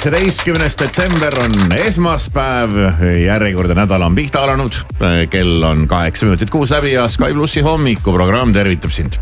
kaheksateistkümnes 0.00 0.78
detsember 0.80 1.34
on 1.42 1.72
esmaspäev, 1.76 2.70
järjekordne 3.20 3.74
nädal 3.74 4.02
on 4.02 4.14
pihta 4.14 4.40
alanud. 4.46 4.72
kell 5.30 5.62
on 5.62 5.88
kaheksa 5.88 6.26
minutit 6.26 6.50
kuus 6.50 6.70
läbi 6.70 6.92
ja 6.92 7.08
Sky 7.08 7.34
plussi 7.34 7.60
hommikuprogramm 7.60 8.52
tervitab 8.52 8.90
sind. 8.90 9.12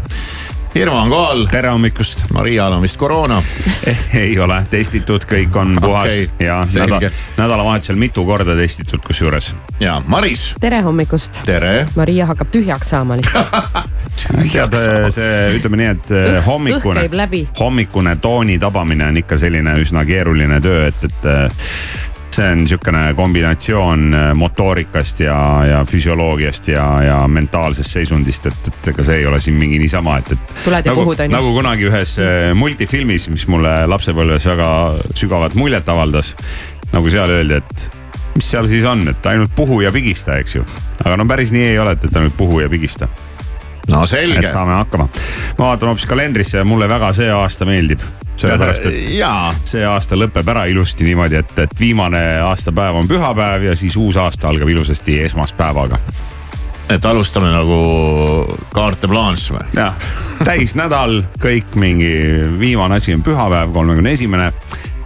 Irmo 0.74 1.00
on 1.00 1.10
kohal, 1.10 1.46
tere 1.50 1.68
hommikust. 1.68 2.30
Marial 2.32 2.72
on 2.72 2.82
vist 2.82 2.96
koroona. 2.96 3.42
ei 4.22 4.38
ole 4.38 4.60
testitud, 4.70 5.26
kõik 5.26 5.56
on 5.58 5.74
puhas 5.82 6.12
okay, 6.12 6.46
ja 6.46 6.60
nädal, 6.74 7.10
nädalavahetusel 7.36 7.98
mitu 7.98 8.22
korda 8.24 8.54
testitud 8.56 9.02
kusjuures. 9.06 9.54
ja 9.80 10.02
Maris, 10.06 10.52
tere 10.60 10.80
hommikust. 10.86 11.40
tere. 11.44 11.88
Maria 11.96 12.26
hakkab 12.30 12.54
tühjaks 12.54 12.94
saama 12.94 13.18
lihtsalt. 13.18 13.50
tead 14.26 14.76
see, 15.14 15.38
ütleme 15.58 15.80
nii, 15.80 15.94
et 15.94 16.12
hommikune 16.46 16.80
õhk 16.80 17.02
käib 17.02 17.16
läbi., 17.18 17.44
hommikune 17.60 18.16
tooni 18.22 18.58
tabamine 18.62 19.08
on 19.12 19.22
ikka 19.22 19.38
selline 19.40 19.78
üsna 19.82 20.04
keeruline 20.08 20.60
töö, 20.64 20.86
et, 20.90 21.04
et 21.08 21.28
eh, 21.28 21.66
see 22.38 22.48
on 22.52 22.64
sihukene 22.68 23.02
kombinatsioon 23.18 24.16
motoorikast 24.38 25.20
ja, 25.24 25.38
ja 25.66 25.82
füsioloogiast 25.88 26.68
ja, 26.70 26.86
ja 27.02 27.18
mentaalsest 27.28 27.96
seisundist, 27.98 28.46
et, 28.50 28.70
et 28.72 28.90
ega 28.92 29.06
see 29.06 29.20
ei 29.22 29.26
ole 29.26 29.40
siin 29.42 29.58
mingi 29.58 29.80
niisama, 29.82 30.18
et, 30.22 30.32
et. 30.36 30.56
Tuled 30.64 30.86
ja 30.86 30.92
nagu, 30.92 31.04
puhud, 31.04 31.22
on 31.24 31.30
ju. 31.30 31.36
nagu 31.36 31.54
kunagi 31.56 31.88
ühes 31.90 32.16
multifilmis, 32.58 33.28
mis 33.34 33.46
mulle 33.50 33.74
lapsepõlves 33.90 34.48
väga 34.52 34.72
sügavat 35.18 35.56
muljet 35.58 35.88
avaldas. 35.88 36.34
nagu 36.92 37.10
seal 37.12 37.30
öeldi, 37.30 37.58
et 37.58 37.88
mis 38.38 38.50
seal 38.54 38.68
siis 38.70 38.84
on, 38.88 39.02
et 39.10 39.26
ainult 39.26 39.52
puhu 39.56 39.80
ja 39.82 39.92
pigista, 39.92 40.38
eks 40.38 40.60
ju. 40.60 40.66
aga 41.04 41.16
no 41.18 41.26
päris 41.28 41.52
nii 41.54 41.72
ei 41.72 41.78
ole, 41.78 41.96
et, 41.98 42.04
et 42.06 42.20
ainult 42.20 42.36
puhu 42.38 42.60
ja 42.62 42.70
pigista 42.70 43.08
no 43.88 44.04
et 44.04 44.10
selge. 44.10 44.46
saame 44.48 44.76
hakkama. 44.78 45.08
ma 45.58 45.66
vaatan 45.72 45.92
hoopis 45.92 46.06
kalendrisse 46.06 46.58
ja 46.58 46.64
mulle 46.64 46.88
väga 46.88 47.12
see 47.16 47.30
aasta 47.32 47.68
meeldib. 47.68 48.02
sellepärast, 48.38 48.86
et 48.86 49.10
jaa, 49.18 49.52
see 49.66 49.84
aasta 49.86 50.16
lõpeb 50.18 50.48
ära 50.54 50.64
ilusti 50.70 51.06
niimoodi, 51.08 51.40
et, 51.42 51.54
et 51.58 51.80
viimane 51.80 52.22
aastapäev 52.46 53.00
on 53.00 53.08
pühapäev 53.10 53.68
ja 53.70 53.76
siis 53.76 53.96
uus 53.96 54.16
aasta 54.16 54.48
algab 54.48 54.68
ilusasti 54.68 55.18
esmaspäevaga. 55.26 55.98
et 56.88 57.04
alustame 57.04 57.50
nagu 57.52 57.80
carte 58.74 59.08
blanche 59.08 59.56
või? 59.56 59.66
jah, 59.76 59.94
täisnädal, 60.44 61.22
kõik 61.42 61.74
mingi 61.74 62.12
viimane 62.60 63.02
asi 63.02 63.14
on 63.14 63.22
pühapäev, 63.26 63.72
kolmekümne 63.72 64.14
esimene, 64.16 64.52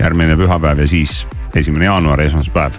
järgmine 0.02 0.37
pühapäev 0.37 0.82
ja 0.82 0.88
siis 0.90 1.23
esimene 1.54 1.85
jaanuar, 1.85 2.21
esmaspäev. 2.21 2.73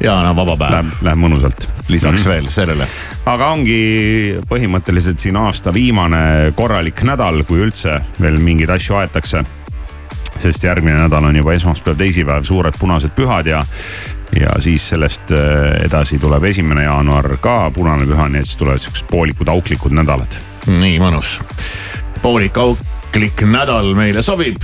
ja 0.00 0.14
no 0.22 0.34
vaba 0.36 0.56
päev 0.56 0.72
Läheb, 0.72 0.90
läheb 1.02 1.20
mõnusalt. 1.20 1.68
lisaks 1.88 2.26
veel 2.26 2.50
sellele. 2.54 2.86
aga 3.26 3.52
ongi 3.52 4.38
põhimõtteliselt 4.48 5.18
siin 5.18 5.36
aasta 5.36 5.74
viimane 5.74 6.52
korralik 6.56 7.02
nädal, 7.02 7.42
kui 7.48 7.62
üldse 7.64 7.98
veel 8.20 8.38
mingeid 8.38 8.70
asju 8.70 9.00
aetakse. 9.00 9.44
sest 10.38 10.64
järgmine 10.64 11.00
nädal 11.00 11.24
on 11.24 11.36
juba 11.36 11.52
esmaspäev, 11.52 11.96
teisipäev, 11.98 12.44
suured 12.44 12.78
punased 12.78 13.14
pühad 13.16 13.46
ja, 13.46 13.64
ja 14.40 14.60
siis 14.62 14.88
sellest 14.88 15.32
äh, 15.32 15.84
edasi 15.84 16.18
tuleb 16.18 16.44
esimene 16.44 16.84
jaanuar 16.84 17.36
ka 17.40 17.70
punane 17.74 18.06
püha, 18.06 18.28
nii 18.28 18.44
et 18.44 18.46
siis 18.46 18.60
tulevad 18.60 18.84
siuksed 18.84 19.10
poolikud 19.10 19.48
auklikud 19.48 19.96
nädalad. 19.98 20.38
nii 20.68 21.00
mõnus. 21.00 21.40
poolik 22.22 22.58
auklik 23.18 23.40
nädal 23.50 23.88
meile 23.98 24.22
sobib. 24.22 24.62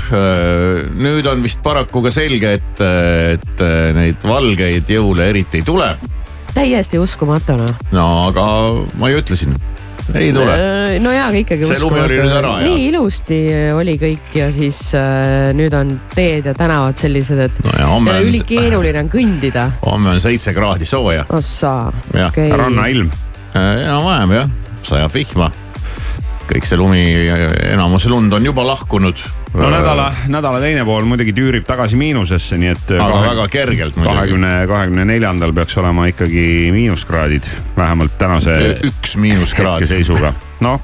nüüd 0.94 1.26
on 1.26 1.40
vist 1.42 1.58
paraku 1.64 2.04
ka 2.04 2.10
selge, 2.14 2.52
et, 2.60 2.82
et 3.34 3.62
neid 3.96 4.22
valgeid 4.22 4.90
jõule 4.94 5.26
eriti 5.32 5.58
ei 5.58 5.64
tule. 5.66 5.88
täiesti 6.54 7.00
uskumatu 7.02 7.56
noh. 7.58 7.72
no 7.90 8.04
aga 8.28 8.44
ma 9.00 9.10
ju 9.10 9.18
ütlesin, 9.24 9.56
ei 10.14 10.28
tule. 10.36 10.54
no 11.02 11.14
jaa, 11.16 11.32
aga 11.32 11.40
ikkagi 11.40 11.66
See 11.66 11.80
lumi 11.82 11.98
oli 12.04 12.20
nüüd 12.20 12.36
ära, 12.36 12.52
jah. 12.60 12.68
nii 12.68 12.86
ilusti 12.92 13.40
oli 13.74 13.96
kõik 14.04 14.38
ja 14.38 14.46
siis 14.54 14.78
äh, 15.00 15.50
nüüd 15.58 15.74
on 15.74 15.90
teed 16.14 16.46
ja 16.46 16.54
tänavad 16.54 17.02
sellised, 17.02 17.42
et 17.48 17.58
No 17.66 17.98
ja 18.06 18.22
ülikeeruline 18.22 19.02
on 19.02 19.10
kõndida. 19.10 19.66
homme 19.82 20.14
on 20.14 20.22
seitse 20.22 20.54
kraadi 20.54 20.86
sooja. 20.86 21.26
ossa, 21.34 21.90
Jah, 22.14 22.30
okei. 22.30 22.54
rannailm, 22.54 23.10
enam-vähem 23.58 24.38
jah, 24.38 24.56
sajab 24.86 25.18
vihma. 25.18 25.50
Kõik 26.54 26.68
see 26.68 26.78
lumi, 26.78 27.02
enamus 27.72 28.06
lund 28.10 28.32
on 28.36 28.44
juba 28.46 28.62
lahkunud. 28.66 29.22
no 29.54 29.70
nädala, 29.70 30.06
nädala 30.30 30.60
teine 30.62 30.84
pool 30.86 31.06
muidugi 31.08 31.34
tüürib 31.34 31.66
tagasi 31.66 31.98
miinusesse, 31.98 32.58
nii 32.60 32.70
et. 32.70 32.92
aga 32.94 33.20
väga 33.24 33.46
kergelt 33.50 33.96
muidugi. 33.98 34.14
kahekümne, 34.14 34.52
kahekümne 34.70 35.06
neljandal 35.08 35.54
peaks 35.56 35.78
olema 35.82 36.06
ikkagi 36.10 36.44
miinuskraadid, 36.74 37.50
vähemalt 37.76 38.14
tänase 38.18 38.58
üks 38.86 39.16
miinuskraad. 39.18 39.80
hetkeseisuga. 39.80 40.32
noh, 40.64 40.78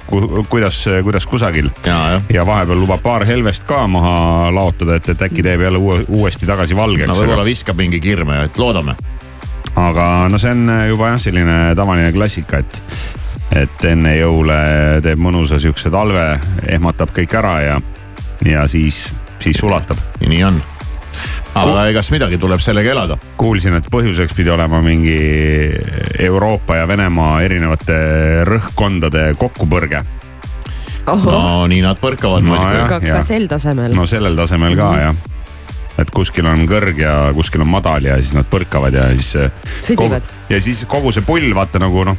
kuidas, 0.50 0.82
kuidas 1.06 1.26
kusagil 1.30 1.70
ja 1.86 2.46
vahepeal 2.46 2.82
lubab 2.82 3.02
paar 3.04 3.24
helvest 3.28 3.64
ka 3.68 3.86
maha 3.86 4.50
laotada, 4.54 4.98
et, 4.98 5.08
et 5.14 5.22
äkki 5.30 5.46
teeb 5.46 5.62
jälle 5.68 5.78
uue, 5.78 6.02
uuesti 6.08 6.50
tagasi 6.50 6.76
valgeks 6.76 7.12
no 7.12 7.18
võib-olla 7.22 7.46
viskab 7.46 7.78
mingi 7.78 8.02
kirme, 8.02 8.42
et 8.48 8.58
loodame. 8.58 8.98
aga 9.78 10.10
no 10.30 10.42
see 10.42 10.50
on 10.50 10.66
juba 10.90 11.14
jah, 11.14 11.24
selline 11.28 11.62
tavaline 11.78 12.10
klassika, 12.16 12.58
et, 12.58 12.82
et 13.56 13.84
enne 13.90 14.14
jõule 14.16 14.58
teeb 15.04 15.20
mõnusa 15.20 15.58
siukse 15.62 15.90
talve, 15.92 16.24
ehmatab 16.70 17.14
kõik 17.14 17.34
ära 17.40 17.54
ja, 17.64 17.78
ja 18.46 18.66
siis, 18.70 19.08
siis 19.42 19.58
sulatab. 19.58 19.98
nii 20.22 20.44
on. 20.46 20.60
aga 21.58 21.88
egas 21.90 22.12
midagi, 22.14 22.38
tuleb 22.38 22.62
sellega 22.62 22.94
elada. 22.94 23.18
kuulsin, 23.40 23.74
et 23.78 23.90
põhjuseks 23.90 24.36
pidi 24.36 24.50
olema 24.50 24.82
mingi 24.84 25.18
Euroopa 26.18 26.80
ja 26.80 26.88
Venemaa 26.88 27.40
erinevate 27.42 27.98
rõhkkondade 28.48 29.32
kokkupõrge. 29.40 30.04
no 31.10 31.66
nii 31.66 31.82
nad 31.82 31.98
põrkavad 31.98 32.46
No 32.46 32.54
muidugi 32.54 32.86
ka, 32.88 33.00
ka 33.02 33.22
sel 33.26 33.48
tasemel 33.50 33.96
no 33.96 34.06
sellel 34.06 34.38
tasemel 34.38 34.78
ka 34.78 34.94
jah 35.00 35.29
et 36.00 36.10
kuskil 36.14 36.46
on 36.48 36.64
kõrg 36.68 37.00
ja 37.02 37.14
kuskil 37.36 37.64
on 37.64 37.70
madal 37.70 38.06
ja 38.08 38.16
siis 38.20 38.32
nad 38.36 38.48
põrkavad 38.50 38.96
ja 38.96 39.06
siis. 39.14 39.50
Sõdivad. 39.84 40.26
ja 40.50 40.60
siis 40.62 40.82
kogu 40.90 41.12
see 41.12 41.24
pull, 41.26 41.50
vaata 41.56 41.80
nagu 41.82 42.04
noh, 42.08 42.18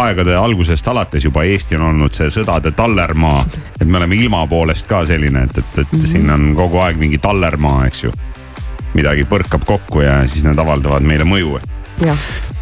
aegade 0.00 0.36
algusest 0.38 0.88
alates 0.88 1.24
juba 1.28 1.44
Eesti 1.48 1.78
on 1.78 1.88
olnud 1.90 2.16
see 2.16 2.30
sõdade 2.32 2.74
tallermaa. 2.76 3.44
et 3.80 3.86
me 3.86 4.00
oleme 4.00 4.16
ilma 4.16 4.44
poolest 4.46 4.88
ka 4.88 5.04
selline, 5.08 5.46
et, 5.48 5.62
et, 5.62 5.82
et 5.84 5.96
siin 6.00 6.30
on 6.30 6.52
kogu 6.58 6.80
aeg 6.84 7.00
mingi 7.00 7.20
tallermaa, 7.22 7.86
eks 7.86 8.04
ju. 8.04 8.12
midagi 8.94 9.24
põrkab 9.28 9.64
kokku 9.66 10.02
ja 10.04 10.20
siis 10.26 10.44
need 10.44 10.58
avaldavad 10.58 11.04
meile 11.06 11.28
mõju. 11.28 11.58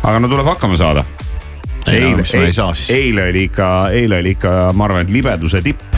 aga 0.02 0.18
no 0.18 0.28
tuleb 0.28 0.54
hakkama 0.54 0.76
saada. 0.76 1.04
Ei 1.88 2.10
no, 2.10 2.16
mis 2.20 2.32
me 2.36 2.44
ei 2.44 2.52
saa 2.52 2.74
siis? 2.76 2.90
eile 2.92 3.30
oli 3.30 3.46
ikka, 3.48 3.68
eile 3.96 4.20
oli 4.20 4.34
ikka, 4.36 4.50
ma 4.76 4.84
arvan, 4.84 5.06
et 5.06 5.14
libeduse 5.14 5.62
tipp. 5.64 5.89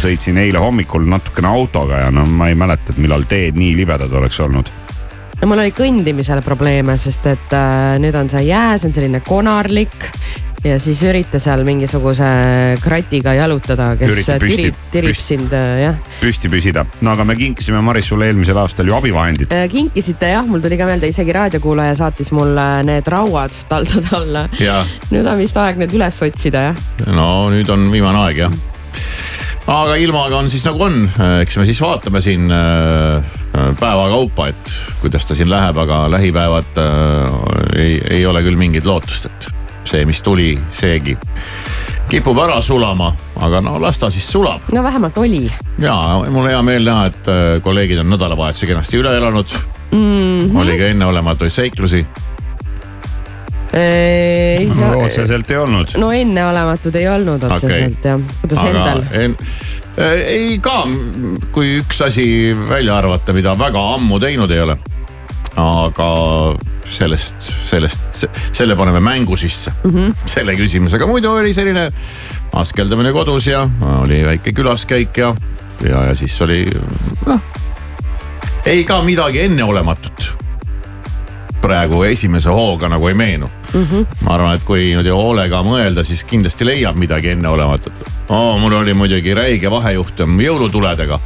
Sõitsin 0.00 0.38
eile 0.40 0.60
hommikul 0.62 1.06
natukene 1.08 1.50
autoga 1.50 2.04
ja 2.06 2.10
no 2.14 2.24
ma 2.26 2.48
ei 2.48 2.58
mäleta, 2.58 2.92
et 2.92 3.00
millal 3.02 3.26
teed 3.28 3.58
nii 3.58 3.76
libedad 3.76 4.12
oleks 4.12 4.40
olnud. 4.40 4.72
no 5.40 5.48
mul 5.50 5.64
oli 5.64 5.74
kõndimisel 5.76 6.42
probleeme, 6.46 6.96
sest 6.98 7.26
et 7.30 7.56
äh, 7.56 7.96
nüüd 8.02 8.16
on 8.18 8.30
see 8.30 8.48
jää, 8.48 8.76
see 8.78 8.90
on 8.90 8.96
selline 8.96 9.20
konarlik 9.26 10.08
ja 10.64 10.78
siis 10.82 11.00
ürita 11.06 11.38
seal 11.38 11.62
mingisuguse 11.66 12.26
kratiga 12.82 13.34
jalutada, 13.36 13.92
kes 13.98 14.10
Ürita 14.10 14.38
püsti- 14.42 14.56
tirib, 14.56 14.80
tirib 14.92 15.12
püsti- 15.12 15.26
sind 15.34 15.52
äh, 15.54 15.74
jah. 15.84 16.00
püsti 16.22 16.50
püsida. 16.50 16.84
no 17.04 17.12
aga 17.12 17.26
me 17.28 17.36
kinkisime 17.38 17.82
Maris 17.84 18.08
sulle 18.10 18.26
eelmisel 18.30 18.58
aastal 18.58 18.88
ju 18.88 18.96
abivahendid. 18.96 19.54
kinkisite 19.70 20.32
jah, 20.32 20.46
mul 20.46 20.64
tuli 20.64 20.78
ka 20.80 20.88
meelde, 20.88 21.12
isegi 21.12 21.36
raadiokuulaja 21.36 21.94
saatis 22.00 22.32
mulle 22.34 22.66
need 22.88 23.06
rauad 23.06 23.54
taldade 23.68 24.16
alla. 24.16 24.48
nüüd 25.12 25.26
on 25.26 25.38
vist 25.38 25.56
aeg 25.56 25.78
need 25.78 25.94
üles 25.94 26.22
otsida 26.26 26.70
jah. 26.70 26.82
no 27.06 27.28
nüüd 27.54 27.70
on 27.70 27.90
viimane 27.94 28.26
aeg 28.26 28.44
jah. 28.46 28.58
Aga 29.68 29.98
ilmaga 30.00 30.40
on 30.40 30.48
siis 30.50 30.64
nagu 30.68 30.82
on, 30.86 31.02
eks 31.42 31.58
me 31.60 31.66
siis 31.68 31.80
vaatame 31.84 32.22
siin 32.24 32.48
äh, 32.52 33.36
päeva 33.80 34.08
kaupa, 34.12 34.48
et 34.52 34.74
kuidas 35.02 35.28
ta 35.28 35.36
siin 35.36 35.50
läheb, 35.52 35.76
aga 35.84 36.06
lähipäevad 36.16 36.80
äh, 36.80 37.38
ei, 37.76 38.00
ei 38.18 38.26
ole 38.26 38.42
küll 38.46 38.58
mingit 38.60 38.88
lootust, 38.88 39.28
et 39.28 39.50
see, 39.88 40.04
mis 40.08 40.22
tuli, 40.24 40.52
seegi 40.70 41.16
kipub 42.08 42.38
ära 42.40 42.56
sulama, 42.64 43.10
aga 43.44 43.60
no 43.64 43.76
las 43.82 44.00
ta 44.00 44.08
siis 44.12 44.24
sulab 44.32 44.70
no 44.72 44.82
vähemalt 44.84 45.18
oli. 45.20 45.42
ja 45.82 45.96
mul 46.32 46.48
hea 46.48 46.60
meel 46.64 46.88
näha, 46.88 47.10
et 47.12 47.28
äh, 47.32 47.50
kolleegid 47.64 48.00
on 48.00 48.08
nädalavahetuse 48.14 48.70
kenasti 48.70 49.00
üle 49.02 49.12
elanud 49.16 49.52
mm. 49.92 49.98
-hmm. 49.98 50.56
oli 50.62 50.78
ka 50.78 50.92
enneolematuid 50.94 51.52
seiklusi. 51.52 52.06
Ei 53.72 54.68
saa, 54.74 54.96
otseselt 54.96 55.50
ei 55.50 55.56
olnud. 55.56 55.92
no 56.00 56.10
enneolematud 56.12 56.94
ei 56.94 57.08
olnud 57.08 57.42
otseselt 57.42 57.98
okay. 57.98 58.12
jah. 58.12 58.20
kuidas 58.40 58.62
aga 58.64 58.70
endal? 58.70 59.02
en, 59.12 59.36
äh, 59.98 60.14
ei 60.24 60.56
ka, 60.62 60.80
kui 61.52 61.78
üks 61.82 62.00
asi 62.06 62.56
välja 62.68 62.96
arvata, 62.96 63.36
mida 63.36 63.52
väga 63.58 63.82
ammu 63.94 64.20
teinud 64.22 64.50
ei 64.50 64.64
ole. 64.64 64.78
aga 65.58 66.08
sellest, 66.88 67.36
sellest, 67.68 68.24
selle 68.56 68.76
paneme 68.76 69.00
mängu 69.04 69.36
sisse 69.36 69.72
mm, 69.84 69.90
-hmm. 69.90 70.16
selle 70.26 70.56
küsimusega, 70.56 71.06
muidu 71.06 71.32
oli 71.32 71.52
selline 71.54 71.90
askeldamine 72.52 73.12
kodus 73.12 73.46
ja 73.46 73.68
oli 74.00 74.24
väike 74.24 74.52
külaskäik 74.52 75.16
ja, 75.16 75.34
ja, 75.88 76.04
ja 76.04 76.14
siis 76.14 76.40
oli 76.42 76.64
noh, 77.26 77.40
ei 78.66 78.84
ka 78.84 79.02
midagi 79.02 79.40
enneolematut 79.40 80.38
praegu 81.60 82.02
esimese 82.02 82.48
hooga 82.48 82.88
nagu 82.88 83.08
ei 83.08 83.14
meenu 83.14 83.48
mm. 83.74 83.82
-hmm. 83.84 84.06
ma 84.20 84.34
arvan, 84.34 84.56
et 84.56 84.64
kui 84.64 84.84
niimoodi 84.90 85.14
hoolega 85.14 85.62
mõelda, 85.66 86.04
siis 86.04 86.24
kindlasti 86.24 86.66
leiab 86.66 86.96
midagi 86.96 87.34
enneolematut 87.34 88.04
oh,. 88.28 88.58
mul 88.60 88.72
oli 88.82 88.94
muidugi 88.94 89.34
räige 89.34 89.70
vahejuhtum 89.70 90.40
jõulutuledega. 90.40 91.18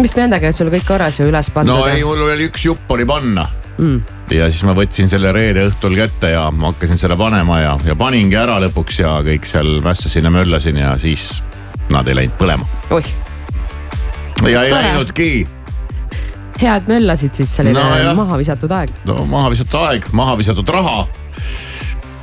mis 0.00 0.16
nendega, 0.16 0.48
et 0.48 0.56
sul 0.56 0.72
kõik 0.72 0.86
korras 0.88 1.20
ju 1.20 1.28
üles 1.30 1.50
pandud 1.50 1.74
no 1.74 1.86
ei, 1.86 2.04
mul 2.04 2.28
oli 2.30 2.50
üks 2.50 2.66
jupp 2.68 2.90
oli 2.90 3.06
panna 3.06 3.46
mm.. 3.78 4.00
ja 4.30 4.50
siis 4.50 4.64
ma 4.68 4.74
võtsin 4.76 5.08
selle 5.08 5.32
reede 5.32 5.66
õhtul 5.70 5.96
kätte 5.96 6.32
ja 6.34 6.48
ma 6.50 6.72
hakkasin 6.72 6.98
selle 6.98 7.16
panema 7.16 7.60
ja, 7.60 7.76
ja 7.86 7.96
paningi 7.96 8.36
ära 8.36 8.58
lõpuks 8.66 9.02
ja 9.02 9.18
kõik 9.26 9.48
seal 9.48 9.78
mässasin 9.84 10.28
ja 10.28 10.32
möllasin 10.34 10.82
ja 10.82 10.96
siis 11.00 11.42
nad 11.90 12.08
ei 12.08 12.16
läinud 12.18 12.38
põlema. 12.38 12.66
oih, 12.90 13.12
ja 14.42 14.62
ei 14.62 14.70
Tore. 14.70 14.82
läinudki, 14.82 15.30
head 16.62 16.88
möllasid 16.88 17.34
siis 17.36 17.56
selline 17.58 17.82
No 18.06 18.14
maha 18.18 18.38
visatud 18.40 18.72
aeg. 18.72 18.90
no 19.08 19.24
maha 19.30 19.50
visatud 19.52 19.78
aeg, 19.82 20.08
maha 20.12 20.36
visatud 20.38 20.68
raha. 20.68 21.06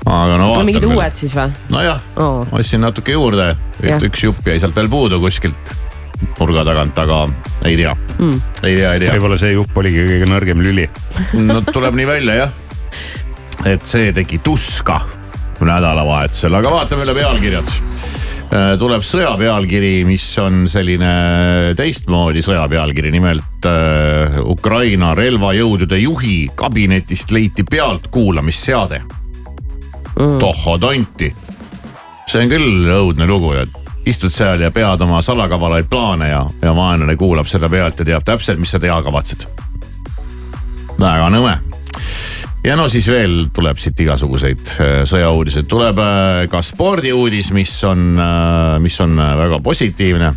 aga 0.05 0.37
no 0.37 0.49
no 0.55 0.63
mingid 0.63 0.83
vaatame. 0.83 0.97
uued 0.99 1.15
siis 1.15 1.35
või? 1.37 1.51
nojah 1.71 2.01
Oo. 2.17 2.45
ostsin 2.51 2.81
natuke 2.83 3.15
juurde, 3.15 3.53
et 3.83 4.03
üks 4.09 4.25
jupp 4.27 4.47
jäi 4.47 4.59
sealt 4.59 4.75
veel 4.75 4.89
puudu 4.91 5.19
kuskilt 5.23 5.73
nurga 6.39 6.63
tagant, 6.67 6.97
aga 6.99 7.23
ei 7.67 7.75
tea 7.79 7.93
mm., 8.17 8.41
ei 8.63 8.75
tea, 8.77 8.93
ei 8.93 8.99
tea. 8.99 9.13
võib-olla 9.15 9.37
see 9.39 9.53
jupp 9.55 9.77
oligi 9.77 10.05
kõige 10.07 10.29
nõrgem 10.29 10.61
lüli. 10.63 10.87
no 11.39 11.61
tuleb 11.71 11.95
nii 11.99 12.07
välja 12.07 12.35
jah. 12.43 12.53
et 13.65 13.85
see 13.87 14.11
tegi 14.15 14.39
tuska 14.43 14.99
nädalavahetusel, 15.63 16.53
aga 16.59 16.71
vaatame 16.73 17.05
üle 17.05 17.13
pealkirjad. 17.15 17.69
Tuleb 18.79 19.01
sõja 19.05 19.31
pealkiri, 19.39 20.03
mis 20.05 20.25
on 20.41 20.65
selline 20.69 21.13
teistmoodi 21.77 22.43
sõja 22.45 22.65
pealkiri, 22.69 23.11
nimelt 23.13 23.67
äh, 23.69 24.39
Ukraina 24.45 25.13
relvajõudude 25.17 25.97
juhi 26.01 26.37
kabinetist 26.55 27.31
leiti 27.33 27.65
pealtkuulamisseade 27.65 29.01
mm.. 29.01 30.37
tohho 30.43 30.77
tonti. 30.77 31.31
see 32.27 32.45
on 32.45 32.51
küll 32.51 32.91
õudne 32.97 33.27
lugu, 33.29 33.53
et 33.57 33.81
istud 34.05 34.33
seal 34.33 34.61
ja 34.61 34.71
pead 34.71 35.01
oma 35.01 35.21
salakavalaid 35.21 35.89
plaane 35.89 36.29
ja, 36.29 36.45
ja 36.61 36.75
vaenlane 36.75 37.15
kuulab 37.17 37.49
seda 37.49 37.69
pealt 37.69 37.99
ja 37.99 38.05
teab 38.05 38.25
täpselt, 38.27 38.59
mis 38.59 38.73
sa 38.75 38.79
teha 38.79 39.01
kavatsed. 39.05 39.47
väga 40.99 41.29
nõme 41.33 41.57
ja 42.63 42.75
no 42.79 42.87
siis 42.91 43.07
veel 43.11 43.47
tuleb 43.55 43.79
siit 43.79 43.99
igasuguseid 44.05 44.73
äh, 44.79 44.93
sõjauudiseid, 45.09 45.67
tuleb 45.69 45.99
äh, 45.99 46.43
ka 46.51 46.61
spordiuudis, 46.63 47.51
mis 47.55 47.73
on, 47.87 48.13
mis 48.83 48.99
on 49.03 49.19
äh, 49.19 49.35
väga 49.43 49.59
positiivne. 49.63 50.33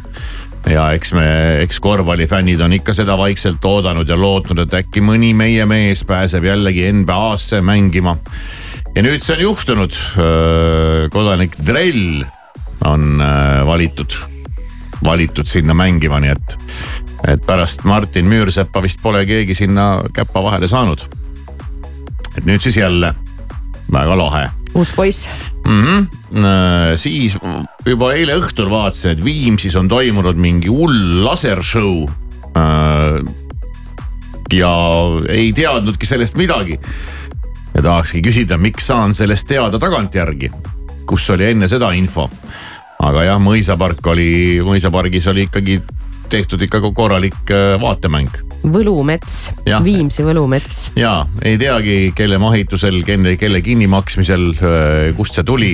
ja 0.66 0.88
eks 0.98 1.12
me, 1.14 1.26
eks 1.62 1.78
korvpallifännid 1.80 2.60
on 2.60 2.72
ikka 2.74 2.94
seda 2.94 3.14
vaikselt 3.18 3.64
oodanud 3.64 4.08
ja 4.08 4.16
lootnud, 4.18 4.64
et 4.64 4.74
äkki 4.74 5.00
mõni 5.00 5.30
meie 5.34 5.66
mees 5.66 6.02
pääseb 6.04 6.44
jällegi 6.44 6.88
NBA-sse 6.92 7.60
mängima. 7.62 8.16
ja 8.94 9.02
nüüd 9.02 9.22
see 9.22 9.36
on 9.36 9.42
juhtunud. 9.42 10.00
kodanik 11.10 11.54
Drell 11.66 12.24
on 12.84 13.20
äh, 13.22 13.66
valitud, 13.66 14.18
valitud 15.04 15.46
sinna 15.46 15.74
mängima, 15.74 16.18
nii 16.20 16.34
et, 16.34 16.58
et 17.28 17.46
pärast 17.46 17.84
Martin 17.84 18.26
Müürseppa 18.26 18.82
vist 18.82 18.98
pole 19.02 19.22
keegi 19.26 19.54
sinna 19.54 20.02
käppa 20.14 20.42
vahele 20.42 20.68
saanud 20.68 21.06
et 22.36 22.44
nüüd 22.44 22.62
siis 22.62 22.76
jälle 22.76 23.14
väga 23.92 24.18
lahe 24.18 24.46
uus 24.76 24.92
poiss. 24.92 25.28
mm. 25.66 25.82
-hmm. 25.82 26.96
siis 26.96 27.38
juba 27.86 28.12
eile 28.12 28.36
õhtul 28.36 28.70
vaatasin, 28.70 29.10
et 29.10 29.24
Viimsis 29.24 29.76
on 29.76 29.88
toimunud 29.88 30.36
mingi 30.36 30.68
hull 30.68 31.24
lasershow. 31.24 32.06
ja 34.52 34.72
ei 35.28 35.52
teadnudki 35.52 36.06
sellest 36.06 36.36
midagi. 36.36 36.80
ja 37.74 37.82
tahakski 37.82 38.22
küsida, 38.22 38.56
miks 38.56 38.86
saan 38.86 39.14
sellest 39.14 39.48
teada 39.48 39.78
tagantjärgi, 39.78 40.50
kus 41.06 41.30
oli 41.30 41.50
enne 41.50 41.68
seda 41.68 41.92
info. 41.92 42.30
aga 43.02 43.24
jah, 43.24 43.40
mõisapark 43.40 44.06
oli, 44.06 44.60
mõisapargis 44.64 45.26
oli 45.30 45.48
ikkagi 45.48 45.80
tehtud 46.28 46.62
ikka 46.62 46.80
korralik 46.92 47.50
äh, 47.50 47.80
vaatemäng 47.80 48.45
Võlumets 48.64 49.50
Viimsi 49.84 50.24
Võlumets. 50.26 50.90
ja 50.96 51.26
ei 51.44 51.58
teagi, 51.58 52.12
kelle 52.16 52.38
mahitusel, 52.42 53.02
kelle, 53.06 53.36
kelle 53.36 53.60
kinnimaksmisel, 53.62 54.48
kust 55.16 55.34
see 55.38 55.44
tuli 55.46 55.72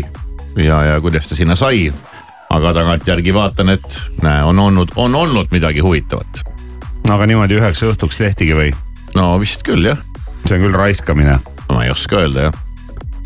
ja, 0.57 0.83
ja 0.85 1.01
kuidas 1.01 1.29
ta 1.31 1.35
sinna 1.39 1.55
sai. 1.57 1.93
aga 2.53 2.73
tagantjärgi 2.77 3.33
vaatan, 3.35 3.71
et 3.73 4.01
näe, 4.23 4.43
on 4.45 4.59
olnud, 4.59 4.91
on 4.97 5.15
olnud 5.15 5.49
midagi 5.53 5.81
huvitavat. 5.81 6.43
aga 7.11 7.27
niimoodi 7.27 7.57
üheks 7.61 7.81
õhtuks 7.89 8.19
tehtigi 8.21 8.53
või? 8.59 8.73
no 9.17 9.39
vist 9.41 9.63
küll 9.65 9.85
jah, 9.89 9.99
see 10.47 10.59
on 10.59 10.67
küll 10.67 10.77
raiskamine. 10.77 11.39
ma 11.73 11.85
ei 11.85 11.91
oska 11.91 12.21
öelda 12.21 12.49
jah. 12.51 12.61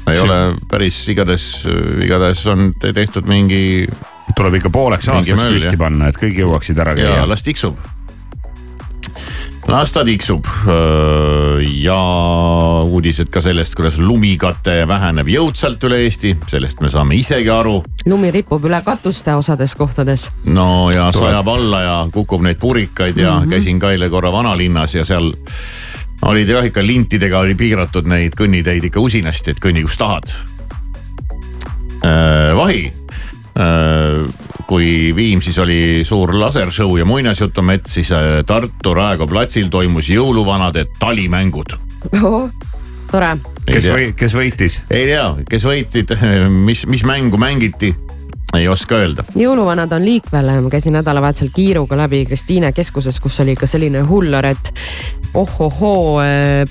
ei 0.06 0.14
See- 0.16 0.22
ole 0.22 0.38
päris 0.70 1.00
igatahes, 1.10 1.66
igatahes 2.04 2.46
on 2.46 2.70
te- 2.80 2.92
tehtud 2.92 3.26
mingi 3.26 3.88
tuleb 4.36 4.54
ikka 4.60 4.70
pooleks 4.70 5.08
aastaks 5.08 5.42
püsti 5.42 5.72
jah. 5.74 5.78
panna, 5.80 6.08
et 6.08 6.18
kõik 6.22 6.38
jõuaksid 6.44 6.78
ära 6.78 6.94
käia. 6.94 7.26
las 7.26 7.42
tiksub. 7.42 7.74
Las 9.68 9.92
ta 9.92 10.04
tiksub 10.06 10.46
ja 11.82 11.98
uudised 12.86 13.30
ka 13.34 13.40
sellest, 13.42 13.74
kuidas 13.74 13.98
lumikate 13.98 14.84
väheneb 14.88 15.28
jõudsalt 15.30 15.82
üle 15.88 15.98
Eesti, 16.04 16.36
sellest 16.50 16.80
me 16.84 16.90
saame 16.92 17.18
isegi 17.18 17.50
aru 17.50 17.80
lumi 18.06 18.30
ripub 18.34 18.64
üle 18.68 18.78
katuste 18.86 19.34
osades 19.34 19.74
kohtades. 19.78 20.28
no 20.44 20.90
ja 20.94 21.08
sajab 21.12 21.48
alla 21.50 21.82
ja 21.82 21.96
kukub 22.14 22.44
neid 22.46 22.60
purikaid 22.62 23.18
ja 23.18 23.34
mm 23.34 23.44
-hmm. 23.44 23.50
käisin 23.50 23.78
ka 23.78 23.90
eile 23.90 24.08
korra 24.10 24.32
vanalinnas 24.32 24.94
ja 24.94 25.04
seal 25.04 25.32
olid 26.22 26.48
jah 26.48 26.64
ikka 26.64 26.86
lintidega 26.86 27.38
oli 27.38 27.54
piiratud 27.54 28.06
neid 28.06 28.32
kõnniteid 28.38 28.84
ikka 28.84 29.00
usinasti, 29.00 29.50
et 29.50 29.60
kõnni 29.60 29.82
kus 29.82 29.98
tahad 29.98 30.30
äh,. 32.04 32.56
vahi 32.56 32.86
äh,, 32.86 33.05
kui 34.66 35.12
Viimsis 35.16 35.58
oli 35.62 36.02
suur 36.04 36.34
lasershow 36.38 36.96
ja 36.98 37.04
muinasjutumett, 37.08 37.86
siis 37.86 38.10
äh, 38.12 38.42
Tartu 38.46 38.94
Raekoja 38.94 39.30
platsil 39.30 39.70
toimus 39.70 40.10
jõuluvanade 40.10 40.86
talimängud. 40.98 41.76
tore, 43.10 43.36
kes 43.66 43.88
või, 43.92 44.10
kes 44.18 44.34
võitis? 44.34 44.80
ei 44.90 45.06
tea, 45.12 45.28
kes 45.50 45.66
võitsid, 45.68 46.16
mis, 46.68 46.86
mis 46.90 47.06
mängu 47.06 47.38
mängiti. 47.40 47.94
Ei 48.54 48.68
oska 48.68 49.00
öelda. 49.02 49.24
jõuluvanad 49.36 49.92
on 49.92 50.04
liikvel, 50.04 50.50
ma 50.62 50.70
käisin 50.70 50.94
nädalavahetusel 50.96 51.50
kiiruga 51.54 51.96
läbi 51.98 52.24
Kristiine 52.26 52.72
keskuses, 52.72 53.20
kus 53.20 53.40
oli 53.42 53.56
ikka 53.56 53.66
selline 53.66 54.04
hullor, 54.06 54.46
et 54.46 54.72
ohohoo, 55.36 56.20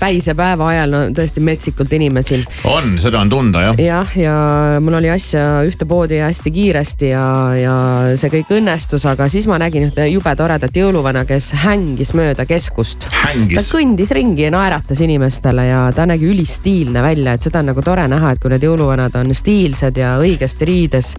päisepäeva 0.00 0.68
ajal 0.72 0.90
no 0.90 1.00
tõesti 1.14 1.42
metsikult 1.44 1.92
inimesi 1.94 2.40
on, 2.66 2.96
seda 3.02 3.20
on 3.22 3.30
tunda 3.30 3.62
jah. 3.62 3.78
jah, 3.78 4.14
ja 4.18 4.34
mul 4.82 4.98
oli 4.98 5.10
asja 5.12 5.44
ühte 5.66 5.86
poodi 5.88 6.18
hästi 6.22 6.50
kiiresti 6.50 7.10
ja, 7.12 7.26
ja 7.60 7.74
see 8.18 8.32
kõik 8.32 8.50
õnnestus, 8.58 9.06
aga 9.06 9.28
siis 9.32 9.46
ma 9.50 9.60
nägin 9.62 9.86
ühte 9.86 10.08
jube 10.10 10.34
toredat 10.38 10.76
jõuluvana, 10.76 11.22
kes 11.28 11.52
hängis 11.62 12.12
mööda 12.18 12.46
keskust. 12.48 13.08
ta 13.12 13.64
kõndis 13.70 14.10
ringi 14.16 14.48
ja 14.48 14.52
naeratas 14.54 15.02
inimestele 15.04 15.68
ja 15.68 15.84
ta 15.94 16.08
nägi 16.10 16.30
ülistiilne 16.32 17.04
välja, 17.04 17.36
et 17.36 17.46
seda 17.46 17.62
on 17.62 17.70
nagu 17.70 17.86
tore 17.86 18.08
näha, 18.10 18.34
et 18.34 18.42
kui 18.42 18.50
need 18.50 18.66
jõuluvanad 18.66 19.14
on 19.20 19.34
stiilsed 19.36 20.02
ja 20.02 20.16
õigesti 20.22 20.68
riides, 20.68 21.14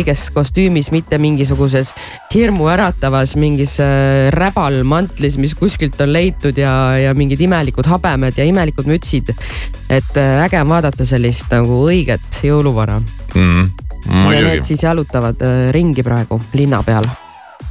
õiges 0.00 0.30
kostüümis, 0.32 0.90
mitte 0.94 1.18
mingisuguses 1.20 1.92
hirmuäratavas 2.32 3.36
mingis 3.40 3.76
äh, 3.84 4.30
räbalmantlis, 4.32 5.36
mis 5.38 5.54
kuskilt 5.58 6.00
on 6.00 6.12
leitud 6.14 6.56
ja, 6.58 6.72
ja 6.98 7.14
mingid 7.14 7.40
imelikud 7.44 7.88
habemed 7.90 8.38
ja 8.38 8.46
imelikud 8.48 8.88
mütsid. 8.88 9.34
et 9.90 10.16
äh, 10.16 10.44
äge 10.44 10.60
on 10.60 10.68
vaadata 10.68 11.04
sellist 11.04 11.50
nagu 11.52 11.84
õiget 11.90 12.42
jõuluvana 12.46 13.00
mm,. 13.34 13.70
ja 14.32 14.44
need, 14.46 14.64
siis 14.64 14.84
jalutavad 14.86 15.42
äh, 15.44 15.68
ringi 15.74 16.02
praegu 16.06 16.40
linna 16.54 16.82
peal. 16.86 17.04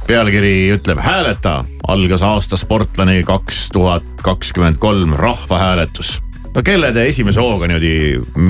pealkiri 0.06 0.70
ütleb 0.76 1.02
hääleta, 1.02 1.64
algas 1.88 2.22
aasta 2.22 2.56
sportlane 2.60 3.22
kaks 3.26 3.68
tuhat 3.74 4.22
kakskümmend 4.22 4.78
kolm 4.78 5.16
rahvahääletus. 5.18 6.20
No 6.54 6.62
kelle 6.66 6.90
te 6.92 7.04
esimese 7.08 7.40
hooga 7.42 7.68
niimoodi 7.70 7.92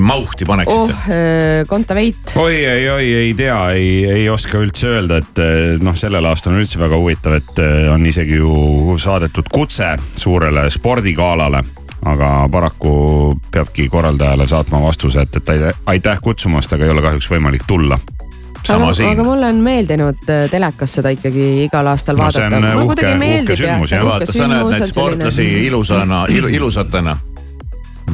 mauhti 0.01 0.45
paneksite 0.47 0.93
oh, 0.93 1.67
Kontaveit, 1.67 2.33
oi, 2.35 2.55
ei, 2.65 2.89
oi, 2.89 3.13
ei 3.13 3.33
tea, 3.37 3.57
ei, 3.77 3.91
ei 4.09 4.29
oska 4.29 4.61
üldse 4.61 4.89
öelda, 4.95 5.19
et 5.21 5.41
eh, 5.41 5.75
noh, 5.83 5.95
sellel 5.97 6.25
aastal 6.29 6.55
on 6.55 6.63
üldse 6.63 6.81
väga 6.81 6.97
huvitav, 6.97 7.37
et 7.37 7.61
eh, 7.61 7.85
on 7.93 8.05
isegi 8.09 8.39
ju 8.39 8.97
saadetud 9.01 9.51
kutse 9.53 9.93
suurele 10.17 10.69
spordigalale. 10.73 11.63
aga 12.01 12.49
paraku 12.51 12.91
peabki 13.53 13.85
korraldajale 13.89 14.47
saatma 14.49 14.79
vastuse, 14.81 15.21
et, 15.21 15.35
et 15.37 15.75
aitäh- 15.85 16.21
kutsumast, 16.23 16.73
aga 16.73 16.85
ei 16.85 16.89
ole 16.89 17.01
kahjuks 17.01 17.29
võimalik 17.29 17.67
tulla. 17.67 17.99
sama 18.63 18.85
aga, 18.85 18.93
siin 18.93 19.09
aga. 19.11 19.23
mulle 19.23 19.45
on 19.45 19.61
meeldinud 19.61 20.29
äh, 20.29 20.47
telekas 20.49 20.97
seda 20.97 21.09
ikkagi 21.13 21.65
igal 21.67 21.87
aastal 21.87 22.17
No 22.17 22.23
vaadata 22.23 22.57
on, 22.57 22.63
äh, 22.63 22.73
mulle 22.73 22.87
kuidagi 22.95 23.17
meeldib 23.17 23.61
jah, 23.61 24.05
vaata, 24.05 24.31
sa 24.33 24.47
näed 24.47 24.73
neid 24.73 24.89
sportlasi 24.89 25.47
ilusana 25.67 26.25
il,, 26.29 26.49
ilusatena. 26.49 27.17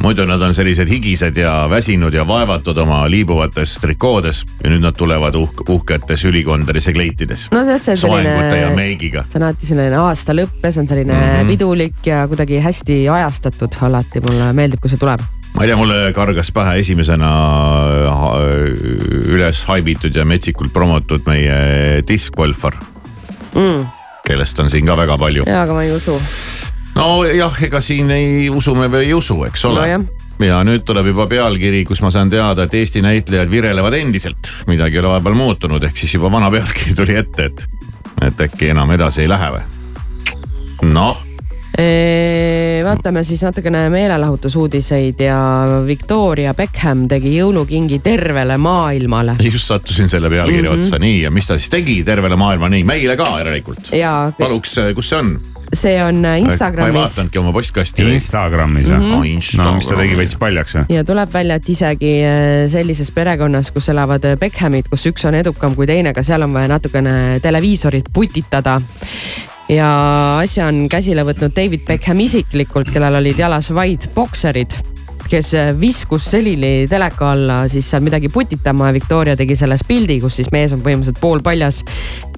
Muidu 0.02 0.26
nad 0.28 0.42
on 0.42 0.54
sellised 0.54 0.88
higised 0.88 1.36
ja 1.36 1.52
väsinud 1.70 2.14
ja 2.14 2.26
vaevatud 2.26 2.76
oma 2.78 3.02
liibuvates 3.10 3.76
trikoodes 3.82 4.44
ja 4.62 4.70
nüüd 4.72 4.82
nad 4.84 4.96
tulevad 4.98 5.34
uhk, 5.38 5.64
uhketes 5.68 6.24
ülikondades 6.28 6.86
ja 6.86 6.94
kleitides. 6.96 7.48
no 7.52 7.64
see 7.64 7.94
on 7.94 8.02
soengute 8.04 8.60
ja 8.60 8.70
meigiga. 8.76 9.24
see 9.28 9.40
on 9.40 9.48
alati 9.48 9.70
selline 9.70 10.02
aasta 10.02 10.36
lõpp 10.36 10.62
ja 10.62 10.72
see 10.72 10.84
on 10.84 10.90
selline 10.90 11.14
mm. 11.14 11.24
-hmm. 11.24 11.54
pidulik 11.54 12.06
ja 12.06 12.26
kuidagi 12.28 12.60
hästi 12.64 13.00
ajastatud 13.08 13.80
alati, 13.80 14.22
mulle 14.26 14.52
meeldib, 14.52 14.80
kui 14.80 14.90
see 14.90 15.00
tuleb. 15.00 15.24
ma 15.54 15.64
ei 15.64 15.72
tea, 15.72 15.80
mulle 15.80 16.12
kargas 16.12 16.52
pähe 16.52 16.78
esimesena 16.84 17.32
äh, 18.12 18.28
üles 19.34 19.64
haibitud 19.68 20.14
ja 20.16 20.24
metsikult 20.24 20.72
promotud 20.72 21.26
meie 21.26 22.02
diskgolfar 22.08 22.74
Mm. 23.54 23.86
kellest 24.26 24.60
on 24.60 24.70
siin 24.70 24.86
ka 24.86 24.96
väga 24.96 25.18
palju. 25.18 25.44
jaa, 25.46 25.62
aga 25.62 25.74
ma 25.74 25.82
ei 25.82 25.92
usu. 25.92 26.18
nojah, 26.98 27.60
ega 27.68 27.80
siin 27.84 28.10
ei 28.14 28.48
usu 28.50 28.74
me 28.78 28.88
või 28.92 29.06
ei 29.08 29.14
usu, 29.14 29.38
eks 29.48 29.64
ole 29.70 29.84
Nojah. 29.84 30.06
ja 30.48 30.58
nüüd 30.66 30.84
tuleb 30.86 31.12
juba 31.12 31.28
pealkiri, 31.30 31.84
kus 31.88 32.02
ma 32.04 32.10
saan 32.14 32.30
teada, 32.32 32.66
et 32.66 32.74
Eesti 32.74 33.02
näitlejad 33.04 33.50
virelevad 33.50 33.98
endiselt, 34.00 34.52
midagi 34.70 34.98
ei 34.98 35.04
ole 35.04 35.14
vahepeal 35.14 35.38
muutunud, 35.38 35.88
ehk 35.88 35.96
siis 35.98 36.18
juba 36.18 36.32
vana 36.32 36.50
pealkiri 36.54 36.96
tuli 36.98 37.16
ette, 37.20 37.48
et, 37.50 37.64
et 38.30 38.44
äkki 38.48 38.74
enam 38.74 38.90
edasi 38.96 39.24
ei 39.24 39.30
lähe 39.30 39.54
või? 39.56 39.64
noh, 40.94 41.24
vaatame 42.84 43.22
siis 43.26 43.42
natukene 43.46 43.84
meelelahutusuudiseid 43.90 45.20
ja 45.22 45.38
Victoria 45.86 46.54
Beckham 46.54 47.04
tegi 47.10 47.36
jõulukingi 47.36 48.00
tervele 48.02 48.56
maailmale. 48.58 49.36
just 49.52 49.70
sattusin 49.70 50.08
selle 50.08 50.30
pealkirja 50.30 50.70
mm. 50.70 50.76
-hmm. 50.76 50.86
otsa, 50.86 50.98
nii 50.98 51.22
ja 51.22 51.30
mis 51.30 51.46
ta 51.46 51.58
siis 51.58 51.70
tegi 51.70 52.02
tervele 52.04 52.36
maailma, 52.36 52.68
nii 52.68 52.84
meile 52.84 53.16
ka 53.16 53.30
järelikult. 53.38 53.90
paluks, 54.38 54.76
kus 54.94 55.08
see 55.08 55.18
on? 55.18 55.38
See 55.72 55.96
on 56.02 56.22
ma 56.22 56.34
ei 56.36 56.44
Instagramis 56.46 56.96
vaatanudki 56.96 57.38
oma 57.40 57.52
postkasti. 57.52 58.06
Instagramis 58.14 58.88
jah 58.88 58.98
Mhm. 58.98 59.12
Oh, 59.18 59.24
mm? 59.24 59.58
no 59.62 59.72
mis 59.76 59.88
ta 59.88 59.96
tegi, 59.98 60.16
veits 60.18 60.36
paljaks 60.40 60.74
või? 60.78 60.84
ja 60.96 61.04
tuleb 61.04 61.32
välja, 61.32 61.58
et 61.60 61.68
isegi 61.68 62.12
äh, 62.24 62.68
sellises 62.72 63.10
perekonnas, 63.14 63.70
kus 63.74 63.88
elavad 63.92 64.24
äh, 64.24 64.36
Beckhamid, 64.40 64.88
kus 64.90 65.06
üks 65.10 65.24
on 65.28 65.34
edukam 65.38 65.74
kui 65.78 65.86
teine, 65.86 66.14
ka 66.14 66.22
seal 66.26 66.42
on 66.46 66.52
vaja 66.56 66.68
natukene 66.74 67.38
televiisorit 67.44 68.08
putitada. 68.12 68.78
ja 69.68 69.88
asja 70.40 70.66
on 70.70 70.86
käsile 70.88 71.24
võtnud 71.28 71.52
David 71.56 71.84
Beckham 71.86 72.20
isiklikult, 72.24 72.90
kellel 72.92 73.20
olid 73.20 73.38
jalas 73.38 73.68
vaid 73.74 74.08
bokserid 74.14 74.72
kes 75.30 75.52
äh, 75.58 75.72
viskus 75.80 76.28
selili 76.32 76.86
teleka 76.90 77.32
alla 77.32 77.58
siis 77.68 77.88
seal 77.90 78.04
midagi 78.04 78.30
putitama 78.32 78.90
ja 78.90 78.96
Victoria 78.96 79.36
tegi 79.36 79.56
selles 79.58 79.84
pildi, 79.88 80.20
kus 80.22 80.40
siis 80.40 80.52
mees 80.54 80.74
on 80.76 80.82
põhimõtteliselt 80.84 81.20
poolpaljas 81.22 81.82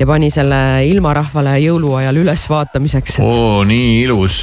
ja 0.01 0.09
pani 0.09 0.31
selle 0.35 0.61
ilmarahvale 0.91 1.59
jõuluajal 1.65 2.23
üles 2.23 2.47
vaatamiseks, 2.51 3.21
oo, 3.25 3.63
nii 3.69 4.03
ilus. 4.05 4.43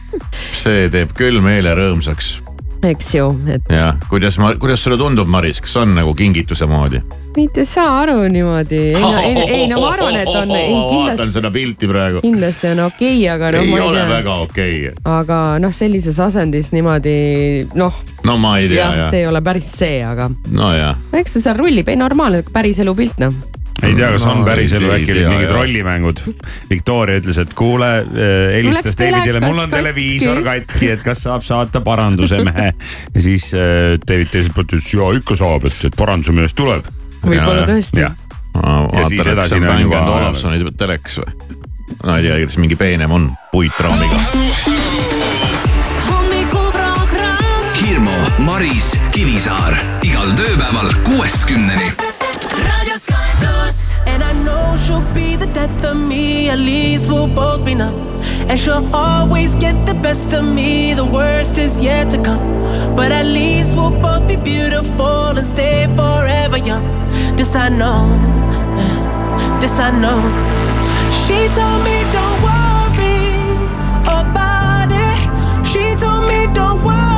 see 0.62 0.88
teeb 0.92 1.14
küll 1.16 1.42
meele 1.44 1.74
rõõmsaks 1.78 2.36
eks 2.82 3.14
ju, 3.14 3.26
et 3.52 3.72
ja 3.72 3.92
kuidas 4.08 4.38
ma, 4.40 4.54
kuidas 4.60 4.82
sulle 4.84 4.96
tundub, 5.00 5.28
Maris, 5.28 5.60
kas 5.60 5.76
on 5.82 5.94
nagu 5.96 6.14
kingituse 6.16 6.66
moodi? 6.70 7.02
mitte 7.36 7.64
saa 7.68 8.00
aru 8.00 8.24
niimoodi, 8.32 8.78
ei 8.94 9.00
no, 9.00 9.10
ei, 9.18 9.34
ei 9.54 9.66
no 9.70 9.80
ma 9.80 9.90
arvan, 9.92 10.16
et 10.18 10.30
on 10.34 10.50
vaatan 10.50 11.32
seda 11.32 11.50
pilti 11.54 11.88
praegu. 11.90 12.22
kindlasti 12.24 12.72
on 12.72 12.84
okei 12.86 13.18
okay,, 13.18 13.28
aga 13.34 13.52
noh, 13.54 13.68
ei 13.68 13.80
ole 13.80 14.00
tea. 14.00 14.08
väga 14.08 14.36
okei 14.46 14.78
okay.. 14.88 15.04
aga 15.18 15.40
noh, 15.62 15.74
sellises 15.74 16.18
asendis 16.20 16.72
niimoodi 16.74 17.14
noh, 17.78 18.00
no 18.26 18.36
ma 18.40 18.56
ei 18.58 18.70
tea 18.72 18.80
jah, 18.80 18.98
jah 19.02 19.12
see 19.12 19.22
ei 19.24 19.30
ole 19.30 19.44
päris 19.44 19.70
see, 19.82 20.00
aga 20.06 20.30
nojah, 20.50 20.98
eks 21.20 21.36
see 21.36 21.46
seal 21.46 21.60
rullib, 21.60 21.88
ei 21.92 22.00
normaalne 22.00 22.42
päriselu 22.52 22.96
pilt 22.98 23.22
noh. 23.22 23.36
Ei 23.82 23.94
tea, 23.96 24.10
kas 24.12 24.24
on 24.28 24.38
No, 24.40 24.44
päriselu, 24.46 24.90
ei 24.92 25.02
äkki 25.02 25.12
olid 25.14 25.28
mingid 25.30 25.50
rollimängud. 25.54 26.20
Victoria 26.70 27.20
ütles, 27.20 27.38
et 27.42 27.54
kuule, 27.58 27.88
helistas 28.54 28.92
läks 28.94 28.98
Davidile, 29.00 29.40
mul 29.44 29.58
on 29.64 29.70
televiisor 29.72 30.42
katki. 30.46 30.90
et 30.94 31.02
kas 31.06 31.22
saab 31.26 31.42
saata 31.46 31.80
paranduse 31.84 32.42
mehe. 32.44 32.72
ja 33.14 33.20
siis 33.24 33.50
äh, 33.54 33.96
David 34.08 34.30
teiselt 34.32 34.54
poolt 34.56 34.72
ütles, 34.76 34.90
ja 34.94 35.10
ikka 35.18 35.36
saab, 35.40 35.64
et, 35.70 35.78
et 35.90 35.96
paranduse 35.96 36.32
mees 36.36 36.54
tuleb. 36.54 36.84
võib-olla 37.24 37.66
tõesti. 37.68 38.04
jah, 38.04 38.14
ma 38.56 38.76
Ja 38.98 39.04
siis 39.08 39.26
edasi 39.26 39.54
on 39.60 39.68
on 39.68 39.80
juba- 39.86 40.04
Olavsoni 40.18 40.72
telekas 40.76 41.20
või? 41.22 41.58
no 42.04 42.16
ei 42.16 42.22
tea, 42.28 42.38
kas 42.46 42.56
mingi 42.62 42.76
peenem 42.78 43.12
on 43.12 43.30
puitraamiga. 43.52 44.20
hommikuprogramm 46.08 47.74
Hirmu, 47.80 48.16
Maris, 48.46 48.92
Kivisaar 49.12 49.76
igal 50.06 50.30
tööpäeval 50.38 50.92
kuuest 51.06 51.44
kümneni. 51.48 51.92
And 54.06 54.22
I 54.22 54.32
know 54.44 54.76
she'll 54.76 55.14
be 55.14 55.36
the 55.36 55.46
death 55.46 55.84
of 55.84 55.96
me, 55.96 56.48
at 56.48 56.58
least 56.58 57.06
we'll 57.08 57.26
both 57.26 57.64
be 57.64 57.74
numb. 57.74 57.94
And 58.48 58.58
she'll 58.58 58.88
always 58.94 59.54
get 59.56 59.86
the 59.86 59.94
best 59.94 60.32
of 60.32 60.44
me, 60.44 60.94
the 60.94 61.04
worst 61.04 61.58
is 61.58 61.82
yet 61.82 62.10
to 62.10 62.22
come. 62.22 62.96
But 62.96 63.12
at 63.12 63.26
least 63.26 63.74
we'll 63.74 63.90
both 63.90 64.26
be 64.28 64.36
beautiful 64.36 65.36
and 65.38 65.44
stay 65.44 65.86
forever 65.96 66.58
young. 66.58 66.84
This 67.36 67.54
I 67.54 67.68
know, 67.68 68.08
this 69.60 69.78
I 69.78 69.90
know. 70.02 70.20
She 71.22 71.38
told 71.56 71.80
me 71.86 71.96
don't 72.16 72.38
worry 72.48 73.20
about 74.20 74.90
it. 74.90 75.66
She 75.66 75.94
told 76.02 76.26
me 76.28 76.52
don't 76.52 76.84
worry 76.84 77.09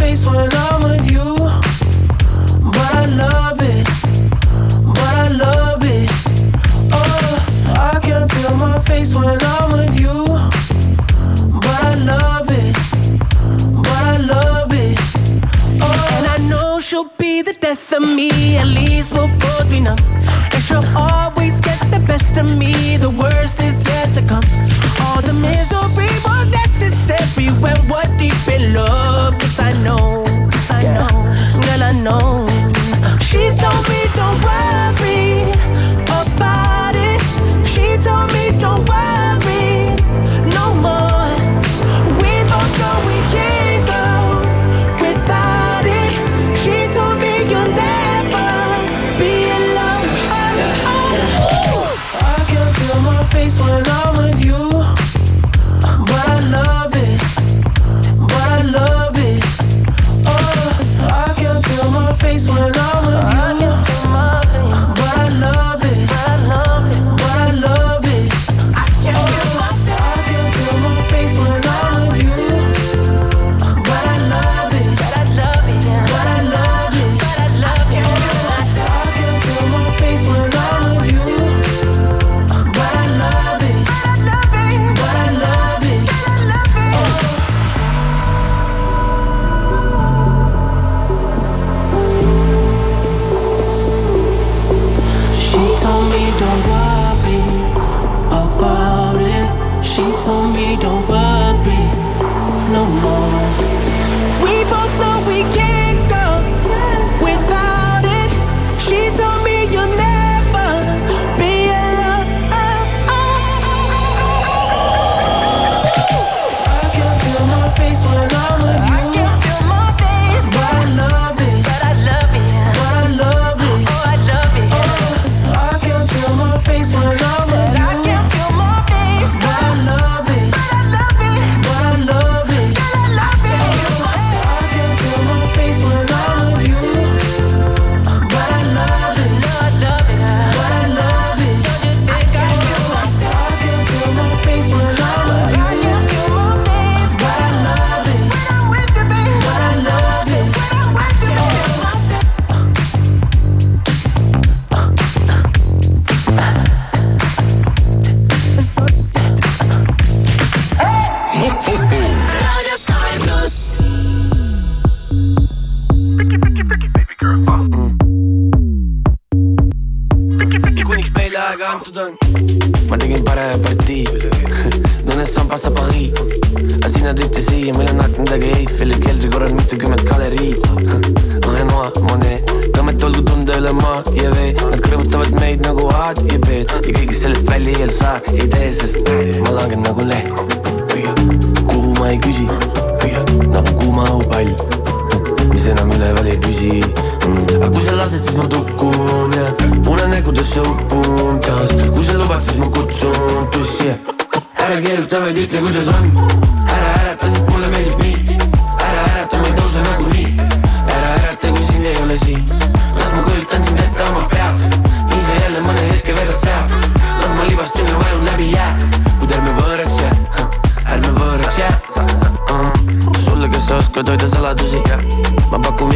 face 0.00 0.24
when 0.24 0.50
I'm 0.50 0.69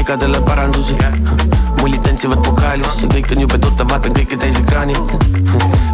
vigadele 0.05 0.41
parandusi. 0.41 0.97
Mullid 1.81 2.03
tantsivad 2.05 2.43
pokaalis, 2.45 2.91
see 3.01 3.09
kõik 3.09 3.33
on 3.33 3.41
jube 3.47 3.59
tuttav, 3.65 3.89
vaatan 3.89 4.13
kõike 4.13 4.37
täis 4.37 4.61
ekraanilt 4.61 5.94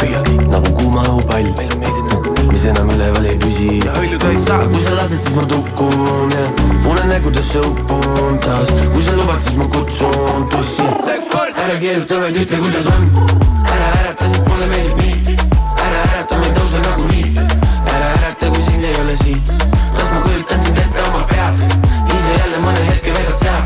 nagu 0.51 0.73
kuuma 0.77 1.03
õhupall. 1.07 1.49
Mis 2.51 2.65
enam 2.67 2.89
üleval 2.91 3.25
ei 3.31 3.37
püsi. 3.39 3.79
Aga 3.87 4.67
kui 4.71 4.83
sa 4.83 4.95
lased, 4.97 5.21
siis 5.23 5.35
ma 5.35 5.45
tukun 5.49 6.35
ja 6.35 6.45
unenägudesse 6.91 7.63
upun 7.71 8.39
taas. 8.43 8.73
Kui 8.93 9.03
sa 9.05 9.15
lubad, 9.17 9.39
siis 9.39 9.57
ma 9.59 9.69
kutsun 9.71 10.47
tussi. 10.51 10.87
Ära 11.61 11.79
keeruta, 11.79 12.19
vaid 12.25 12.41
ütle, 12.43 12.61
kuidas 12.65 12.91
on. 12.91 13.09
Ära 13.71 13.91
ärata, 14.01 14.29
sest 14.29 14.47
mulle 14.49 14.69
meeldib 14.73 15.01
nii. 15.01 15.39
Ära 15.87 16.05
ärata, 16.09 16.39
ma 16.41 16.49
ei 16.49 16.55
tõuse 16.59 16.85
nagunii 16.87 17.61
ära 18.01 18.07
ärata, 18.17 18.49
kui 18.49 18.63
sind 18.63 18.83
ei 18.83 18.95
ole 19.01 19.15
siin. 19.23 19.41
Las 19.97 20.11
ma 20.11 20.19
kujutan 20.25 20.63
sind 20.63 20.77
ette 20.77 21.03
oma 21.09 21.23
peas. 21.29 21.61
Sa 22.21 22.33
jälle 22.37 22.59
mõne 22.63 22.83
hetke 22.87 23.13
vedad 23.15 23.37
seal. 23.39 23.63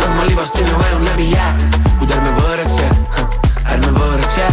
Las 0.00 0.10
ma 0.16 0.26
libastun 0.26 0.66
ja 0.66 0.78
vajun 0.78 1.04
läbi 1.06 1.30
jää. 1.32 1.52
Kuid 1.98 2.14
ärme 2.16 2.34
võõraks 2.38 2.80
jää. 2.82 2.94
Ärme 3.74 3.92
võõraks 3.98 4.38
jää. 4.40 4.52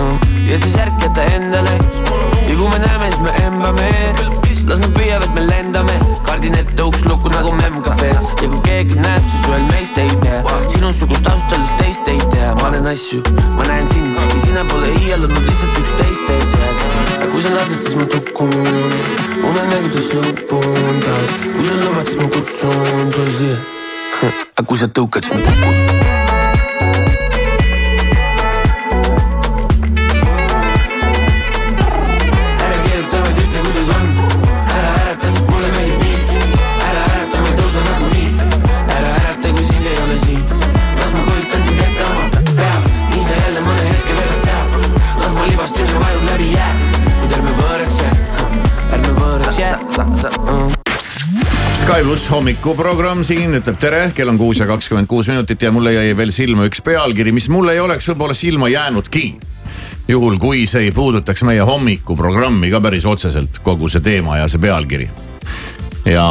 Uh. 0.00 0.14
ja 0.48 0.58
siis 0.62 0.76
ärkata 1.20 1.36
endale. 1.36 1.78
Ja 2.48 2.56
kui 2.56 2.68
me 2.68 2.78
näeme, 2.78 3.06
siis 3.10 3.20
me 3.20 3.30
embame. 3.46 4.14
Las 4.68 4.78
nad 4.78 4.92
püüavad, 4.94 5.34
me 5.34 5.46
lendame. 5.46 5.92
Kaardin 6.22 6.54
ette 6.54 6.82
uks 6.82 7.04
lukku 7.04 7.28
nagu 7.28 7.52
memcafe's 7.52 8.22
ja 8.42 8.48
kui 8.48 8.60
keegi 8.62 8.94
näeb, 8.94 9.24
siis 9.30 9.48
ühel 9.48 9.64
meist 9.72 9.98
ei 9.98 10.10
tea. 10.22 10.42
Sinusugust 10.68 11.26
öeldes 11.26 11.72
teist 11.78 12.08
ei 12.08 12.20
tea. 12.30 12.54
Ma 12.60 12.70
näen 12.70 12.86
asju, 12.86 13.22
ma 13.56 13.66
näen 13.66 13.88
sind. 13.88 14.14
Ja 14.14 14.40
sina 14.44 14.64
pole 14.70 14.92
iial 15.00 15.26
olnud 15.26 15.42
lihtsalt 15.48 15.82
üks 15.82 15.96
teiste 15.98 16.38
seas. 16.52 16.86
Kui 17.32 17.42
sa 17.42 17.54
lased, 17.56 17.82
siis 17.82 17.98
ma 17.98 18.06
tukun 18.14 18.54
unenägudes 19.50 20.12
lõpun 20.14 21.02
taas 21.02 21.36
kui 21.42 21.66
sa 21.66 21.82
lubad, 21.82 22.06
siis 22.06 22.22
ma 22.22 22.30
kutsun 22.38 23.14
tõsi. 23.18 23.52
Aga 24.54 24.68
kui 24.68 24.78
sa 24.78 24.86
tõukad, 24.86 25.26
siis 25.26 25.34
ma 25.34 25.50
kukun 25.50 26.19
Sky 52.00 52.06
pluss 52.08 52.30
hommikuprogramm 52.32 53.20
siin 53.28 53.52
ütleb 53.58 53.76
tere, 53.76 53.98
kell 54.16 54.30
on 54.32 54.38
kuus 54.40 54.56
ja 54.62 54.64
kakskümmend 54.64 55.04
kuus 55.04 55.26
minutit 55.28 55.60
ja 55.60 55.68
mulle 55.68 55.90
jäi 55.92 56.14
veel 56.16 56.30
silma 56.32 56.64
üks 56.64 56.80
pealkiri, 56.80 57.28
mis 57.36 57.50
mul 57.52 57.68
ei 57.68 57.80
oleks 57.84 58.08
võib-olla 58.08 58.32
silma 58.32 58.70
jäänudki. 58.72 59.34
juhul 60.08 60.38
kui 60.40 60.62
see 60.66 60.86
ei 60.86 60.94
puudutaks 60.96 61.44
meie 61.44 61.60
hommikuprogrammi 61.60 62.70
ka 62.72 62.80
päris 62.80 63.04
otseselt, 63.04 63.60
kogu 63.60 63.92
see 63.92 64.00
teema 64.00 64.38
ja 64.38 64.48
see 64.48 64.62
pealkiri. 64.62 65.10
ja 66.08 66.24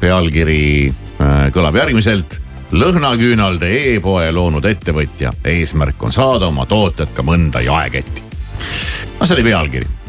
pealkiri 0.00 0.66
äh, 0.90 1.38
kõlab 1.54 1.78
järgmiselt. 1.78 2.40
lõhnaküünalde 2.72 3.70
e-poe 3.94 4.32
loonud 4.32 4.66
ettevõtja 4.66 5.30
eesmärk 5.54 6.02
on 6.02 6.18
saada 6.18 6.50
oma 6.50 6.66
tooted 6.66 7.14
ka 7.14 7.22
mõnda 7.22 7.62
jaeketti. 7.62 8.26
no 9.20 9.26
see 9.26 9.38
oli 9.38 9.50
pealkiri 9.52 9.99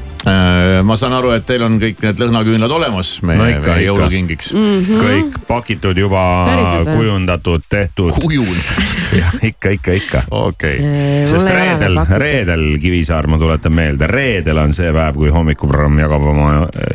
ma 0.85 0.95
saan 0.99 1.15
aru, 1.17 1.31
et 1.33 1.45
teil 1.49 1.63
on 1.65 1.79
kõik 1.81 2.01
need 2.05 2.19
lõhnaküünlad 2.21 2.71
olemas 2.75 3.09
meie 3.25 3.39
No 3.39 3.47
ikka, 3.49 3.61
ikka. 3.73 3.77
jõulukingiks 3.87 4.51
Mm. 4.53 4.75
mm.. 4.77 4.99
kõik 5.01 5.39
pakitud 5.49 5.97
juba 5.97 6.21
kujundatud, 6.85 7.63
tehtud. 7.69 8.11
kujundatud, 8.21 8.99
jah, 9.21 9.33
ikka, 9.49 9.69
ikka, 9.79 9.95
ikka. 9.97 10.21
okei 10.29 10.77
okay.. 10.77 11.23
Äh, 11.23 11.25
sest 11.31 11.49
reedel, 11.49 11.97
reedel 12.21 12.67
Kivisaar, 12.83 13.27
ma 13.27 13.39
tuletan 13.41 13.73
meelde, 13.73 14.07
reedel 14.07 14.61
on 14.61 14.73
see 14.77 14.91
päev, 14.93 15.17
kui 15.17 15.33
hommikuprogramm 15.33 15.97
jagab 16.03 16.27
oma 16.35 16.51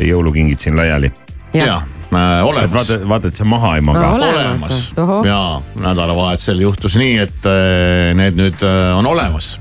jõulukingid 0.06 0.62
siin 0.62 0.78
laiali. 0.78 1.10
ja 1.56 1.74
äh, 1.80 2.38
et 2.38 2.46
olemas 2.46 2.72
vaata, 2.78 3.00
vaata, 3.10 3.32
et 3.32 3.40
see 3.42 3.48
maha 3.48 3.74
ei 3.80 3.82
maga 3.82 4.06
No, 4.06 4.14
ole- 4.20 4.30
olemas 4.36 4.92
olemas, 4.96 5.26
ja 5.26 5.40
nädalavahetusel 5.82 6.62
juhtus 6.62 6.94
nii, 7.00 7.18
et 7.26 7.50
äh, 7.50 8.14
need 8.14 8.38
nüüd 8.38 8.62
äh, 8.62 8.94
on 8.98 9.06
olemas. 9.10 9.56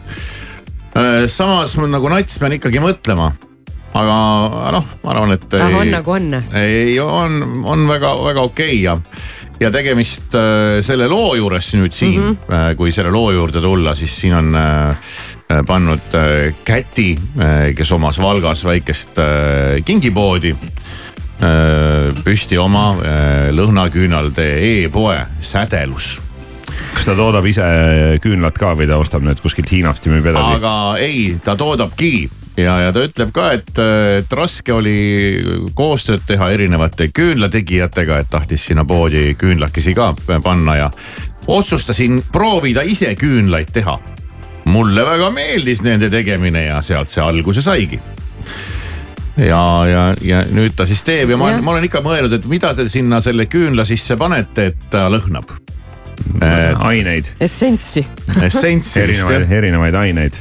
samas 1.28 1.74
nagu 1.82 2.08
nats 2.14 2.38
pean 2.40 2.54
ikkagi 2.56 2.80
mõtlema, 2.80 3.32
aga 3.96 4.72
noh, 4.76 4.92
ma 5.04 5.14
arvan, 5.14 5.36
et. 5.38 5.56
ah 5.60 5.78
on 5.80 5.92
nagu 5.94 6.16
on. 6.18 6.34
ei, 6.60 6.98
on, 7.00 7.40
on 7.64 7.88
väga-väga 7.88 8.44
okei 8.44 8.74
okay 8.76 8.82
ja, 8.84 8.98
ja 9.62 9.72
tegemist 9.72 10.36
äh, 10.36 10.82
selle 10.86 11.08
loo 11.12 11.36
juures 11.40 11.72
nüüd 11.80 11.96
siin 11.96 12.20
mm, 12.20 12.36
-hmm. 12.44 12.76
kui 12.76 12.92
selle 12.92 13.14
loo 13.14 13.32
juurde 13.32 13.64
tulla, 13.64 13.96
siis 13.96 14.18
siin 14.22 14.36
on 14.36 14.56
äh, 14.56 15.16
pannud 15.68 16.16
Käti, 16.66 17.14
kes 17.78 17.92
omas 17.92 18.18
Valgas 18.20 18.66
väikest 18.66 19.20
kingipoodi 19.86 20.52
äh, 20.52 22.24
püsti 22.24 22.58
oma 22.58 22.96
lõhnaküünalde 23.52 24.48
e-poe 24.60 25.20
Sädelus. 25.40 26.22
kas 26.96 27.06
ta 27.06 27.16
toodab 27.16 27.46
ise 27.46 27.64
küünlat 28.24 28.58
ka 28.58 28.74
või 28.76 28.90
ta 28.90 28.98
ostab 28.98 29.24
need 29.24 29.40
kuskilt 29.40 29.72
Hiinast 29.72 30.06
ja 30.06 30.12
müüb 30.12 30.26
edasi? 30.34 30.58
aga 30.58 30.98
ei, 31.00 31.38
ta 31.44 31.56
toodabki 31.56 32.28
ja, 32.58 32.80
ja 32.86 32.92
ta 32.96 33.04
ütleb 33.06 33.32
ka, 33.36 33.52
et, 33.58 33.72
et 34.20 34.34
raske 34.34 34.74
oli 34.74 34.98
koostööd 35.76 36.26
teha 36.28 36.50
erinevate 36.56 37.10
küünlategijatega, 37.16 38.20
et 38.22 38.32
tahtis 38.32 38.68
sinna 38.70 38.86
poodi 38.86 39.34
küünlakesi 39.40 39.96
ka 39.98 40.14
panna 40.44 40.78
ja 40.80 40.92
otsustasin 41.48 42.22
proovida 42.32 42.82
ise 42.82 43.16
küünlaid 43.16 43.74
teha. 43.74 44.00
mulle 44.66 45.04
väga 45.06 45.30
meeldis 45.30 45.84
nende 45.86 46.10
tegemine 46.10 46.64
ja 46.66 46.82
sealt 46.82 47.10
see 47.10 47.22
alguse 47.22 47.62
saigi 47.62 48.00
ja, 49.38 49.86
ja, 49.90 50.04
ja 50.22 50.42
nüüd 50.52 50.76
ta 50.76 50.88
siis 50.90 51.04
teeb 51.06 51.30
ja 51.30 51.38
ma, 51.38 51.52
Jah. 51.54 51.62
ma 51.64 51.76
olen 51.76 51.88
ikka 51.88 52.02
mõelnud, 52.06 52.38
et 52.38 52.48
mida 52.50 52.74
te 52.76 52.88
sinna 52.92 53.22
selle 53.24 53.46
küünla 53.52 53.86
sisse 53.88 54.18
panete, 54.18 54.72
et 54.72 54.90
ta 54.90 55.08
lõhnab. 55.12 55.58
aineid, 56.80 57.34
Essentsi. 57.40 58.06
essentsi 58.42 59.02
erinevaid, 59.02 59.52
erinevaid 59.52 59.96
aineid. 60.00 60.40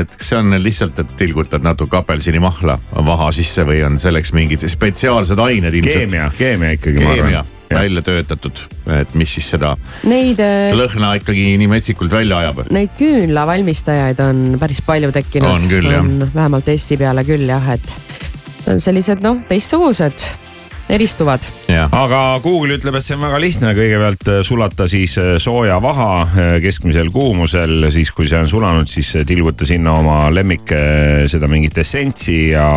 Et 0.00 0.16
kas 0.18 0.32
see 0.32 0.38
on 0.38 0.56
lihtsalt, 0.62 0.98
et 1.02 1.14
tilgutad 1.20 1.64
natuke 1.64 1.98
apelsinimahla 2.00 2.78
vaha 3.06 3.30
sisse 3.34 3.64
või 3.68 3.82
on 3.86 3.98
selleks 4.00 4.34
mingid 4.36 4.64
spetsiaalsed 4.68 5.40
ained 5.42 5.74
ilmselt? 5.80 6.08
keemia, 6.08 6.32
keemia 6.38 6.74
ikkagi, 6.78 7.04
ma 7.04 7.14
keemia 7.14 7.42
arvan. 7.42 7.54
välja 7.72 8.02
töötatud, 8.06 8.64
et 8.98 9.14
mis 9.18 9.36
siis 9.38 9.50
seda 9.54 9.74
Neid, 10.08 10.42
lõhna 10.78 11.14
ikkagi 11.20 11.50
nii 11.60 11.70
metsikult 11.70 12.12
välja 12.12 12.42
ajab. 12.44 12.64
neid 12.74 12.92
küünlavalmistajaid 12.98 14.20
on 14.24 14.44
päris 14.60 14.82
palju 14.86 15.12
tekkinud. 15.14 15.50
On 15.50 15.70
küll, 15.70 15.90
jah. 15.92 16.12
vähemalt 16.34 16.68
Eesti 16.68 17.00
peale 17.00 17.24
küll 17.28 17.48
jah, 17.48 17.72
et 17.76 17.96
on 18.68 18.82
sellised 18.82 19.24
noh, 19.24 19.40
teistsugused, 19.48 20.24
eristuvad. 20.88 21.44
jah, 21.68 21.88
aga 21.92 22.40
Google 22.42 22.78
ütleb, 22.78 22.96
et 22.98 23.04
see 23.04 23.16
on 23.16 23.24
väga 23.26 23.40
lihtne, 23.42 23.72
kõigepealt 23.76 24.30
äh, 24.32 24.40
sulata 24.46 24.88
siis 24.90 25.16
äh, 25.20 25.34
sooja 25.42 25.78
vaha 25.84 26.10
äh, 26.24 26.50
keskmisel 26.64 27.10
kuumusel, 27.14 27.88
siis 27.94 28.12
kui 28.16 28.28
see 28.30 28.40
on 28.40 28.48
sulanud, 28.50 28.88
siis 28.88 29.12
tilguta 29.28 29.68
sinna 29.68 29.98
oma 30.00 30.18
lemmik 30.32 30.72
seda 31.28 31.48
mingit 31.50 31.78
essentsi 31.80 32.38
ja 32.52 32.68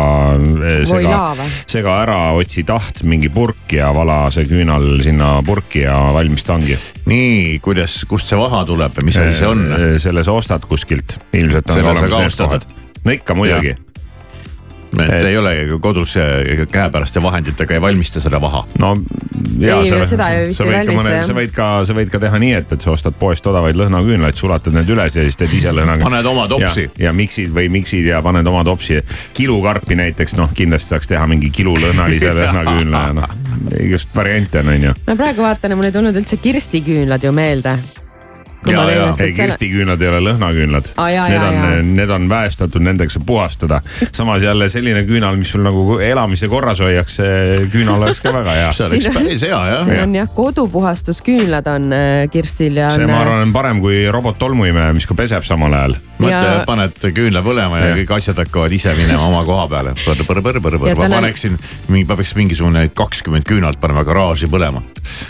sega 0.88 1.20
sega 1.68 1.96
ära, 2.04 2.18
otsi 2.38 2.64
taht 2.68 3.02
mingi 3.08 3.30
purk 3.32 3.76
ja 3.76 3.90
vala 3.94 4.26
see 4.32 4.46
küünal 4.48 5.00
sinna 5.04 5.34
purki 5.46 5.86
ja 5.86 5.96
valmis 6.14 6.46
ta 6.46 6.56
ongi. 6.58 6.76
nii, 7.08 7.58
kuidas, 7.64 8.02
kust 8.08 8.30
see 8.30 8.40
vaha 8.40 8.64
tuleb 8.68 8.92
või 8.98 9.08
mis 9.10 9.20
asi 9.20 9.38
see 9.40 9.48
on? 9.48 9.64
selle 10.02 10.24
sa 10.26 10.36
ostad 10.36 10.68
kuskilt, 10.68 11.16
ilmselt 11.32 11.70
on 11.70 11.80
Selle 11.80 11.96
sa 11.98 12.12
ka 12.12 12.22
ostad? 12.26 12.68
no 13.02 13.14
ikka 13.14 13.36
muidugi, 13.38 13.74
et 15.00 15.24
ei 15.24 15.36
ole 15.36 15.54
kodus 15.80 16.16
käepäraste 16.72 17.22
vahenditega 17.22 17.74
ei 17.74 17.80
valmista 17.80 18.20
seda 18.20 18.40
vaha. 18.40 18.64
no 18.78 18.96
ja 19.58 19.76
Ei, 19.76 19.88
sa, 19.88 20.04
seda 20.06 20.28
ju 20.34 20.48
vist 20.50 20.60
sa 20.60 20.66
ei 20.66 20.70
võid 20.70 20.74
ka 20.74 20.92
valmista, 20.92 20.98
mõne, 20.98 21.14
jah. 21.14 21.26
sa 21.26 21.36
võid 21.36 21.54
ka, 21.56 21.68
sa 21.88 21.96
võid 21.96 22.12
ka 22.12 22.20
teha 22.22 22.40
nii, 22.42 22.52
et, 22.58 22.74
et 22.76 22.84
sa 22.84 22.92
ostad 22.92 23.16
poest 23.18 23.46
odavaid 23.48 23.78
lõhnaküünlaid, 23.78 24.38
sulatad 24.38 24.76
need 24.76 24.90
üles 24.92 25.16
ja 25.18 25.24
siis 25.26 25.38
teed 25.40 25.54
ise 25.56 25.72
lõhnaga. 25.74 26.04
paned 26.04 26.28
oma 26.28 26.46
topsi. 26.50 26.86
ja, 26.90 27.08
ja 27.08 27.14
miksid 27.16 27.54
või 27.54 27.68
miksid 27.72 28.08
ja 28.10 28.20
paned 28.24 28.46
oma 28.48 28.64
topsi. 28.68 29.00
kilukarpi 29.36 29.98
näiteks 29.98 30.36
noh, 30.40 30.52
kindlasti 30.56 30.94
saaks 30.94 31.10
teha 31.12 31.26
mingi 31.30 31.52
kilulõhnalise 31.54 32.34
lõhnaküünla 32.40 33.06
ja 33.08 33.16
noh, 33.22 33.34
igast 33.80 34.14
variante 34.16 34.62
on, 34.62 34.72
on 34.74 34.88
ju. 34.90 34.94
ma 35.08 35.18
praegu 35.18 35.46
vaatan 35.46 35.74
ja 35.74 35.80
mul 35.80 35.90
ei 35.90 35.98
tulnud 35.98 36.22
üldse 36.22 36.40
kirstiküünlad 36.42 37.28
ju 37.28 37.34
meelde. 37.36 37.78
Ja, 38.70 38.84
ja. 38.90 39.08
ei, 39.18 39.32
kirstiküünlad 39.34 40.02
ei 40.02 40.08
ole 40.12 40.20
lõhnaküünlad 40.28 40.92
jaa, 40.94 41.28
need 41.28 41.42
on 41.42 41.94
need 41.96 42.10
on 42.10 42.28
väestatud, 42.28 42.82
nendeks 42.82 43.16
saab 43.16 43.26
puhastada. 43.26 43.80
samas 44.12 44.42
jälle 44.42 44.68
selline 44.68 45.02
küünal, 45.06 45.36
mis 45.36 45.50
sul 45.52 45.62
nagu 45.64 45.98
elamise 46.02 46.48
korras 46.48 46.80
hoiaks, 46.80 47.16
see 47.20 47.66
küünal 47.72 48.02
oleks 48.02 48.20
ka 48.24 48.32
väga 48.34 48.54
hea. 48.56 48.70
see 48.72 48.86
oleks 48.86 49.08
päris 49.14 49.44
hea 49.46 49.60
jah. 49.72 49.84
siin 49.86 50.02
on 50.02 50.14
jah, 50.14 50.30
kodupuhastusküünlad 50.34 51.68
on 51.74 51.92
äh, 51.96 52.30
Kirstil 52.32 52.76
ja 52.82 52.90
see, 52.94 53.06
ma. 53.06 53.20
arvan, 53.24 53.46
on 53.48 53.54
parem 53.54 53.82
kui 53.84 54.04
robottolmuimeja, 54.12 54.92
mis 54.96 55.06
ka 55.08 55.16
peseb 55.18 55.46
samal 55.46 55.74
ajal. 55.78 55.96
mõtle 56.18 56.40
Ja-, 56.42 56.64
paned 56.68 56.98
küünla 57.14 57.42
põlema 57.44 57.82
ja 57.82 57.92
kõik 57.98 58.14
asjad 58.18 58.42
hakkavad 58.44 58.74
ise 58.74 58.94
minema 58.98 59.26
oma 59.28 59.44
koha 59.48 59.66
peale. 59.72 59.94
ma 60.96 61.08
paneksin, 61.16 61.58
ma 61.88 62.04
peaks 62.16 62.34
mingisugune 62.38 62.88
kakskümmend 62.94 63.48
küünalt 63.48 63.80
panema 63.82 64.04
garaaži 64.06 64.50
põlema. 64.52 64.84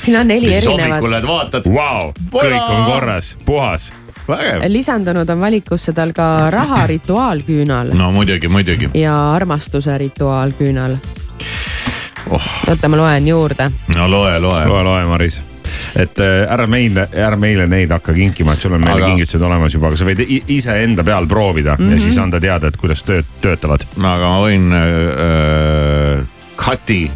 siin 0.05 0.19
on 0.21 0.29
neli 0.29 0.53
siis 0.53 0.69
hommikul 0.69 0.89
erinevat. 0.89 1.11
lähed 1.17 1.29
vaatad, 1.29 1.71
Vau, 1.73 2.13
kõik 2.33 2.61
on 2.61 2.85
korras, 2.91 3.22
puhas. 3.45 3.93
vägev. 4.29 4.63
lisandunud 4.73 5.29
on 5.29 5.41
valikusse 5.41 5.93
tal 5.93 6.13
ka 6.17 6.51
raha 6.51 6.87
rituaalküünal 6.87 7.95
no 7.99 8.11
muidugi, 8.13 8.49
muidugi. 8.49 8.91
ja 8.95 9.15
armastuse 9.33 9.99
rituaalküünal. 9.99 10.97
oh, 12.31 12.51
oota, 12.69 12.89
ma 12.89 12.97
loen 12.97 13.29
juurde. 13.29 13.71
no 13.97 14.11
loe, 14.11 14.39
loe. 14.41 14.67
loe, 14.69 14.83
loe, 14.85 15.05
Maris. 15.07 15.41
et 15.97 16.21
äh, 16.21 16.47
ära 16.53 16.67
meile, 16.67 17.09
ära 17.13 17.37
meile 17.37 17.67
neid 17.67 17.91
hakka 17.93 18.15
kinkima, 18.17 18.53
et 18.55 18.63
sul 18.63 18.73
on 18.79 18.81
meile 18.85 19.01
Aga- 19.03 19.11
kingitused 19.13 19.43
olemas 19.43 19.75
juba, 19.75 19.91
aga 19.91 19.97
sa 20.01 20.07
võid 20.09 20.23
i- 20.27 20.43
iseenda 20.57 21.05
peal 21.05 21.27
proovida 21.27 21.77
mm 21.79 21.89
-hmm. 21.89 21.93
ja 21.93 22.01
siis 22.01 22.19
anda 22.19 22.41
teada, 22.41 22.69
et 22.69 22.77
kuidas 22.77 23.03
tööd, 23.05 23.25
töötavad. 23.41 23.85
aga 23.99 24.29
ma 24.29 24.41
võin 24.47 24.73
äh, 24.73 26.27
Kati 26.57 27.11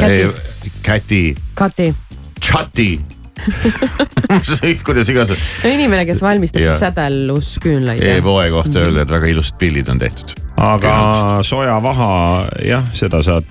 Käti. 0.00 0.24
äh,, 0.24 0.34
Käti, 0.82 1.34
Kati, 1.54 1.94
Chati 2.40 3.00
kuidas 4.86 5.08
iganes 5.12 5.32
no 5.64 5.70
inimene, 5.70 6.04
kes 6.08 6.22
valmistab 6.22 6.68
sädelusküünlaid. 6.78 8.02
e-poe 8.16 8.50
kohta 8.50 8.84
öelda, 8.84 9.06
et 9.06 9.14
väga 9.16 9.32
ilusad 9.32 9.58
pildid 9.60 9.88
on 9.92 9.98
tehtud. 10.02 10.36
aga 10.56 10.94
soojavaha, 11.46 12.12
jah, 12.68 12.86
seda 12.96 13.22
saad 13.26 13.48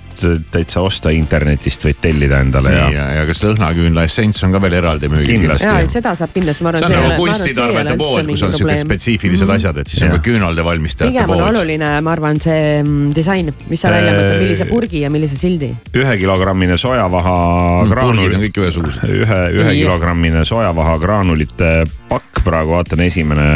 täitsa 0.51 0.83
osta 0.85 1.11
internetist, 1.15 1.85
võid 1.87 1.99
tellida 2.03 2.41
endale 2.43 2.73
ja, 2.73 2.83
ja, 2.85 2.91
ja, 2.91 3.21
ja 3.21 3.27
kas 3.29 3.41
lõhnaküünla 3.45 4.05
essents 4.07 4.43
on 4.47 4.55
ka 4.55 4.61
veel 4.63 4.77
eraldi 4.79 5.09
müügil? 5.11 5.47
Ja 5.51 5.75
seda 5.89 6.13
saab 6.17 6.33
kindlasti, 6.35 6.65
ma 6.65 6.73
arvan, 6.73 6.85
see 6.85 6.99
on 6.99 7.09
nagu 7.11 7.27
üldse 7.27 7.97
pood, 8.01 8.31
kus 8.31 8.45
on 8.47 8.55
siuksed 8.57 8.83
spetsiifilised 8.85 9.53
asjad, 9.57 9.81
et 9.83 9.91
siis 9.91 10.03
on 10.05 10.11
Jah. 10.11 10.17
ka 10.19 10.25
küünalde 10.29 10.65
valmistajate 10.65 11.11
pigem 11.11 11.29
on 11.29 11.37
pood. 11.37 11.47
oluline, 11.51 11.91
ma 12.05 12.13
arvan, 12.15 12.41
see 12.43 12.81
mm, 12.81 13.13
disain, 13.17 13.51
mis 13.69 13.83
sa 13.83 13.93
välja 13.93 14.15
mõtled, 14.15 14.43
millise 14.45 14.67
purgi 14.69 15.03
ja 15.05 15.11
millise 15.13 15.39
sildi. 15.39 15.71
ühekilogrammine 15.95 16.77
soojavaha 16.81 17.37
purgid 17.81 17.95
graanul 17.95 18.27
on, 18.27 18.45
kõik 18.45 18.61
ühesugused. 18.63 19.15
ühe, 19.21 19.41
ühekilogrammine 19.61 20.45
soojavaha 20.47 20.97
graanulite 21.01 21.71
pakk, 22.11 22.41
praegu 22.45 22.75
vaatan 22.75 23.03
esimene 23.05 23.47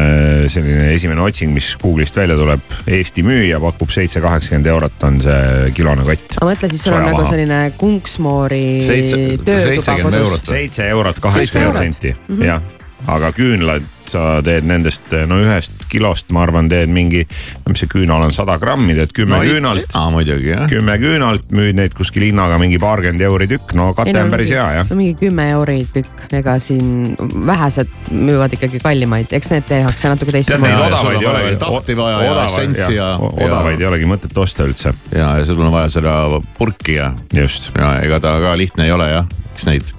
selline 0.52 0.92
esimene 0.94 1.24
otsing, 1.26 1.54
mis 1.56 1.74
Google'ist 1.82 2.18
välja 2.20 2.38
tuleb. 2.40 2.76
Eesti 2.88 3.24
müüja 3.26 3.60
pakub 3.64 3.92
seitse, 3.94 4.22
kaheksakümmend 4.24 4.70
eurot 4.72 5.08
on 5.08 5.20
see 5.24 5.72
kilone 5.76 6.06
kott. 6.08 6.38
Ma 6.56 6.60
mõtlen, 6.60 6.72
siis 6.72 6.86
sul 6.88 6.96
on 6.96 7.06
nagu 7.10 7.26
selline 7.28 7.60
kunksmoori 7.78 8.64
Seitse- 8.86 9.20
töötuba 9.44 9.60
seitsekümmend 9.68 10.20
eurot.. 10.22 10.46
seitse 10.46 10.88
eurot 10.90 11.20
kaheksakümmend 11.20 11.78
senti, 11.78 12.16
jah. 12.44 12.62
aga 13.08 13.32
küünlad 13.36 13.84
sa 14.10 14.42
teed 14.46 14.66
nendest 14.66 15.12
no 15.28 15.40
ühest 15.44 15.75
kilost 15.92 16.32
ma 16.36 16.44
arvan 16.46 16.70
teed 16.72 16.92
mingi, 16.92 17.24
mis 17.68 17.82
see 17.84 17.90
küünal 17.92 18.26
on, 18.26 18.34
sada 18.36 18.58
grammi, 18.62 18.96
teed 18.98 19.14
kümme 19.16 19.40
no, 19.40 19.44
küünalt. 19.48 19.98
muidugi 20.14 20.52
jah. 20.52 20.66
kümme 20.72 20.98
küünalt, 21.02 21.48
müüd 21.56 21.78
neid 21.80 21.96
kuskil 21.98 22.28
hinnaga 22.30 22.60
mingi 22.62 22.80
paarkümmend 22.82 23.26
euri 23.26 23.48
tükk, 23.52 23.76
no 23.80 23.92
kate 23.98 24.16
on 24.22 24.34
päris 24.34 24.54
hea 24.56 24.66
jah. 24.80 24.90
no 24.90 25.00
mingi 25.00 25.16
kümme 25.20 25.48
euri 25.56 25.80
tükk, 25.94 26.26
ega 26.40 26.58
siin 26.64 27.16
vähesed 27.48 27.92
müüvad 28.12 28.56
ikkagi 28.58 28.82
kallimaid, 28.84 29.34
eks 29.36 29.54
need 29.56 29.70
tehakse 29.70 30.12
natuke 30.12 30.36
teistmoodi. 30.36 30.70
Neid 30.70 30.88
odavaid 30.88 31.22
ei 31.22 31.30
olegi. 31.34 31.60
tahti 31.66 31.98
vaja 32.00 32.24
ja 32.26 32.36
essentsi 32.46 32.98
ja. 32.98 33.12
odavaid 33.20 33.82
ei 33.82 33.90
olegi 33.92 34.10
mõtet 34.10 34.42
osta 34.42 34.68
üldse. 34.68 34.94
ja, 35.12 35.36
ja 35.40 35.46
sul 35.48 35.62
on 35.62 35.74
vaja 35.74 35.92
seda 36.00 36.16
purki 36.58 37.00
ja. 37.00 37.14
just. 37.36 37.72
ja 37.78 37.98
ega 38.06 38.20
ta 38.24 38.38
ka 38.44 38.58
lihtne 38.58 38.90
ei 38.90 38.96
ole 38.96 39.10
jah, 39.12 39.30
eks 39.54 39.70
neid 39.70 39.96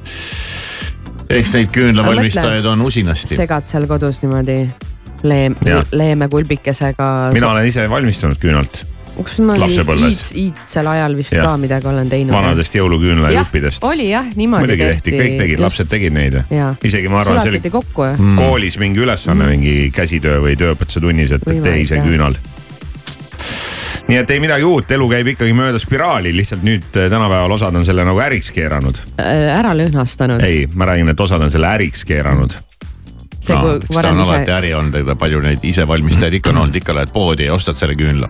eks 1.31 1.55
neid 1.57 1.73
küünlavalmistajaid 1.75 2.67
on 2.71 2.85
usinasti. 2.87 3.35
segad 3.35 3.67
seal 3.71 3.89
kodus 3.91 4.23
niimoodi 4.25 4.61
leem, 5.29 5.57
leeme 5.93 6.29
kulbikesega. 6.33 7.09
mina 7.37 7.51
olen 7.55 7.67
ise 7.69 7.89
valmistanud 7.91 8.41
küünalt 8.43 8.85
kas 9.17 9.39
ma 9.45 9.57
iids, 9.57 10.27
iidsel 10.37 10.89
ajal 10.91 11.17
vist 11.17 11.33
ja. 11.37 11.45
ka 11.47 11.55
midagi 11.61 11.89
olen 11.89 12.11
teinud. 12.11 12.35
vanadest 12.37 12.77
jõuluküünlajuppidest. 12.77 13.85
oli 13.89 14.11
jah, 14.11 14.29
niimoodi 14.37 14.67
muidugi 14.67 14.91
tehti, 14.91 15.15
kõik 15.17 15.39
tegid, 15.41 15.63
lapsed 15.65 15.91
tegid 15.91 16.17
neid. 16.17 16.37
isegi 16.85 17.13
ma 17.13 17.23
arvan, 17.23 17.41
see 17.41 17.55
oli 17.55 17.63
kokku, 17.73 18.05
mm. 18.13 18.37
koolis 18.41 18.79
mingi 18.83 19.05
ülesanne 19.05 19.47
mm., 19.47 19.57
mingi 19.57 19.89
käsitöö 19.95 20.43
või 20.45 20.59
tööõpetuse 20.61 21.03
tunnis, 21.05 21.33
et 21.37 21.49
tee 21.49 21.81
ise 21.85 22.03
küünal 22.05 22.37
nii 24.07 24.21
et 24.21 24.31
ei 24.31 24.39
midagi 24.43 24.67
uut, 24.67 24.91
elu 24.95 25.09
käib 25.11 25.33
ikkagi 25.33 25.57
mööda 25.57 25.81
spiraali, 25.83 26.31
lihtsalt 26.37 26.63
nüüd 26.67 26.95
äh, 26.95 27.09
tänapäeval 27.11 27.57
osad 27.57 27.75
on 27.75 27.87
selle 27.89 28.05
nagu 28.07 28.21
äriks 28.23 28.53
keeranud. 28.55 29.01
Äh, 29.19 29.49
ära 29.57 29.73
lõhnastanud. 29.75 30.45
ei, 30.47 30.69
ma 30.75 30.93
räägin, 30.93 31.11
et 31.11 31.21
osad 31.21 31.43
on 31.43 31.51
selle 31.51 31.73
äriks 31.73 32.05
keeranud 32.07 32.55
see 33.47 33.57
no,, 33.57 33.79
kui 33.87 33.97
varem 33.97 34.21
ise. 34.21 34.35
alati 34.35 34.55
äri 34.57 34.75
olnud, 34.75 35.01
ega 35.03 35.17
palju 35.19 35.41
neid 35.45 35.65
isevalmistajaid 35.67 36.39
ikka 36.41 36.53
on 36.55 36.63
olnud, 36.65 36.79
ikka 36.83 36.95
lähed 36.97 37.15
poodi 37.15 37.49
ja 37.49 37.55
ostad 37.55 37.79
selle 37.79 37.97
küünla. 37.99 38.29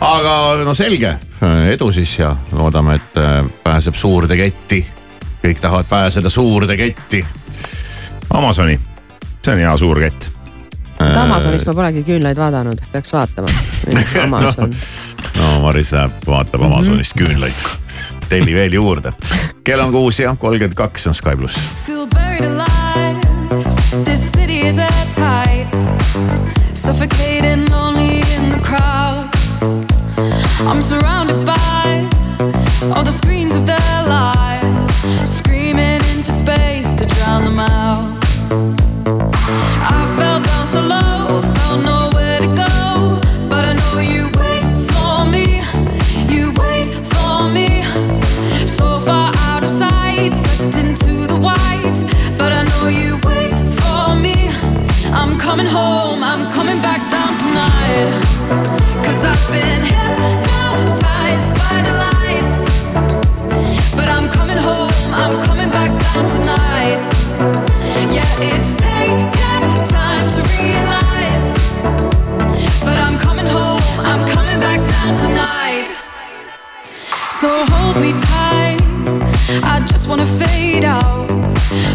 aga 0.00 0.36
no 0.64 0.74
selge, 0.74 1.16
edu 1.72 1.90
siis 1.92 2.18
ja 2.18 2.34
loodame, 2.52 3.00
et 3.00 3.18
äh, 3.22 3.42
pääseb 3.64 3.94
suurde 3.94 4.36
ketti. 4.36 4.84
kõik 5.44 5.60
tahavad 5.60 5.86
pääseda 5.88 6.30
suurde 6.30 6.76
ketti. 6.76 7.24
Amazoni, 8.30 8.80
see 9.44 9.52
on 9.54 9.62
hea 9.62 9.76
suur 9.78 10.00
kett 10.02 10.36
et 11.00 11.16
Amazonis 11.20 11.66
ma 11.68 11.74
polegi 11.76 12.02
küünlaid 12.06 12.38
vaadanud, 12.40 12.80
peaks 12.92 13.12
vaatama. 13.12 13.50
Amazon 14.26 14.72
no, 14.72 15.42
no 15.42 15.50
Maris 15.66 15.92
läheb, 15.92 16.14
vaatab 16.26 16.62
Amazonist 16.62 17.14
mm 17.14 17.24
-hmm. 17.24 17.28
küünlaid. 17.28 17.54
telli 18.28 18.54
veel 18.54 18.72
juurde. 18.72 19.12
kell 19.64 19.80
on 19.80 19.92
kuus 19.92 20.18
ja 20.20 20.36
kolmkümmend 20.36 20.74
kaks 20.74 21.06
on 21.06 21.14
Sky 21.14 21.36
pluss. 21.36 21.58
Screaming 35.24 36.02
into 36.14 36.32
space 36.32 36.92
to 36.94 37.06
drown 37.06 37.44
them 37.44 37.58
out. 37.60 38.85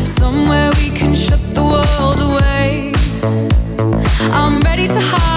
Somewhere 0.05 0.69
we 0.77 0.89
can 0.89 1.15
shut 1.15 1.39
the 1.53 1.63
world 1.63 2.19
away. 2.19 2.93
I'm 4.33 4.59
ready 4.61 4.87
to 4.87 4.99
hide, 4.99 5.30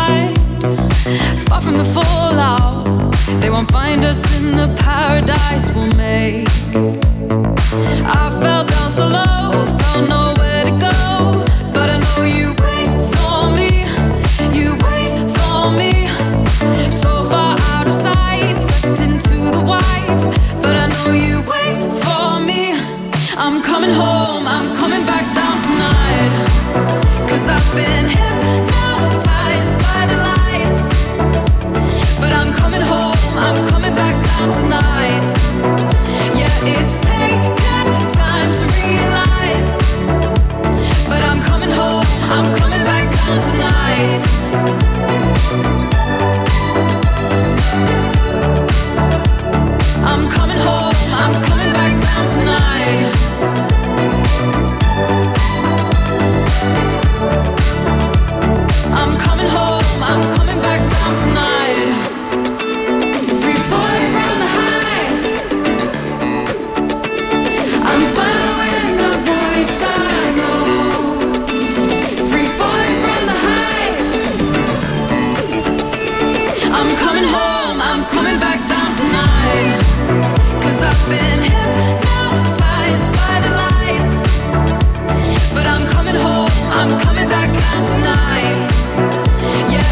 from 1.64 1.78
the 1.78 1.84
fallout. 1.84 2.84
They 3.40 3.48
won't 3.48 3.70
find 3.72 4.04
us 4.04 4.20
in 4.38 4.52
the 4.52 4.68
paradise 4.76 5.66
we'll 5.74 5.94
make. 5.96 6.46
I 8.04 8.30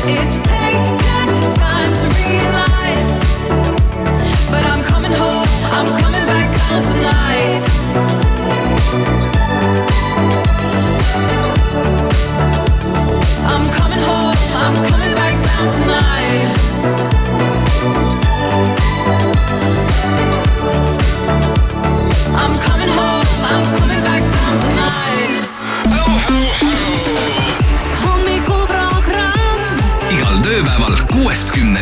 It's 0.05 0.42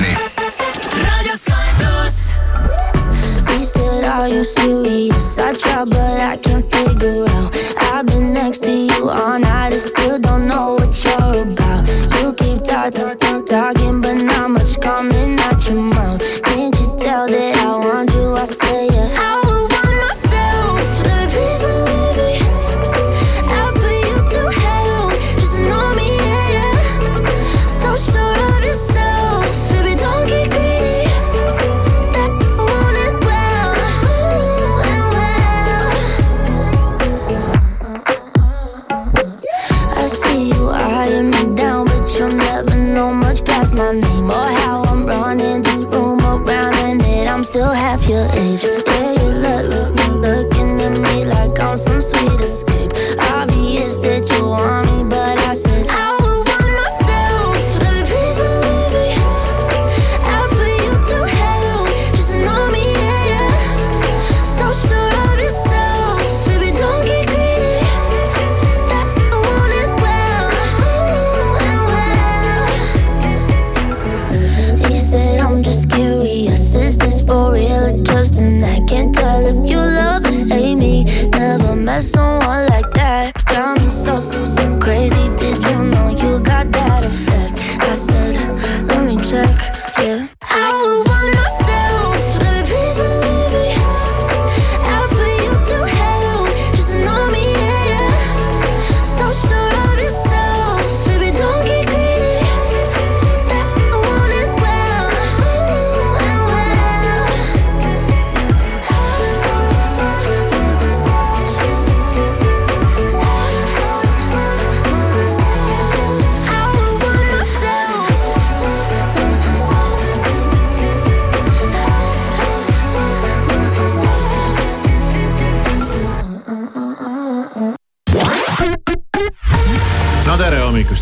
Company. 0.00 0.14
Radio 0.94 1.34
Sky 1.34 1.72
Plus. 1.78 2.40
We 3.48 3.62
said, 3.62 4.04
Are 4.04 4.28
you 4.28 4.44
serious? 4.44 5.38
I 5.38 5.52
tried, 5.52 5.90
but 5.90 6.20
I 6.22 6.36
can't 6.36 6.69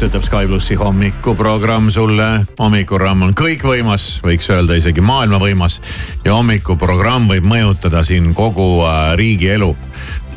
ütleb 0.08 0.24
Sky 0.24 0.46
plussi 0.48 0.74
hommikuprogramm 0.74 1.90
sulle. 1.92 2.26
hommikuprogramm 2.58 3.26
on 3.26 3.34
kõikvõimas, 3.36 4.06
võiks 4.24 4.46
öelda 4.54 4.78
isegi 4.78 5.02
maailmavõimas. 5.04 5.80
ja 6.24 6.32
hommikuprogramm 6.32 7.28
võib 7.28 7.44
mõjutada 7.44 8.00
siin 8.04 8.32
kogu 8.34 8.86
äh, 8.86 9.12
riigi 9.20 9.50
elu. 9.52 9.76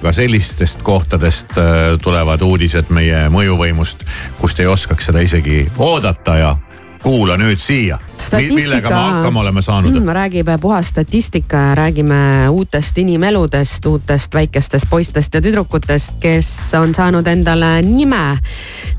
ka 0.02 0.12
sellistest 0.12 0.84
kohtadest 0.84 1.56
äh, 1.58 1.96
tulevad 2.04 2.42
uudised 2.42 2.90
meie 2.90 3.30
mõjuvõimust, 3.30 4.04
kust 4.42 4.60
ei 4.60 4.68
oskaks 4.68 5.08
seda 5.08 5.24
isegi 5.24 5.64
oodata 5.78 6.38
ja 6.38 6.56
kuula 7.02 7.38
nüüd 7.38 7.60
siia. 7.60 7.99
millega 8.32 8.89
me 8.89 8.95
hakkama 8.95 9.39
oleme 9.39 9.62
saanud 9.62 9.91
mm, 9.91 10.10
räägib 10.14 10.47
puhas 10.62 10.89
statistika 10.89 11.58
ja 11.58 11.76
räägime 11.76 12.49
uutest 12.49 12.97
inimeludest, 12.97 13.86
uutest 13.86 14.34
väikestest 14.34 14.86
poistest 14.89 15.34
ja 15.34 15.41
tüdrukutest, 15.41 16.14
kes 16.20 16.49
on 16.80 16.95
saanud 16.95 17.28
endale 17.28 17.82
nime. 17.82 18.38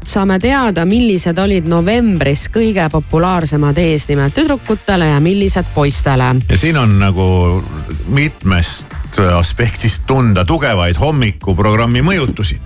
saame 0.05 0.39
teada, 0.39 0.85
millised 0.85 1.39
olid 1.39 1.69
novembris 1.69 2.49
kõige 2.51 2.89
populaarsemad 2.93 3.79
eesnimed 3.79 4.35
tüdrukutele 4.35 5.07
ja 5.07 5.21
millised 5.21 5.67
poistele. 5.75 6.35
ja 6.49 6.59
siin 6.59 6.77
on 6.77 6.99
nagu 6.99 7.63
mitmest 8.07 8.87
aspektist 9.21 10.03
tunda 10.07 10.45
tugevaid 10.45 10.97
hommikuprogrammi 11.01 12.03
mõjutusi. 12.03 12.61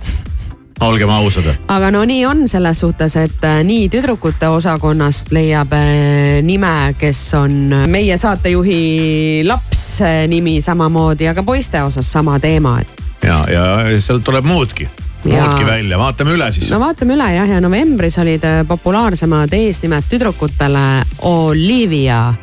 Olgem 0.81 1.09
ausad. 1.09 1.47
aga 1.67 1.91
no 1.91 2.03
nii 2.05 2.25
on 2.25 2.47
selles 2.47 2.79
suhtes, 2.79 3.15
et 3.17 3.43
äh, 3.43 3.63
nii 3.65 3.89
tüdrukute 3.89 4.47
osakonnast 4.53 5.31
leiab 5.33 5.73
äh, 5.73 6.37
nime, 6.45 6.93
kes 6.99 7.21
on 7.39 7.73
meie 7.89 8.17
saatejuhi 8.17 9.43
laps 9.47 9.85
nimi 10.27 10.59
samamoodi, 10.61 11.27
aga 11.27 11.43
poiste 11.43 11.81
osas 11.83 12.11
sama 12.11 12.39
teema, 12.39 12.79
et 12.81 13.03
ja, 13.25 13.41
ja 13.51 13.99
sealt 13.99 14.23
tuleb 14.23 14.45
muudki, 14.45 14.87
Ja. 15.27 15.41
muudki 15.43 15.65
välja, 15.65 15.97
vaatame 15.99 16.31
üle 16.37 16.45
siis 16.53 16.69
no 16.71 16.77
vaatame 16.79 17.15
üle 17.17 17.25
jah, 17.33 17.49
ja 17.49 17.57
novembris 17.61 18.15
olid 18.21 18.43
äh, 18.47 18.61
populaarsemad 18.69 19.51
eesnimed 19.57 20.05
tüdrukutele 20.09 20.83
Olivia, 21.27 22.33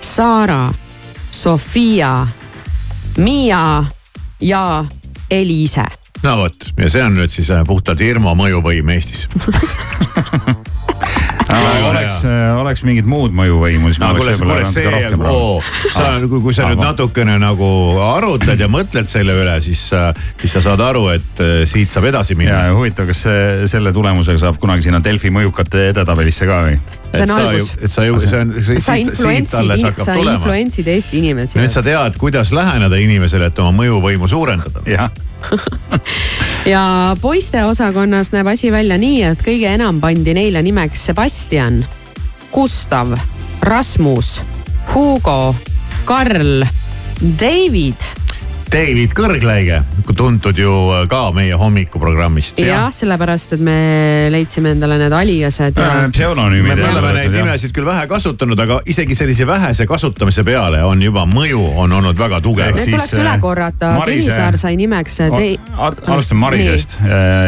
Sara, 0.00 0.66
Sofia, 1.30 2.26
Miia 3.16 3.84
ja 4.40 4.84
Eliise. 5.30 5.84
No 6.24 6.36
vot, 6.40 6.70
ja 6.80 6.90
see 6.92 7.04
on 7.04 7.18
nüüd 7.18 7.32
siis 7.34 7.50
äh, 7.54 7.64
puhtalt 7.68 8.00
Irmo 8.04 8.34
mõjuvõim 8.38 8.94
Eestis. 8.96 9.26
oleks, 12.04 12.24
oleks 12.60 12.82
mingit 12.86 13.06
muud 13.08 13.34
mõjuvõimu, 13.36 13.90
siis 13.90 14.00
ma 14.02 14.10
no 14.10 14.18
kuule, 14.18 14.32
oleks 14.32 14.40
võib-olla 14.40 14.64
natuke, 14.64 14.84
rohkem 14.94 15.24
rahul. 15.26 15.60
sa, 15.94 16.06
kui, 16.24 16.40
kui 16.46 16.56
sa 16.56 16.68
nüüd 16.68 16.80
Aga- 16.80 16.90
natukene 16.92 17.36
nagu 17.42 17.68
arutad 18.04 18.60
ja 18.60 18.68
mõtled 18.70 19.08
selle 19.08 19.36
üle, 19.42 19.54
siis, 19.64 19.82
siis 20.40 20.56
sa 20.56 20.64
saad 20.64 20.82
aru, 20.84 21.06
et 21.14 21.44
äh, 21.44 21.54
siit 21.68 21.94
saab 21.94 22.08
edasi 22.10 22.34
ja 22.34 22.40
minna. 22.40 22.60
huvitav, 22.74 23.08
kas 23.10 23.24
see, 23.26 23.68
selle 23.70 23.92
tulemusega 23.94 24.44
saab 24.46 24.60
kunagi 24.62 24.88
sinna 24.88 25.02
Delfi 25.04 25.32
mõjukate 25.34 25.90
edetabelisse 25.92 26.48
ka 26.50 26.60
või? 26.68 26.78
see 27.14 27.22
on 27.22 27.28
et 27.28 27.30
sa 27.30 27.42
ju 27.42 27.50
algus, 27.52 27.74
et 27.78 27.92
sa 27.92 28.06
ju, 28.08 28.16
see 28.24 28.40
on, 28.40 28.54
see 28.58 28.80
sa 28.82 28.96
influentsid, 28.98 30.00
sa 30.02 30.16
influentsid 30.18 30.88
Eesti 30.96 31.20
inimesi. 31.22 31.60
nüüd 31.60 31.74
sa 31.74 31.84
tead, 31.86 32.18
kuidas 32.18 32.50
läheneda 32.56 32.98
inimesele, 32.98 33.52
et 33.52 33.62
oma 33.62 33.70
mõjuvõimu 33.84 34.30
suurendada. 34.30 34.82
jah, 34.88 35.12
ja 36.74 37.16
poiste 37.20 37.64
osakonnas 37.64 38.32
näeb 38.34 38.48
asi 38.54 38.72
välja 38.72 38.98
nii, 39.00 39.22
et 39.32 39.44
kõige 39.44 39.70
enam 39.74 40.00
pandi 40.00 40.34
neile 40.36 40.62
nimeks 40.62 41.06
Sebastian, 41.10 41.82
Gustav, 42.52 43.14
Rasmus, 43.64 44.42
Hugo, 44.94 45.54
Karl, 46.04 46.64
David. 47.40 48.23
David 48.74 49.12
Kõrgläige, 49.14 49.76
tuntud 50.18 50.58
ju 50.58 50.70
ka 51.08 51.28
meie 51.34 51.54
hommikuprogrammist. 51.58 52.58
jah, 52.58 52.88
sellepärast 52.92 53.52
et 53.54 53.60
me 53.62 53.74
leidsime 54.34 54.72
endale 54.74 54.96
need 54.98 55.12
aliased 55.14 55.78
ja 55.78 55.84
Äh, 56.04 56.08
pseudonüümid. 56.10 56.74
me 56.80 56.88
oleme 56.88 57.12
neid 57.14 57.30
nimesid 57.36 57.70
küll 57.76 57.86
vähe 57.86 58.06
kasutanud, 58.10 58.58
aga 58.58 58.80
isegi 58.90 59.14
sellise 59.14 59.46
vähese 59.46 59.86
kasutamise 59.86 60.42
peale 60.44 60.82
on 60.84 61.02
juba 61.02 61.22
mõju 61.30 61.60
on 61.84 61.92
olnud 62.00 62.18
väga 62.18 62.40
tugev 62.42 62.74
Need 62.74 62.82
siis, 62.82 62.96
tuleks 62.96 63.14
üle 63.14 63.30
äh, 63.36 63.40
korrata, 63.40 63.92
Marise- 64.00 64.26
Kivisaar 64.26 64.58
sai 64.58 64.74
nimeks 64.76 65.20
äh, 65.20 65.30
Dei- 65.38 65.58
alustame 65.78 66.40
Marisest. 66.40 66.98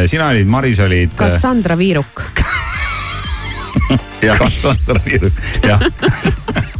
sina 0.06 0.28
olid, 0.30 0.46
Maris 0.46 0.78
olid. 0.80 1.10
Cassandra 1.18 1.74
Viiruk. 1.78 2.22
Cassandra 4.38 5.00
Virg, 5.04 5.32
jah. 5.62 5.80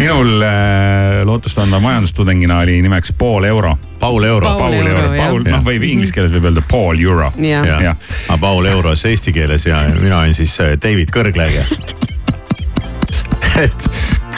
minul 0.00 0.40
äh, 0.42 1.20
lootustandva 1.28 1.80
majandustudengina 1.84 2.58
oli 2.64 2.78
nimeks 2.82 3.12
Paul 3.18 3.44
Euro. 3.44 3.74
Paul 4.00 4.24
Euro. 4.24 4.54
Paul 4.56 4.72
Euro. 4.72 5.02
Paul, 5.16 5.42
noh, 5.44 5.60
võib 5.66 5.84
inglise 5.84 6.14
keeles 6.16 6.32
võib 6.32 6.46
öelda 6.48 6.62
Paul 6.70 7.00
Euro. 7.04 7.28
jah 7.44 7.66
aga 7.84 8.38
Paul 8.40 8.66
Euros 8.70 9.04
eesti 9.04 9.32
keeles 9.36 9.66
ja 9.68 9.82
mina 10.00 10.22
olen 10.22 10.34
siis 10.34 10.54
äh, 10.64 10.72
David 10.80 11.12
Kõrgläige. 11.14 11.64
et 13.60 13.90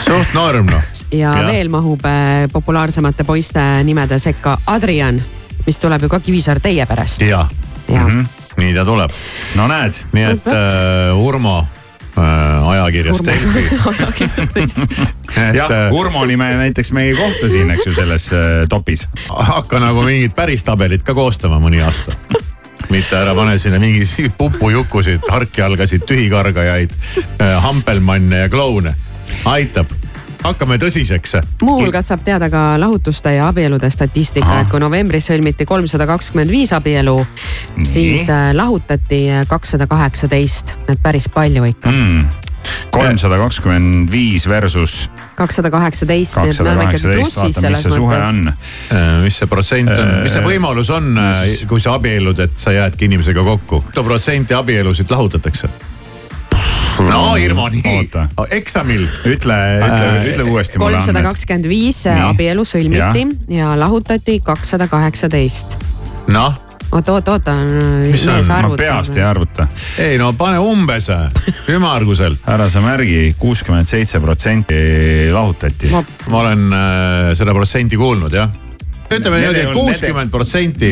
suht 0.03 0.33
norm 0.35 0.67
noh. 0.67 0.83
ja 1.15 1.31
veel 1.47 1.69
mahub 1.71 2.03
äh, 2.05 2.45
populaarsemate 2.51 3.23
poiste 3.23 3.61
nimede 3.87 4.19
sekka 4.19 4.57
Adrian, 4.67 5.21
mis 5.65 5.79
tuleb 5.79 6.03
ju 6.03 6.09
ka 6.11 6.19
Kivisaar 6.19 6.59
teie 6.63 6.85
perest. 6.85 7.21
ja 7.21 7.45
ja 7.87 8.03
Mhm. 8.03 8.25
nii 8.57 8.73
ta 8.75 8.83
tuleb, 8.85 9.11
no 9.55 9.67
näed, 9.67 9.95
nii 10.13 10.23
et 10.33 10.47
äh, 10.47 11.17
Urmo 11.17 11.63
äh, 12.17 12.67
ajakirjast 12.69 13.25
Delfi. 13.25 13.63
jah, 15.53 15.71
äh, 15.71 15.93
Urmo 15.93 16.25
nime 16.25 16.53
näiteks 16.57 16.91
me 16.91 17.03
ei 17.09 17.15
kohta 17.15 17.49
siin, 17.49 17.71
eks 17.71 17.87
ju, 17.87 17.93
selles 17.93 18.29
äh, 18.33 18.39
topis. 18.69 19.07
hakka 19.29 19.79
nagu 19.79 20.03
mingit 20.03 20.35
päris 20.35 20.63
tabelit 20.63 21.03
ka 21.03 21.13
koostama 21.13 21.59
mõni 21.59 21.81
aasta. 21.83 22.15
mitte 22.89 23.17
ära 23.17 23.35
pane 23.35 23.57
sinna 23.57 23.79
mingi 23.79 24.29
pupujukusid, 24.37 25.23
harkjalgasid, 25.31 26.03
tühikargajaid, 26.05 26.93
hampelmanne 27.63 28.43
ja 28.45 28.49
kloune. 28.49 28.95
aitab, 29.45 29.89
hakkame 30.43 30.77
tõsiseks. 30.81 31.37
muuhulgas 31.63 32.11
saab 32.11 32.23
teada 32.25 32.49
ka 32.51 32.63
lahutuste 32.79 33.35
ja 33.37 33.47
abielude 33.47 33.89
statistika, 33.89 34.61
et 34.61 34.71
kui 34.71 34.81
novembris 34.83 35.29
sõlmiti 35.31 35.67
kolmsada 35.69 36.07
kakskümmend 36.09 36.51
viis 36.51 36.73
abielu, 36.75 37.17
siis 37.87 38.29
äh, 38.29 38.51
lahutati 38.55 39.25
kakssada 39.47 39.87
kaheksateist, 39.87 40.77
et 40.87 41.03
päris 41.03 41.29
palju 41.33 41.67
ikka. 41.71 41.91
Mm. 41.91 42.25
kolmsada 42.91 43.37
kakskümmend 43.41 44.11
viis 44.11 44.47
versus 44.47 45.09
kakssada 45.35 45.71
kaheksateist, 45.71 46.35
kakssada 46.35 46.75
kaheksateist, 46.79 47.35
plussis 47.35 47.57
vaata, 47.57 47.69
mis 47.69 47.83
see 47.83 47.95
suhe 47.95 48.19
mõttes. 48.19 48.59
on. 48.97 49.23
mis 49.23 49.39
see 49.41 49.49
protsent 49.51 49.95
on, 49.95 50.13
mis 50.23 50.37
see 50.37 50.45
võimalus 50.45 50.91
on, 50.95 51.09
kui 51.67 51.83
sa 51.83 51.97
abiellud, 51.99 52.39
et 52.39 52.55
sa 52.59 52.75
jäädki 52.75 53.11
inimesega 53.11 53.43
kokku? 53.43 53.83
mitu 53.87 54.05
protsenti 54.07 54.55
abielusid 54.55 55.11
lahutatakse? 55.11 55.92
No 56.99 57.35
Irmo, 57.39 57.67
nii 57.73 57.95
Oota., 57.97 58.27
eksamil. 58.51 59.05
ütle, 59.25 59.57
ütle, 59.87 60.09
ütle 60.31 60.43
uuesti 60.49 60.79
mulle 60.79 60.99
kolmsada 60.99 61.19
andmed. 61.19 61.31
kakskümmend 61.31 61.69
viis 61.71 62.03
Nii. 62.05 62.27
abielu 62.29 62.65
sõlmiti 62.67 63.25
ja 63.57 63.73
lahutati 63.79 64.39
kakssada 64.45 64.87
kaheksateist. 64.91 65.77
noh, 66.33 66.53
oot, 66.93 67.09
oot, 67.09 67.27
oota. 67.33 67.55
Mis 68.05 68.23
see 68.23 68.33
on? 68.39 68.69
ma 68.69 68.75
peast 68.77 69.17
ei 69.17 69.23
arvuta. 69.25 69.67
ei 70.03 70.17
no 70.21 70.33
pane 70.37 70.59
umbes, 70.61 71.09
ümmarguselt. 71.73 72.43
ära 72.47 72.69
sa 72.69 72.81
märgi, 72.83 73.33
kuuskümmend 73.39 73.89
seitse 73.89 74.19
protsenti 74.23 74.75
lahutati. 75.33 75.89
Ma- 75.91 76.03
ma 76.29 76.43
olen 76.45 76.67
äh, 76.73 77.31
seda 77.37 77.55
protsenti 77.55 77.97
kuulnud 77.97 78.33
jah. 78.33 78.49
Ütleme 79.19 79.39
niimoodi, 79.41 79.61
et 79.63 79.77
kuuskümmend 79.77 80.31
protsenti 80.33 80.91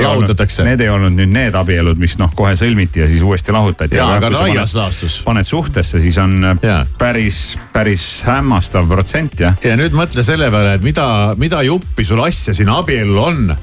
lahutatakse. 0.00 0.64
need 0.66 0.80
ei 0.84 0.90
olnud 0.92 1.16
nüüd 1.16 1.32
need 1.32 1.56
abielud, 1.58 1.98
mis 2.00 2.16
noh, 2.20 2.32
kohe 2.36 2.52
sõlmiti 2.58 3.04
ja 3.04 3.08
siis 3.10 3.24
uuesti 3.26 3.54
lahutati. 3.54 3.98
Jaa, 3.98 4.16
aga 4.18 4.32
laias 4.34 4.74
laastus. 4.78 5.20
paned 5.26 5.46
suhtesse, 5.46 6.00
siis 6.00 6.18
on 6.18 6.36
Jaa. 6.62 6.84
päris, 6.98 7.58
päris 7.72 8.04
hämmastav 8.26 8.88
protsent 8.90 9.40
jah. 9.40 9.58
ja 9.64 9.76
nüüd 9.80 9.96
mõtle 9.96 10.24
selle 10.26 10.50
peale, 10.52 10.76
et 10.78 10.86
mida, 10.86 11.06
mida 11.40 11.62
juppi 11.66 12.06
sul 12.06 12.22
asja 12.24 12.54
siin 12.56 12.70
abielul 12.72 13.18
on. 13.22 13.56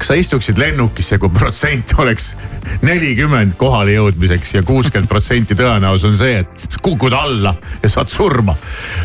kas 0.00 0.08
sa 0.08 0.16
istuksid 0.16 0.58
lennukisse, 0.58 1.18
kui 1.20 1.28
protsent 1.28 1.92
oleks 2.00 2.32
nelikümmend 2.82 3.56
kohale 3.60 3.98
jõudmiseks 3.98 4.54
ja 4.54 4.62
kuuskümmend 4.64 5.08
protsenti 5.08 5.56
tõenäosus 5.58 6.08
on 6.08 6.16
see, 6.16 6.38
et 6.40 6.78
kukud 6.82 7.12
alla 7.12 7.54
ja 7.82 7.88
saad 7.88 8.08
surma. 8.08 8.56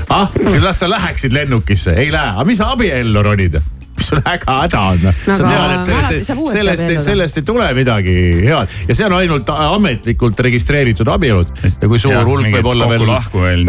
ah, 0.09 0.29
las 0.63 0.79
sa 0.79 0.89
läheksid 0.89 1.35
lennukisse, 1.35 1.97
ei 1.99 2.11
lähe, 2.11 2.35
aga 2.35 2.47
mis 2.47 2.63
sa 2.63 2.71
abiellu 2.75 3.23
ronid? 3.23 3.59
Mis 3.97 4.07
sul 4.11 4.21
häga 4.25 4.57
häda 4.61 4.81
on? 4.91 5.05
sa 5.25 5.35
aga 5.35 5.49
tead, 5.49 5.73
et 5.75 5.87
sellest, 5.89 6.41
sellest, 6.51 6.91
sellest 7.05 7.39
ei 7.41 7.45
tule 7.47 7.67
midagi 7.77 8.15
head 8.45 8.73
ja 8.89 8.97
see 8.97 9.07
on 9.07 9.15
ainult 9.19 9.49
ametlikult 9.55 10.39
registreeritud 10.45 11.09
abielud 11.11 11.51
ja 11.65 11.89
kui 11.91 11.99
suur 12.01 12.21
hulk 12.27 12.49
võib 12.57 12.69
olla 12.73 12.89
veel, 12.91 13.05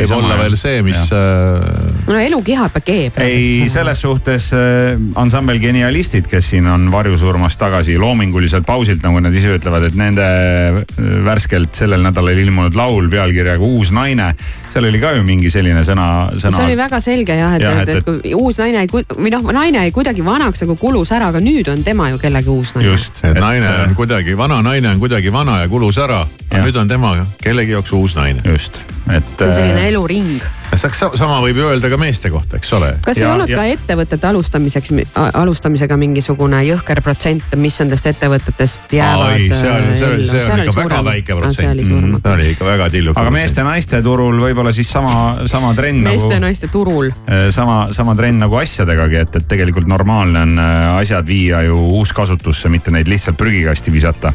võib 0.01 0.15
olla 0.19 0.39
veel 0.41 0.57
see, 0.61 0.83
mis 0.87 1.03
äh, 1.15 1.67
no 2.09 2.19
elu 2.21 2.41
kihab 2.47 2.77
ja 2.81 2.85
keeb. 2.87 3.21
ei, 3.23 3.67
selles 3.73 4.03
suhtes 4.05 4.51
äh, 4.57 4.97
ansambel 5.19 5.61
Genialistid, 5.63 6.29
kes 6.31 6.53
siin 6.55 6.67
on 6.71 6.89
varjusurmast 6.93 7.61
tagasi 7.61 7.97
loominguliselt 8.01 8.67
pausilt, 8.69 9.03
nagu 9.07 9.21
nad 9.25 9.35
ise 9.35 9.57
ütlevad, 9.57 9.89
et 9.91 9.97
nende 9.99 10.27
äh, 10.27 10.83
värskelt 11.27 11.75
sellel 11.77 12.05
nädalal 12.07 12.39
ilmunud 12.47 12.77
laul 12.79 13.09
pealkirjaga 13.13 13.65
Uus 13.67 13.91
naine, 13.95 14.31
seal 14.71 14.87
oli 14.89 15.01
ka 15.03 15.15
ju 15.17 15.25
mingi 15.27 15.51
selline 15.53 15.83
sõna, 15.87 16.07
sõna. 16.37 16.61
see 16.61 16.69
oli 16.71 16.79
väga 16.79 17.01
selge 17.03 17.37
jah, 17.39 17.57
et 17.57 17.67
et, 17.67 17.89
et- 17.89 17.97
et, 17.97 18.05
kui 18.07 18.35
uus 18.37 18.59
naine 18.63 18.85
ei, 18.85 18.91
või 18.91 19.33
noh, 19.33 19.47
naine 19.57 19.85
jäi 19.87 19.93
kuidagi 19.95 20.16
vanaks 20.25 20.63
nagu 20.65 20.77
kulus 20.81 21.13
ära, 21.13 21.31
aga 21.33 21.41
nüüd 21.43 21.69
on 21.73 21.85
tema 21.85 22.11
ju 22.11 22.19
kellegi 22.23 22.53
uus 22.53 22.75
naine. 22.75 22.89
just, 22.91 23.23
et 23.25 23.39
naine 23.41 23.69
on 23.85 23.95
kuidagi, 23.99 24.37
vana 24.39 24.63
naine 24.63 24.95
on 24.95 25.03
kuidagi 25.03 25.33
vana 25.33 25.61
ja 25.63 25.69
kulus 25.69 25.99
ära. 25.99 26.27
nüüd 26.51 26.77
on 26.77 26.89
tema 26.89 27.15
kellegi 27.43 27.73
jaoks 27.77 27.93
uus 27.93 28.17
naine. 28.17 28.41
just, 28.45 28.85
et. 29.11 29.25
see 29.39 29.49
on 29.49 29.55
selline 29.55 29.89
eluring. 29.89 30.41
Sama 30.75 31.39
võib 31.45 31.61
ju 31.61 31.69
öelda 31.71 31.91
ka 31.91 31.99
meeste 32.01 32.31
kohta, 32.31 32.57
eks 32.57 32.73
ole. 32.77 32.93
kas 33.05 33.17
Ja- 33.19 33.27
ei 33.27 33.33
olnud 33.33 33.49
ja- 33.49 33.57
ka 33.57 33.65
ettevõtete 33.65 34.27
alustamiseks, 34.27 34.91
alustamisega 35.35 35.97
mingisugune 35.97 36.63
jõhker 36.67 37.03
protsent, 37.03 37.43
mis 37.57 37.79
nendest 37.81 38.07
ettevõtetest 38.07 38.93
jäävad? 38.93 39.27
ai, 39.27 39.49
seal, 39.49 39.83
see 39.97 40.09
oli, 40.09 40.27
see 40.27 40.53
on 40.53 40.65
ikka 40.65 40.77
väga 40.83 41.05
väike 41.05 41.37
protsent. 41.37 41.57
see 41.57 41.71
oli 41.71 41.85
suurem 41.85 42.21
see 42.23 42.33
oli 42.33 42.51
ikka 42.51 42.65
väga 42.65 42.91
tilluke. 42.91 43.21
aga 43.21 43.31
meeste-naiste 43.31 44.03
turul 44.03 44.41
võib-olla 44.41 44.73
siis 44.73 44.91
sama, 44.91 45.37
sama 45.47 45.75
trend 45.75 46.03
nagu, 46.05 46.31
naiste 46.41 46.69
turul. 46.69 47.11
sama, 47.51 47.89
sama 47.91 48.15
trend 48.15 48.41
nagu 48.41 48.57
asjadegagi, 48.57 49.17
et, 49.17 49.37
et 49.37 49.49
tegelikult 49.49 49.87
normaalne 49.87 50.43
on 50.43 50.59
äh, 50.59 50.97
asjad 51.01 51.27
viia 51.27 51.63
ju 51.63 51.79
uuskasutusse, 51.99 52.69
mitte 52.69 52.91
neid 52.91 53.09
lihtsalt 53.09 53.37
prügikasti 53.37 53.93
visata 53.93 54.33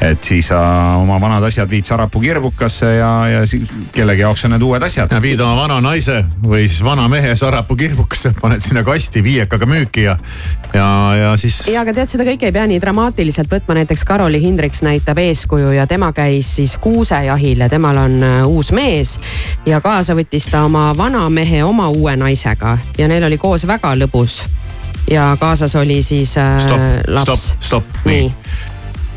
et 0.00 0.24
siis 0.24 0.48
sa 0.48 0.60
oma 0.96 1.18
vanad 1.20 1.44
asjad 1.44 1.68
viid 1.70 1.84
Sarapuu 1.84 2.20
kirbukasse 2.22 2.86
ja, 2.96 3.10
ja 3.28 3.40
siis 3.46 3.68
kellegi 3.92 4.22
jaoks 4.24 4.44
on 4.44 4.54
need 4.54 4.62
uued 4.64 4.82
asjad. 4.82 5.12
viid 5.22 5.40
oma 5.44 5.56
vana 5.62 5.80
naise 5.84 6.22
või 6.44 6.64
siis 6.68 6.80
vana 6.84 7.08
mehe 7.08 7.34
Sarapuu 7.36 7.76
kirbukasse, 7.76 8.32
paned 8.40 8.64
sinna 8.64 8.84
kasti 8.84 9.22
viiekaga 9.24 9.66
müüki 9.68 10.06
ja, 10.06 10.16
ja, 10.74 10.86
ja 11.18 11.34
siis. 11.36 11.60
ja 11.68 11.82
aga 11.84 11.94
tead, 11.96 12.12
seda 12.12 12.24
kõike 12.28 12.48
ei 12.48 12.54
pea 12.56 12.66
nii 12.70 12.80
dramaatiliselt 12.80 13.52
võtma, 13.52 13.76
näiteks 13.80 14.04
Karoli 14.08 14.40
Hindriks 14.42 14.80
näitab 14.86 15.20
eeskuju 15.20 15.74
ja 15.76 15.86
tema 15.90 16.12
käis 16.16 16.48
siis 16.56 16.78
kuusejahil 16.80 17.60
ja 17.60 17.68
temal 17.68 18.00
on 18.00 18.16
äh, 18.24 18.38
uus 18.48 18.72
mees. 18.72 19.18
ja 19.66 19.82
kaasa 19.84 20.16
võttis 20.16 20.48
ta 20.50 20.64
oma 20.64 20.90
vana 20.96 21.28
mehe 21.30 21.64
oma 21.64 21.90
uue 21.92 22.16
naisega 22.16 22.78
ja 22.98 23.08
neil 23.08 23.28
oli 23.28 23.38
koos 23.38 23.66
väga 23.68 23.92
lõbus. 24.00 24.40
ja 25.10 25.36
kaasas 25.40 25.76
oli 25.76 26.02
siis 26.02 26.38
äh, 26.38 26.56
stopp, 26.58 27.04
laps 27.06 27.44
stopp, 27.44 27.62
stopp, 27.62 28.04
nii 28.08 28.20
nii, 28.20 28.32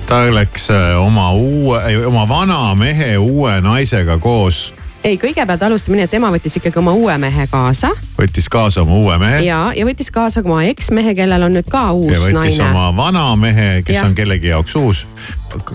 ta 0.07 0.33
läks 0.33 0.69
äh, 0.71 0.99
oma 0.99 1.31
uue, 1.33 2.05
oma 2.05 2.27
vana 2.27 2.75
mehe 2.75 3.17
uue 3.17 3.61
naisega 3.61 4.17
koos, 4.21 4.73
ei, 5.03 5.17
kõigepealt 5.19 5.63
alustame 5.67 5.97
nii, 5.99 6.05
et 6.07 6.11
tema 6.13 6.29
võttis 6.31 6.55
ikkagi 6.59 6.79
oma 6.79 6.93
uue 6.95 7.15
mehe 7.21 7.47
kaasa 7.51 7.89
võttis 8.17 8.47
kaasa 8.51 8.81
oma 8.83 8.95
uue 8.99 9.17
mehe 9.21 9.37
ja, 9.43 9.43
ja, 9.43 9.59
ja 9.79 9.85
võttis 9.87 10.11
kaasa 10.15 10.43
ka 10.43 10.47
oma 10.51 10.63
eksmehe, 10.69 11.11
kellel 11.17 11.43
on 11.47 11.51
nüüd 11.57 11.67
ka 11.71 11.81
ja 11.89 11.93
uus 11.97 12.21
võttis 12.23 12.37
naine 12.37 12.63
oma 12.69 12.85
vana 12.97 13.25
mehe, 13.39 13.69
kes 13.85 13.95
Jah. 13.99 14.05
on 14.07 14.15
kellegi 14.17 14.47
jaoks 14.53 14.75
uus. 14.79 14.99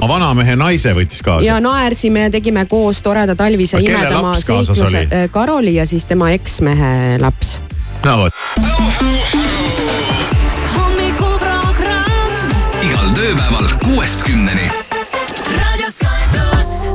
vana 0.01 0.33
mehe 0.39 0.55
naise 0.57 0.91
võttis 0.97 1.21
kaasa 1.25 1.45
ja 1.47 1.55
naersime 1.65 2.21
ja 2.27 2.31
tegime 2.35 2.63
koos 2.71 3.03
toreda 3.05 3.35
talvise 3.39 3.77
imedama 3.85 4.35
seikluse 4.39 4.85
oli?. 4.89 5.05
Karoli 5.33 5.73
ja 5.77 5.85
siis 5.87 6.07
tema 6.09 6.31
eksmehe 6.37 6.93
laps. 7.21 7.59
no 8.05 8.17
vot, 8.25 8.33
hommikuprogramm 10.77 12.09
igal 12.89 13.09
tööpäeval 13.19 13.68
kuuest 13.89 14.23
kümneni. 14.23 14.71
Raadio 15.57 15.91
Sky 15.91 16.07
pluss. 16.33 16.95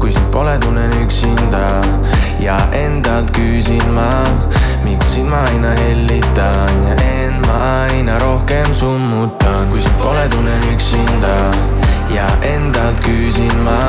kui 0.00 0.12
sind 0.12 0.30
pole, 0.32 0.58
tunnen 0.58 0.92
üksinda 1.02 1.80
ja 2.40 2.56
endalt 2.72 3.30
küsin 3.36 3.88
ma, 3.92 4.08
miks 4.84 5.14
sind 5.14 5.28
ma 5.28 5.36
aina 5.50 5.74
hellitan 5.76 6.72
ja 6.88 6.94
end 7.04 7.46
ma 7.46 7.58
aina 7.90 8.18
rohkem 8.18 8.74
summutan. 8.74 9.68
kui 9.70 9.82
sind 9.82 9.98
pole, 9.98 10.28
tunnen 10.28 10.62
üksinda 10.72 11.36
ja 12.14 12.26
endalt 12.54 13.00
küsin 13.04 13.58
ma, 13.64 13.80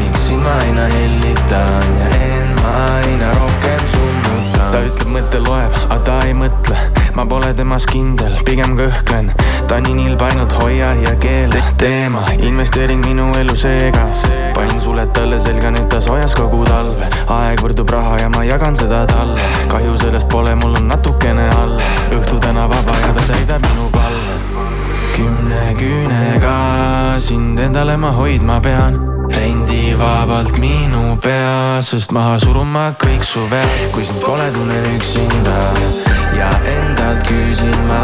miks 0.00 0.28
sind 0.28 0.42
ma 0.42 0.56
aina 0.64 0.86
hellitan 0.94 1.94
ja 2.00 2.08
end 2.26 2.60
ma 2.62 2.72
aina 2.96 3.28
rohkem 3.36 3.82
summutan. 3.92 4.70
ta 4.72 4.80
ütleb, 4.86 5.10
mõte 5.14 5.40
loeb, 5.44 5.76
aga 5.88 5.98
ta 6.06 6.16
ei 6.28 6.34
mõtle, 6.36 6.76
ma 7.16 7.26
pole 7.28 7.52
temas 7.56 7.86
kindel, 7.90 8.36
pigem 8.46 8.76
kõhklen. 8.78 9.30
ta 9.68 9.78
on 9.78 9.86
nii 9.88 9.96
nilb, 9.98 10.22
ainult 10.28 10.54
hoia 10.62 10.92
ja 11.02 11.14
keela 11.22 11.62
teema, 11.82 12.24
investeering 12.38 13.04
minu 13.06 13.28
elu 13.40 13.56
seega. 13.56 14.06
panin 14.54 14.80
suled 14.80 15.12
talle 15.16 15.38
selga, 15.40 15.72
nüüd 15.76 15.88
ta 15.92 16.00
soojas 16.00 16.34
kogu 16.38 16.64
talve. 16.68 17.10
aeg 17.36 17.62
võrdub 17.64 17.92
raha 17.96 18.16
ja 18.24 18.32
ma 18.32 18.44
jagan 18.44 18.76
seda 18.76 19.04
talle. 19.10 19.52
kahju 19.68 19.96
sellest 20.00 20.28
pole, 20.32 20.54
mul 20.62 20.76
on 20.80 20.88
natukene 20.94 21.48
alles. 21.58 22.04
õhtu 22.16 22.40
täna 22.40 22.68
vaba 22.70 22.96
ja 23.04 23.12
ta 23.12 23.28
täidab 23.32 23.68
minu 23.68 23.90
palve. 23.92 24.40
kümne 25.16 25.62
küünega 25.76 26.58
sind 27.20 27.58
endale 27.60 27.96
ma 28.00 28.14
hoidma 28.16 28.60
pean 28.64 29.09
rendivabalt 29.34 30.58
minu 30.58 31.16
pea, 31.22 31.80
sest 31.82 32.12
maha 32.12 32.38
suruma 32.42 32.90
kõik 33.00 33.24
su 33.26 33.42
vead, 33.50 33.90
kui 33.94 34.04
sind 34.06 34.20
pole, 34.24 34.46
tunnen 34.54 34.86
üksinda 34.94 35.58
ja 36.38 36.50
endalt 36.74 37.22
küsin 37.28 37.76
ma, 37.88 38.00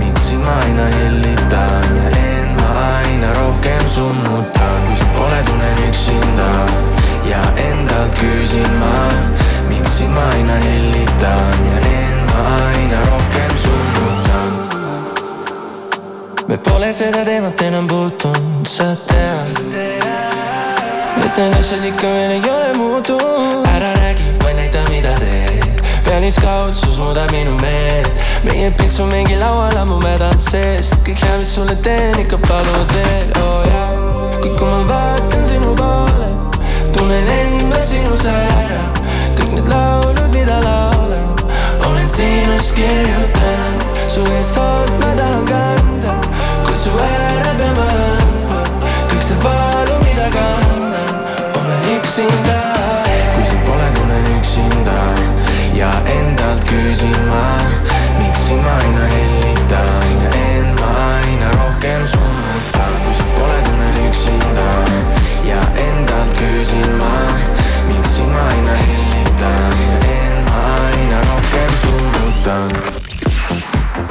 miks 0.00 0.28
sind 0.30 0.44
ma 0.44 0.56
aina 0.64 0.86
hellitan 0.96 1.96
ja 1.98 2.08
end 2.20 2.60
ma 2.60 2.70
aina 2.98 3.32
rohkem 3.38 3.84
summutan, 3.94 4.78
kui 4.88 4.98
sind 5.00 5.14
pole, 5.16 5.40
tunnen 5.48 5.82
üksinda 5.88 6.50
ja 7.30 7.42
endalt 7.68 8.18
küsin 8.20 8.78
ma, 8.82 8.94
miks 9.70 9.98
sind 9.98 10.14
ma 10.16 10.28
aina 10.36 10.60
hellitan 10.66 11.66
ja 11.70 11.82
end 11.94 12.22
ma 12.30 12.46
aina 12.68 13.02
rohkem 13.10 13.58
summutan. 13.64 14.54
me 16.48 16.58
pole 16.58 16.92
seda 16.92 17.24
teemat 17.24 17.68
enam 17.68 17.86
puutunud, 17.88 18.66
sa 18.68 18.94
tead. 19.06 20.01
Need 21.16 21.54
asjad 21.58 21.84
ikka 21.84 22.08
veel 22.08 22.30
ei 22.30 22.42
ole 22.50 22.72
muutunud. 22.76 23.66
ära 23.74 23.92
räägi, 24.00 24.24
vaid 24.44 24.56
näita, 24.56 24.78
mida 24.90 25.14
teed. 25.18 25.82
pealiskaudsus 26.04 26.98
muudab 26.98 27.30
minu 27.30 27.54
meelt. 27.60 28.14
meie 28.44 28.70
pilts 28.70 29.00
on 29.00 29.08
mingi 29.08 29.36
laual 29.36 29.76
ammu 29.76 29.98
mädanud 30.00 30.40
seest. 30.40 30.94
kõik 31.06 31.20
hea, 31.24 31.38
mis 31.38 31.54
sulle 31.54 31.76
teen, 31.84 32.18
ikka 32.20 32.38
palud 32.48 32.92
veel, 32.94 33.28
oo 33.42 33.58
oh, 33.58 33.66
jaa. 33.66 33.90
kuid 34.40 34.56
kui 34.58 34.68
ma 34.68 34.80
vaatan 34.88 35.46
sinu 35.46 35.74
poole, 35.76 36.28
tunnen 36.92 37.28
end 37.38 37.68
ma 37.68 37.80
sinus 37.90 38.26
ära. 38.26 38.82
kõik 39.38 39.52
need 39.56 39.68
laulud, 39.68 40.28
mida 40.32 40.60
laulan, 40.64 41.28
olen 41.88 42.08
sinust 42.16 42.74
kirjutanud. 42.78 43.88
su 44.08 44.24
eest 44.38 44.56
hoolt 44.56 44.94
ma 45.00 45.14
tahan 45.20 45.44
kanda, 45.52 46.18
kuid 46.64 46.78
su 46.86 46.96
ära 47.08 47.56
pean 47.58 47.76
ma 47.76 47.88
andma. 48.04 48.62
kõik 49.10 49.24
see 49.28 49.40
valu, 49.44 50.00
mida 50.06 50.28
kannan, 50.36 50.71
üksinda, 52.12 52.72
kui 53.34 53.44
sind 53.44 53.62
pole, 53.66 53.88
tunnen 53.94 54.26
üksinda 54.38 54.96
ja 55.74 55.90
endalt 56.18 56.64
küsin 56.68 57.16
ma, 57.28 57.44
miks 58.18 58.42
siin 58.48 58.60
ma 58.60 58.74
aina 58.82 59.06
hellitan 59.12 60.12
ja 60.24 60.32
end 60.42 60.76
ma 60.80 60.90
aina 61.06 61.48
rohkem 61.56 62.04
summutan, 62.12 62.92
kui 63.04 63.14
sind 63.16 63.32
pole, 63.38 63.58
tunnen 63.64 63.96
üksinda 64.10 64.68
ja 65.48 65.64
endalt 65.88 66.36
küsin 66.36 66.92
ma, 67.00 67.14
miks 67.88 68.16
siin 68.18 68.28
ma 68.36 68.46
aina 68.52 68.76
hellitan 68.84 69.82
ja 69.88 69.98
end 70.20 70.48
ma 70.50 70.62
aina 70.84 71.26
rohkem 71.32 71.76
summutan 71.86 72.81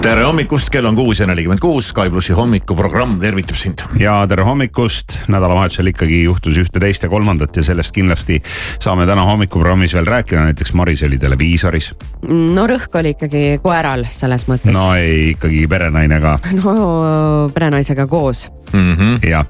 hommikust, 0.10 0.70
kell 0.70 0.86
on 0.86 0.96
kuus 0.96 1.20
ja 1.20 1.28
nelikümmend 1.28 1.60
kuus, 1.62 1.90
Sky 1.92 2.10
plussi 2.10 2.34
hommikuprogramm 2.34 3.20
tervitab 3.20 3.56
sind. 3.56 3.82
ja 4.00 4.26
tere 4.28 4.44
hommikust, 4.44 5.18
nädalavahetusel 5.28 5.92
ikkagi 5.92 6.24
juhtus 6.24 6.58
ühte, 6.58 6.80
teist 6.80 7.04
ja 7.04 7.10
kolmandat 7.10 7.58
ja 7.58 7.64
sellest 7.64 7.94
kindlasti 7.94 8.42
saame 8.80 9.06
täna 9.06 9.26
hommikuprogrammis 9.30 9.94
veel 9.94 10.06
rääkida, 10.06 10.46
näiteks 10.50 10.74
Maris 10.74 11.04
oli 11.04 11.18
televiisoris. 11.22 11.92
no 12.30 12.66
rõhk 12.68 12.98
oli 13.00 13.14
ikkagi 13.14 13.60
koeral 13.62 14.06
selles 14.10 14.48
mõttes. 14.50 14.74
no 14.74 14.94
ei, 14.96 15.36
ikkagi 15.36 15.68
perenaine 15.68 16.20
ka. 16.22 16.40
no 16.64 17.52
perenaisega 17.54 18.08
koos 18.08 18.50
mm. 18.74 18.94
-hmm. 18.94 19.30
jah 19.30 19.46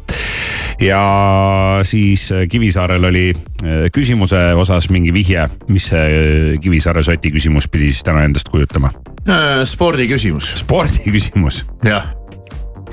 ja 0.82 1.80
siis 1.84 2.30
Kivisaarel 2.50 3.04
oli 3.04 3.34
äh, 3.34 3.86
küsimuse 3.94 4.40
osas 4.58 4.90
mingi 4.90 5.14
vihje, 5.14 5.48
mis 5.70 5.90
see 5.92 6.58
Kivisaare 6.62 7.04
soti 7.06 7.32
küsimus 7.34 7.70
pidi 7.72 7.92
siis 7.92 8.04
täna 8.08 8.26
endast 8.26 8.50
kujutama? 8.50 8.92
Äh, 9.30 9.62
spordiküsimus. 9.66 10.54
spordiküsimus. 10.64 11.66
jah, 11.86 12.10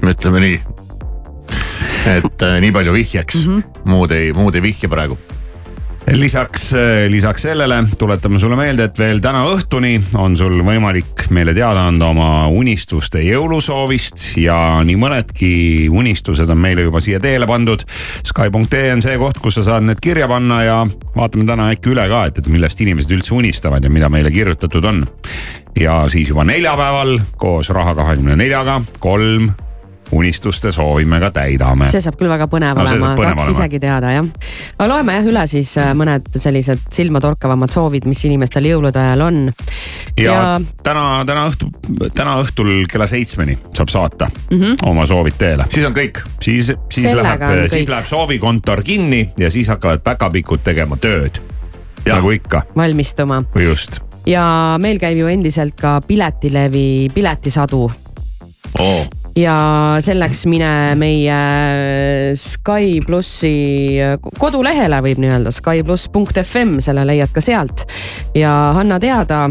ütleme 0.03 0.45
nii. 0.45 0.61
et 2.19 2.45
äh, 2.45 2.61
nii 2.61 2.73
palju 2.73 2.93
vihjeks 2.93 3.47
mm, 3.47 3.57
-hmm. 3.57 3.89
muud 3.89 4.13
ei, 4.13 4.33
muud 4.33 4.55
ei 4.55 4.63
vihja 4.63 4.89
praegu 4.89 5.19
lisaks, 6.13 6.73
lisaks 7.09 7.43
sellele 7.43 7.85
tuletame 7.99 8.39
sulle 8.39 8.57
meelde, 8.57 8.89
et 8.89 8.99
veel 8.99 9.21
täna 9.23 9.43
õhtuni 9.51 9.97
on 10.19 10.37
sul 10.39 10.61
võimalik 10.65 11.27
meile 11.35 11.55
teada 11.57 11.87
anda 11.89 12.09
oma 12.13 12.47
unistuste 12.53 13.21
jõulusoovist 13.25 14.39
ja 14.41 14.57
nii 14.87 14.97
mõnedki 15.01 15.51
unistused 15.91 16.49
on 16.51 16.61
meile 16.61 16.87
juba 16.87 17.03
siia 17.05 17.21
teele 17.21 17.47
pandud. 17.51 17.85
Sky.ee 18.27 18.93
on 18.95 19.05
see 19.05 19.19
koht, 19.21 19.43
kus 19.43 19.61
sa 19.61 19.67
saad 19.73 19.89
need 19.89 20.01
kirja 20.05 20.29
panna 20.31 20.63
ja 20.65 20.81
vaatame 21.17 21.47
täna 21.49 21.71
äkki 21.75 21.93
üle 21.93 22.09
ka, 22.11 22.25
et, 22.31 22.41
et 22.41 22.51
millest 22.53 22.81
inimesed 22.85 23.15
üldse 23.19 23.35
unistavad 23.37 23.85
ja 23.85 23.93
mida 23.93 24.11
meile 24.13 24.33
kirjutatud 24.35 24.85
on. 24.85 25.07
ja 25.79 26.05
siis 26.09 26.29
juba 26.29 26.45
neljapäeval 26.45 27.19
koos 27.39 27.71
Raha 27.71 27.95
kahekümne 27.95 28.37
neljaga 28.37 28.81
kolm 28.99 29.51
unistuste 30.13 30.73
soovi 30.73 31.05
me 31.05 31.21
ka 31.21 31.31
täidame. 31.31 31.89
see 31.93 32.01
saab 32.05 32.17
küll 32.21 32.31
väga 32.31 32.49
põnev 32.51 32.79
No 32.79 32.85
olema, 32.85 33.11
tahaks 33.17 33.51
isegi 33.53 33.81
teada 33.83 34.13
jah. 34.15 34.27
aga 34.79 34.89
loeme 34.89 35.17
jah 35.19 35.29
üle 35.33 35.45
siis 35.51 35.75
äh, 35.81 35.91
mõned 35.99 36.29
sellised 36.37 36.89
silmatorkavamad 36.95 37.73
soovid, 37.75 38.07
mis 38.09 38.25
inimestel 38.29 38.69
jõulude 38.71 39.01
ajal 39.03 39.27
on. 39.27 39.41
ja, 40.17 40.33
ja 40.33 40.61
täna, 40.85 41.05
täna 41.29 41.47
õhtu, 41.51 41.71
täna 42.15 42.39
õhtul 42.43 42.73
kella 42.91 43.09
seitsmeni 43.11 43.59
saab 43.77 43.93
saata 43.93 44.31
mm. 44.31 44.59
-hmm. 44.59 44.89
oma 44.91 45.07
soovid 45.07 45.39
teele. 45.39 45.69
siis 45.69 45.87
on 45.87 45.97
kõik. 45.97 46.25
siis, 46.41 46.73
siis 46.93 47.09
Sellega 47.11 47.53
läheb, 47.53 47.69
siis 47.73 47.89
läheb 47.89 48.07
soovikontor 48.07 48.83
kinni 48.83 49.33
ja 49.39 49.51
siis 49.51 49.69
hakkavad 49.69 50.05
päkapikud 50.05 50.65
tegema 50.65 50.97
tööd. 50.97 51.43
nagu 52.09 52.31
ikka, 52.31 52.63
valmistuma 52.77 53.43
just. 53.61 54.01
ja 54.27 54.77
meil 54.81 54.99
käib 54.99 55.19
ju 55.19 55.27
endiselt 55.27 55.77
ka 55.81 56.01
Piletilevi 56.01 57.11
piletisadu 57.15 57.91
oo, 58.79 59.07
ja 59.39 59.57
selleks 60.03 60.47
mine 60.51 60.71
meie 60.99 61.39
Sky 62.39 62.99
plussi 63.07 63.55
kodulehele 64.39 65.01
võib 65.05 65.23
nii 65.23 65.33
öelda, 65.37 65.53
skybluss.fm, 65.55 66.79
selle 66.85 67.07
leiad 67.07 67.33
ka 67.35 67.43
sealt. 67.45 67.87
ja 68.35 68.53
anna 68.79 68.99
teada, 69.01 69.47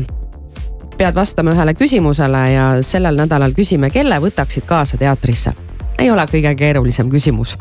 pead 0.98 1.16
vastama 1.16 1.54
ühele 1.54 1.76
küsimusele 1.78 2.44
ja 2.52 2.68
sellel 2.82 3.20
nädalal 3.20 3.56
küsime, 3.58 3.92
kelle 3.94 4.20
võtaksid 4.24 4.68
kaasa 4.68 4.98
teatrisse. 4.98 5.54
ei 6.00 6.12
ole 6.12 6.26
kõige 6.30 6.56
keerulisem 6.56 7.10
küsimus. 7.10 7.58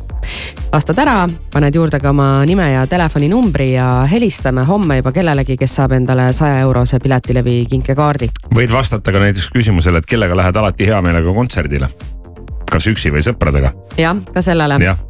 vastad 0.72 0.98
ära, 0.98 1.28
paned 1.52 1.74
juurde 1.74 2.00
ka 2.00 2.10
oma 2.10 2.44
nime 2.44 2.70
ja 2.72 2.86
telefoninumbri 2.86 3.72
ja 3.72 4.06
helistame 4.10 4.64
homme 4.64 4.96
juba 4.96 5.12
kellelegi, 5.12 5.56
kes 5.56 5.76
saab 5.76 5.92
endale 5.92 6.32
saja 6.32 6.58
eurose 6.60 6.98
Piletilevi 6.98 7.66
kinkekaardi. 7.70 8.30
võid 8.54 8.72
vastata 8.72 9.12
ka 9.12 9.18
näiteks 9.18 9.50
küsimusele, 9.50 9.98
et 9.98 10.06
kellega 10.06 10.36
lähed 10.36 10.56
alati 10.56 10.86
hea 10.86 11.02
meelega 11.02 11.32
kontserdile. 11.32 11.88
Kas 12.76 12.88
üksi 12.92 13.12
või 13.14 13.24
sõpradega? 13.26 13.72
jah, 14.00 14.22
ka 14.32 14.44
sellele. 14.44 14.78
jah. 14.84 15.02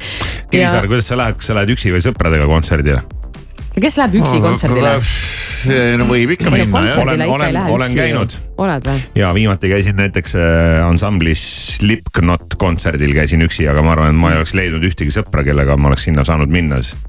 Kivisaar, 0.51 0.87
kuidas 0.87 1.09
sa 1.11 1.19
lähed, 1.19 1.39
kas 1.39 1.51
sa 1.51 1.59
lähed 1.59 1.75
üksi 1.75 1.93
või 1.93 2.03
sõpradega 2.03 2.47
kontserdile? 2.49 3.03
kes 3.77 3.99
läheb 3.99 4.17
üksi 4.21 4.41
kontserdile? 4.41 4.97
no 5.97 6.07
võib 6.09 6.33
ikka 6.35 6.51
Ei 6.51 6.65
no 6.65 6.65
minna 6.65 6.81
jah. 6.85 6.99
Olen- 7.01 7.57
olen 7.73 7.87
üksi. 7.87 7.97
käinud. 7.97 8.35
oled 8.57 8.89
või? 8.89 9.03
ja 9.15 9.33
viimati 9.33 9.69
käisin 9.69 9.97
näiteks 9.99 10.35
äh, 10.37 10.87
ansamblis 10.87 11.43
Slipknot 11.77 12.57
kontserdil 12.57 13.13
käisin 13.17 13.45
üksi, 13.45 13.67
aga 13.69 13.83
ma 13.85 13.95
arvan, 13.95 14.13
et 14.13 14.21
ma 14.21 14.33
ei 14.33 14.41
oleks 14.41 14.53
leidnud 14.57 14.85
ühtegi 14.87 15.13
sõpra, 15.13 15.45
kellega 15.45 15.77
ma 15.77 15.91
oleks 15.91 16.07
sinna 16.09 16.25
saanud 16.27 16.51
minna, 16.53 16.81
sest 16.81 17.03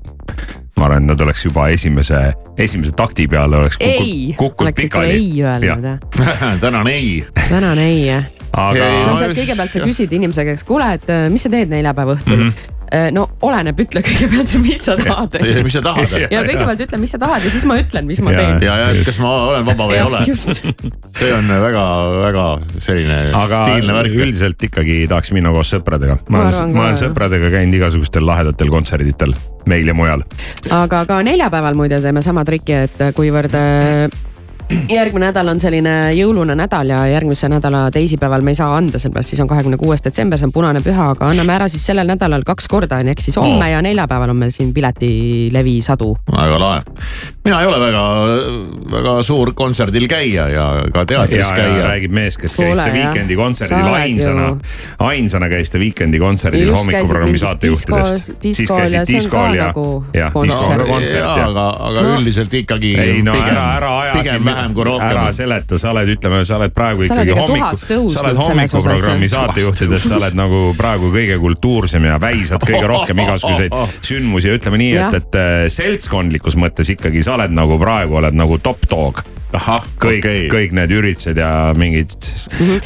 ma 0.78 0.88
arvan, 0.88 1.04
et 1.04 1.12
nad 1.12 1.26
oleks 1.26 1.44
juba 1.46 1.68
esimese, 1.74 2.20
esimese 2.60 2.94
takti 2.96 3.28
peale 3.30 3.62
oleks 3.62 3.78
ei 3.80 3.98
kukkunud, 3.98 4.36
kukkunud 4.42 4.80
pikali. 4.82 5.14
ei 5.16 5.44
öelnud 5.44 5.88
jah? 5.92 6.58
tänan 6.64 6.92
ei. 6.92 7.24
tänan 7.48 7.78
ei 7.78 8.06
jah. 8.06 8.28
Aga 8.52 8.88
see 8.88 9.12
on 9.12 9.20
see, 9.20 9.28
et 9.28 9.38
kõigepealt 9.42 9.74
sa 9.74 9.84
küsid 9.84 10.18
inimese 10.18 10.44
käest, 10.48 10.66
kuule, 10.68 10.88
et 10.98 11.12
äh, 11.12 11.28
mis 11.32 11.44
sa 11.46 11.52
teed 11.52 11.70
neljapäeva 11.72 12.16
õhtul 12.16 12.36
mm. 12.36 12.50
-hmm. 12.50 12.76
no 13.12 13.26
oleneb, 13.44 13.80
ütle 13.84 14.00
kõigepealt, 14.06 14.54
mis 14.64 14.84
sa 14.84 14.96
tahad. 14.96 15.36
mis 15.64 15.76
sa 15.76 15.82
tahad? 15.84 16.14
ja 16.30 16.42
kõigepealt 16.46 16.84
ütle, 16.86 17.00
mis 17.02 17.12
sa 17.12 17.20
tahad 17.20 17.44
ja 17.44 17.52
siis 17.52 17.66
ma 17.68 17.76
ütlen, 17.80 18.08
mis 18.08 18.22
ma 18.24 18.32
Ja, 18.32 18.44
teen. 18.44 18.62
ja, 18.64 18.78
ja 18.86 19.04
kas 19.04 19.20
ma 19.20 19.34
olen 19.50 19.66
vaba 19.68 19.90
või 19.90 19.98
ei 19.98 20.06
ole? 20.06 20.22
just, 20.28 20.64
see 21.18 21.34
on 21.34 21.48
väga-väga 21.48 22.46
selline 22.78 23.18
aga 23.32 23.62
stiilne 23.66 23.98
värk. 24.00 24.16
üldiselt 24.24 24.68
ikkagi 24.70 25.04
tahaks 25.10 25.32
minna 25.36 25.52
koos 25.52 25.74
sõpradega. 25.74 26.18
ma 26.28 26.44
olen, 26.44 26.54
arvan 26.54 26.74
ma 26.76 26.88
olen 26.88 27.00
sõpradega 27.04 27.52
käinud 27.58 27.80
igasugustel 27.80 28.26
lahedatel 28.26 28.72
kontserditel 28.72 29.36
meil 29.68 29.86
ja 29.86 29.94
mujal. 29.94 30.24
aga 30.72 31.04
ka 31.08 31.20
neljapäeval 31.22 31.76
muide 31.76 32.00
teeme 32.00 32.22
sama 32.24 32.44
triki, 32.48 32.80
et 32.88 33.04
kuivõrd 33.16 33.54
äh, 33.58 34.08
järgmine 34.68 35.28
nädal 35.28 35.48
on 35.48 35.60
selline 35.60 35.92
jõulune 36.16 36.54
nädal 36.58 36.90
ja 36.92 37.00
järgmise 37.08 37.48
nädala 37.48 37.86
teisipäeval 37.94 38.42
me 38.44 38.52
ei 38.52 38.58
saa 38.58 38.74
anda, 38.76 38.98
sellepärast 39.00 39.32
siis 39.32 39.40
on 39.40 39.48
kahekümne 39.48 39.78
kuues 39.80 40.02
detsember, 40.04 40.38
see 40.38 40.48
on 40.48 40.52
punane 40.52 40.82
püha, 40.84 41.10
aga 41.14 41.30
anname 41.32 41.54
ära 41.54 41.68
siis 41.72 41.84
sellel 41.88 42.08
nädalal 42.08 42.44
kaks 42.46 42.68
korda, 42.68 42.98
on 43.00 43.08
ju, 43.08 43.14
ehk 43.16 43.22
siis 43.24 43.36
homme 43.40 43.64
Oo. 43.64 43.70
ja 43.72 43.80
neljapäeval 43.84 44.32
on 44.34 44.40
meil 44.42 44.52
siin 44.54 44.74
piletilevi 44.76 45.78
sadu. 45.84 46.10
väga 46.32 46.58
lahe. 46.60 46.82
mina 47.44 47.60
ei 47.62 47.66
ole 47.70 47.78
väga, 47.80 48.02
väga 48.92 49.14
suur 49.24 49.52
kontserdil 49.56 50.08
käija 50.08 50.48
ja 50.52 50.66
ka 50.92 51.04
teatris 51.08 51.40
ja, 51.40 51.48
ja 51.48 51.56
käia. 51.56 51.86
räägib 51.94 52.12
mees, 52.20 52.36
kes 52.38 52.56
käis 52.56 52.78
The 52.78 52.88
jah. 52.88 52.98
Weekend'i 52.98 53.36
kontserdil 53.36 53.88
ainsana 53.94 54.50
ainsana 55.08 55.48
käis 55.48 55.70
The 55.72 55.80
Weekend'i 55.80 56.20
kontserdil 56.20 56.72
hommikuprogrammi 56.74 57.32
käisid 57.38 57.46
saatejuhtidest. 57.46 58.32
diskos- 58.42 58.42
diskol 58.42 58.84
ja 58.92 59.04
see 59.08 59.22
on 59.24 59.30
ka 59.32 59.46
nagu 59.56 59.86
diskol 60.44 60.84
kontsert 60.92 61.24
aga, 61.48 61.68
aga 61.88 62.02
No. 62.08 62.14
üldiselt 62.20 62.52
ikkagi. 62.54 62.94
ei 63.00 63.22
no 63.22 63.32
ära, 63.32 63.64
ära 63.76 63.90
aja 64.00 64.12
pigem 64.18 64.44
vähem 64.58 64.74
kui 64.76 64.86
rohkem. 64.88 65.08
ära 65.08 65.32
seleta, 65.34 65.78
sa 65.80 65.92
oled, 65.94 66.12
ütleme, 66.16 66.42
sa 66.48 66.58
oled 66.58 66.74
praegu 66.76 67.06
Sa 67.06 67.14
ikkagi 67.14 67.32
ikka 67.32 67.46
hommiku, 67.46 67.62
tuhast 67.62 67.88
tõusnud 67.92 68.14
sa 68.14 68.24
oled 68.26 68.42
hommikuprogrammi 68.42 69.30
saatejuhtidest, 69.32 70.10
sa 70.10 70.20
oled 70.20 70.38
nagu 70.38 70.62
praegu 70.78 71.12
kõige 71.14 71.40
kultuursem 71.42 72.08
ja 72.10 72.18
väisad 72.22 72.64
kõige 72.66 72.84
rohkem 72.90 73.24
igasuguseid 73.24 73.78
sündmusi 74.10 74.52
ja 74.52 74.58
ütleme 74.58 74.82
nii, 74.82 74.94
et, 74.98 75.18
et 75.22 75.40
äh, 75.40 75.64
seltskondlikus 75.72 76.58
mõttes 76.60 76.92
ikkagi 76.94 77.24
sa 77.24 77.38
oled 77.38 77.54
nagu 77.54 77.80
praegu 77.80 78.20
oled 78.20 78.36
nagu 78.36 78.60
top 78.62 78.88
dog. 78.90 79.22
ahah, 79.56 79.84
kõik 80.00 80.20
okay., 80.20 80.48
kõik 80.52 80.74
need 80.76 80.92
üritused 80.92 81.38
ja 81.40 81.72
mingid, 81.78 82.12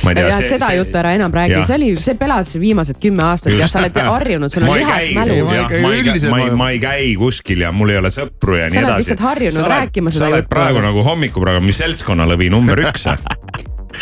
ma 0.05 0.13
ei 0.13 0.19
tea. 0.19 0.27
ja 0.29 0.37
et 0.39 0.49
seda 0.53 0.69
juttu 0.77 1.01
ära 1.01 1.15
enam 1.17 1.35
räägi 1.35 1.59
see 1.67 1.79
oli, 1.79 1.89
see 1.99 2.15
pelas 2.21 2.53
viimased 2.63 3.01
kümme 3.03 3.25
aastat 3.27 3.57
ja 3.59 3.67
sa 3.71 3.83
oled 3.83 3.99
harjunud, 3.99 4.53
sul 4.53 4.67
on 4.67 4.79
lihas 4.79 5.11
mälus. 5.17 5.43
ma 5.51 5.57
ma 5.57 5.59
ei 5.59 5.67
käi, 5.73 6.05
üldiselt 6.05 6.31
ma 6.35 6.39
ei, 6.39 6.51
ma- 6.51 6.61
ma 6.63 6.71
ei 6.75 6.83
käi 6.83 7.09
kuskil 7.19 7.67
ja 7.67 7.73
mul 7.75 7.95
ei 7.95 7.99
ole 8.03 8.13
sõpru 8.15 8.61
ja 8.61 8.69
Sa 8.69 8.79
nii 8.79 8.85
oled 8.85 8.93
edasi. 8.93 9.03
lihtsalt 9.03 9.25
harjunud 9.27 9.73
rääkima 9.75 10.15
seda 10.15 10.25
sa 10.25 10.31
oled 10.31 10.45
juttu. 10.45 10.55
praegu 10.55 10.85
nagu 10.87 11.07
hommikuprogrammi 11.09 11.75
seltskonnalõvi 11.77 12.53
number 12.55 12.85
üks. 12.87 13.09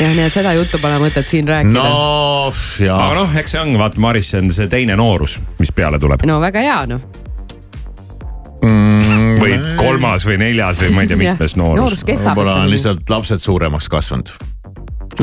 jah, 0.00 0.12
nii 0.14 0.26
et 0.26 0.34
seda 0.34 0.52
juttu 0.58 0.82
pole 0.82 1.00
mõtet 1.02 1.32
siin 1.32 1.48
rääkida 1.48 1.80
no.. 1.80 2.52
aga 2.52 3.14
noh, 3.22 3.38
eks 3.40 3.56
see 3.56 3.62
ongi, 3.62 3.80
vaata 3.80 4.04
Maris, 4.04 4.30
see 4.34 4.44
on 4.44 4.52
see 4.54 4.68
teine 4.70 5.00
noorus, 5.00 5.38
mis 5.58 5.72
peale 5.72 5.98
tuleb 6.02 6.28
no 6.28 6.38
väga 6.44 6.66
hea 6.66 6.78
noh, 6.92 7.08
või 9.40 9.58
kolmas 9.80 10.26
või 10.28 10.38
neljas 10.44 10.80
või 10.82 10.94
ma 10.94 11.04
ei 11.04 11.10
tea, 11.10 11.20
mitmes 11.20 11.56
noorus 11.58 11.84
noorus. 11.84 12.06
kestab 12.06 12.34
võib-olla 12.34 12.62
on 12.64 12.72
lihtsalt 12.72 13.12
lapsed 13.12 13.42
suuremaks 13.42 13.90
kasvanud 13.92 14.32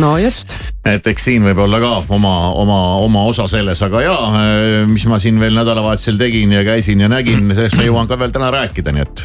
no 0.02 0.12
just, 0.22 0.54
et 0.86 1.08
eks 1.10 1.30
siin 1.30 1.46
võib 1.48 1.62
olla 1.66 1.80
ka 1.82 1.92
oma, 2.14 2.34
oma, 2.60 2.80
oma 3.06 3.24
osa 3.30 3.48
selles, 3.50 3.82
aga 3.86 4.04
jaa, 4.06 4.44
mis 4.90 5.08
ma 5.10 5.20
siin 5.22 5.40
veel 5.42 5.58
nädalavahetusel 5.58 6.20
tegin 6.20 6.54
ja 6.58 6.64
käisin 6.68 7.02
ja 7.02 7.10
nägin, 7.12 7.48
sellest 7.54 7.80
ma 7.80 7.88
jõuan 7.88 8.10
ka 8.10 8.20
veel 8.20 8.36
täna 8.36 8.52
rääkida, 8.54 8.94
nii 8.94 9.06
et, 9.06 9.24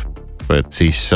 et 0.59 0.72
siis, 0.72 1.09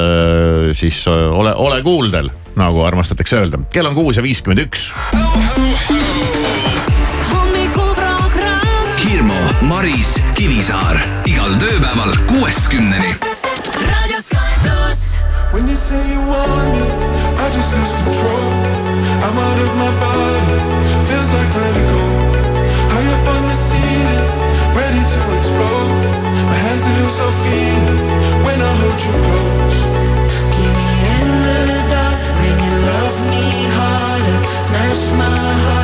siis 0.76 1.02
äh, 1.12 1.24
ole, 1.30 1.54
ole 1.54 1.80
kuuldel, 1.86 2.30
nagu 2.58 2.84
armastatakse 2.84 3.40
öelda. 3.42 3.62
kell 3.72 3.88
on 3.88 3.96
kuus 3.96 4.20
ja 4.20 4.26
viiskümmend 4.26 4.66
üks. 4.66 4.90
Maris, 9.66 10.14
Kivisaar 10.36 11.00
igal 11.26 11.56
tööpäeval 11.58 12.14
kuuest 12.28 12.68
kümneni. 12.70 13.35
When 15.56 15.66
you 15.68 15.74
say 15.74 15.96
you 16.12 16.20
want 16.20 16.68
me, 16.76 16.84
I 17.40 17.48
just 17.48 17.72
lose 17.72 17.92
control. 18.04 18.48
I'm 19.24 19.36
out 19.40 19.58
of 19.64 19.72
my 19.80 19.92
body, 20.04 20.52
feels 21.08 21.28
like 21.32 21.50
vertigo. 21.56 22.02
High 22.92 23.08
up 23.16 23.26
on 23.34 23.42
the 23.48 23.56
ceiling, 23.66 24.26
ready 24.76 25.02
to 25.12 25.20
explode. 25.38 25.92
My 26.44 26.58
hands 26.60 26.82
they 26.84 26.94
lose 27.00 27.18
all 27.24 27.36
feeling 27.40 28.00
when 28.44 28.58
I 28.60 28.72
hold 28.80 29.00
you 29.00 29.14
close. 29.24 29.78
Keep 30.52 30.72
me 30.76 30.90
in 31.16 31.28
the 31.48 31.80
dark, 31.88 32.18
make 32.36 32.58
me 32.60 32.70
love 32.92 33.18
me 33.32 33.44
harder. 33.78 34.38
Smash 34.68 35.04
my 35.16 35.40
heart 35.64 35.76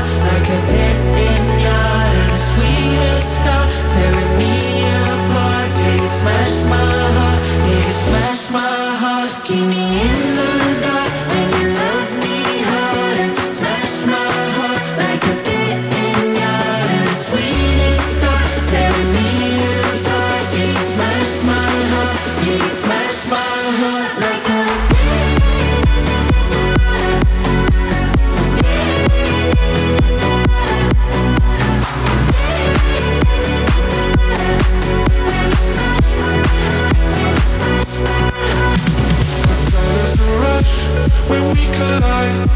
When 41.30 41.42
we 41.52 41.62
collide. 41.76 42.48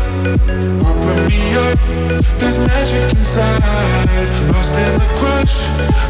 Open 0.89 1.19
me 1.29 1.43
up, 1.67 1.79
there's 2.39 2.59
magic 2.59 3.05
inside. 3.17 4.29
Lost 4.51 4.75
in 4.85 4.93
the 5.01 5.09
crush, 5.19 5.57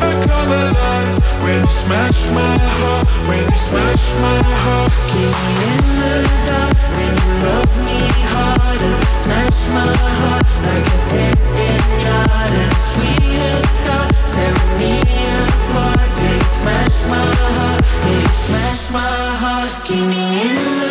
I 0.00 0.10
come 0.26 0.50
alive. 0.64 1.14
When 1.42 1.60
you 1.62 1.70
smash 1.84 2.20
my 2.34 2.54
heart, 2.78 3.06
when 3.28 3.42
you 3.44 3.58
smash 3.68 4.04
my 4.24 4.38
heart. 4.64 4.92
Keep 5.10 5.34
me 5.44 5.54
in 5.72 5.86
the 6.00 6.14
dark, 6.48 6.76
when 6.96 7.12
you 7.20 7.30
love 7.46 7.74
me 7.88 8.00
harder. 8.32 8.94
Smash 9.22 9.60
my 9.76 9.92
heart 10.20 10.48
like 10.66 10.86
a 10.86 10.98
dead, 11.10 11.38
dead 11.58 11.84
garden 12.02 12.70
Sweetest 12.92 13.66
scar 13.76 14.06
tearing 14.32 14.72
me 14.80 14.94
apart. 15.02 16.08
Yeah, 16.22 16.34
you 16.34 16.48
smash 16.60 16.98
my 17.10 17.28
heart, 17.56 17.80
yeah, 18.06 18.22
you 18.22 18.32
smash 18.46 18.82
my 18.90 19.16
heart. 19.42 19.70
Keep 19.84 20.04
me 20.06 20.24
in 20.50 20.80
the 20.80 20.85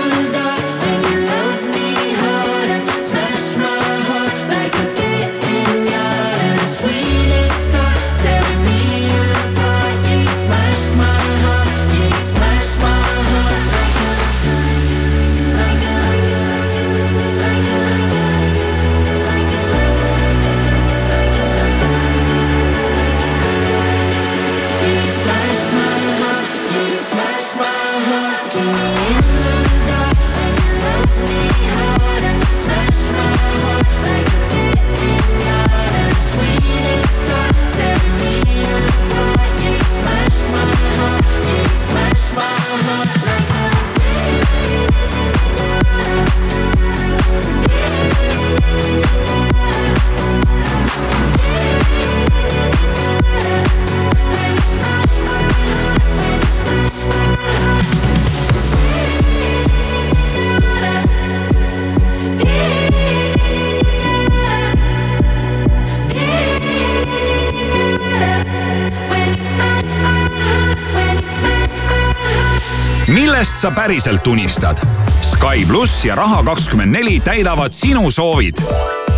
millest 73.55 73.61
sa 73.61 73.71
päriselt 73.71 74.27
unistad? 74.27 74.77
Sky 75.21 75.65
pluss 75.67 76.05
ja 76.05 76.15
Raha 76.15 76.43
kakskümmend 76.43 76.91
neli 76.91 77.19
täidavad 77.19 77.73
sinu 77.73 78.11
soovid. 78.11 78.55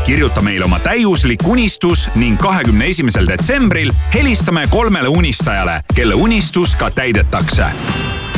kirjuta 0.06 0.42
meile 0.42 0.66
oma 0.66 0.80
täiuslik 0.80 1.40
unistus 1.48 2.10
ning 2.16 2.38
kahekümne 2.38 2.86
esimesel 2.86 3.28
detsembril 3.28 3.92
helistame 4.14 4.68
kolmele 4.70 5.08
unistajale, 5.08 5.82
kelle 5.96 6.14
unistus 6.14 6.76
ka 6.76 6.92
täidetakse 6.92 7.66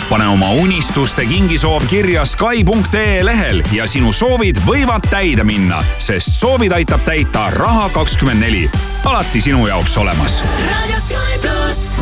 pane 0.09 0.27
oma 0.27 0.51
unistuste 0.51 1.25
kingisoov 1.25 1.83
kirja 1.89 2.25
Sky.ee 2.25 3.25
lehel 3.25 3.63
ja 3.71 3.87
sinu 3.87 4.13
soovid 4.13 4.57
võivad 4.65 5.03
täide 5.09 5.43
minna, 5.43 5.83
sest 5.97 6.31
soovid 6.39 6.71
aitab 6.71 7.03
täita 7.05 7.49
Raha 7.53 7.89
kakskümmend 7.93 8.39
neli. 8.39 8.69
Alati 9.05 9.41
sinu 9.41 9.67
jaoks 9.67 9.97
olemas 9.97 10.43
Radio 10.67 10.99
Sky 10.99 11.37
pluss. 11.41 12.01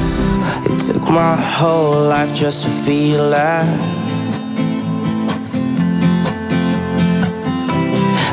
It 0.65 0.93
took 0.93 1.09
my 1.09 1.35
whole 1.35 2.09
life 2.09 2.33
just 2.33 2.63
to 2.63 2.69
feel 2.85 3.29
that. 3.29 3.65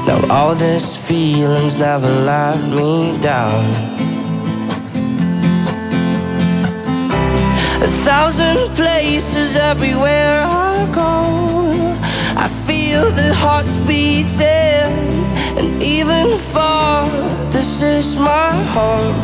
Now 0.06 0.20
all 0.30 0.54
these 0.54 0.96
feelings 0.96 1.78
never 1.78 2.08
let 2.08 2.58
me 2.70 3.18
down. 3.20 3.64
A 7.82 7.88
thousand 8.04 8.58
places 8.76 9.56
everywhere 9.56 10.44
I 10.46 10.86
go. 10.92 11.10
I 12.36 12.48
feel 12.66 13.10
the 13.10 13.32
hearts 13.34 13.74
beating, 13.86 14.92
and 15.58 15.82
even 15.82 16.38
far, 16.38 17.06
this 17.80 18.06
is 18.06 18.16
my 18.16 18.52
home. 18.72 19.16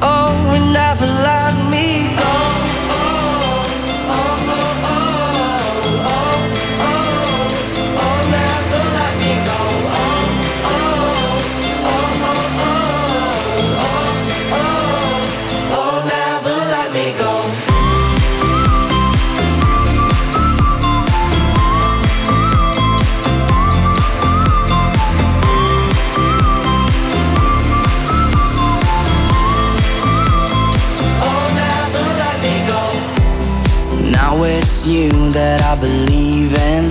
Oh, 0.00 0.52
and 0.54 0.72
never 0.72 1.04
let 1.04 1.52
me 1.68 2.14
go. 2.16 2.63
You 34.86 35.08
that 35.32 35.62
I 35.62 35.80
believe 35.80 36.52
in. 36.52 36.84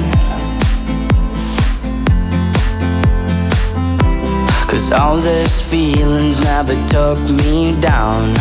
Cause 4.67 4.91
all 4.91 5.17
these 5.17 5.61
feelings 5.61 6.41
never 6.41 6.73
took 6.87 7.19
me 7.29 7.79
down. 7.79 8.31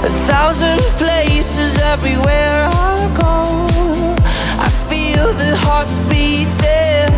A 0.00 0.12
thousand 0.30 0.80
places 0.96 1.78
everywhere 1.82 2.68
I 2.72 2.96
go. 3.20 3.66
I 4.58 4.68
feel 4.88 5.34
the 5.34 5.54
hearts 5.56 5.96
beating, 6.08 7.12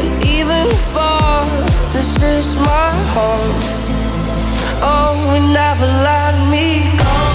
and 0.00 0.24
even 0.24 0.66
far, 0.92 1.44
this 1.92 2.20
is 2.20 2.56
my 2.56 2.90
home. 3.14 3.54
Oh, 4.82 5.14
never 5.54 5.86
let 5.86 6.34
me 6.50 6.98
go. 6.98 7.29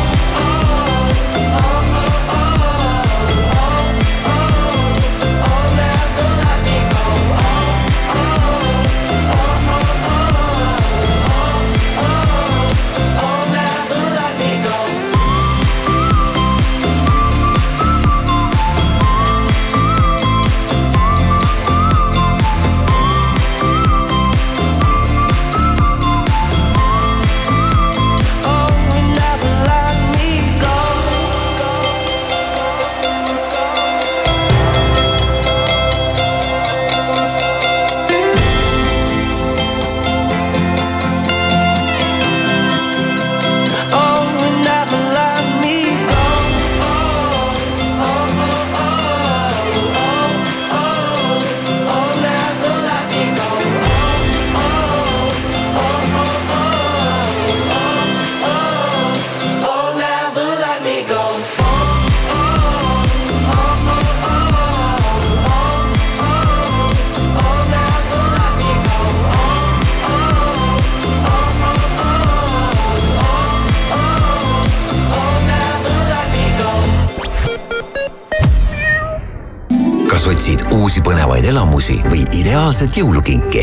Ideaalset 82.45 82.97
jõulukinki? 82.97 83.61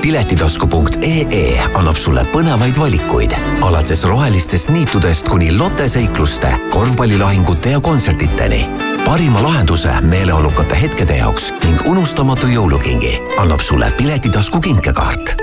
piletitasku.ee 0.00 1.64
annab 1.76 1.98
sulle 2.00 2.22
põnevaid 2.32 2.78
valikuid 2.80 3.34
alates 3.68 4.06
rohelistest 4.08 4.72
niitudest 4.72 5.28
kuni 5.28 5.50
loteseikluste, 5.52 6.54
korvpallilahingute 6.72 7.74
ja 7.76 7.80
kontsertideni. 7.80 8.64
parima 9.04 9.42
lahenduse 9.42 9.92
meeleolukate 10.00 10.80
hetkede 10.80 11.20
jaoks 11.20 11.52
ning 11.64 11.84
unustamatu 11.86 12.48
jõulukingi 12.48 13.12
annab 13.38 13.60
sulle 13.60 13.92
Piletitasku 13.96 14.60
kinkekaart 14.60 15.36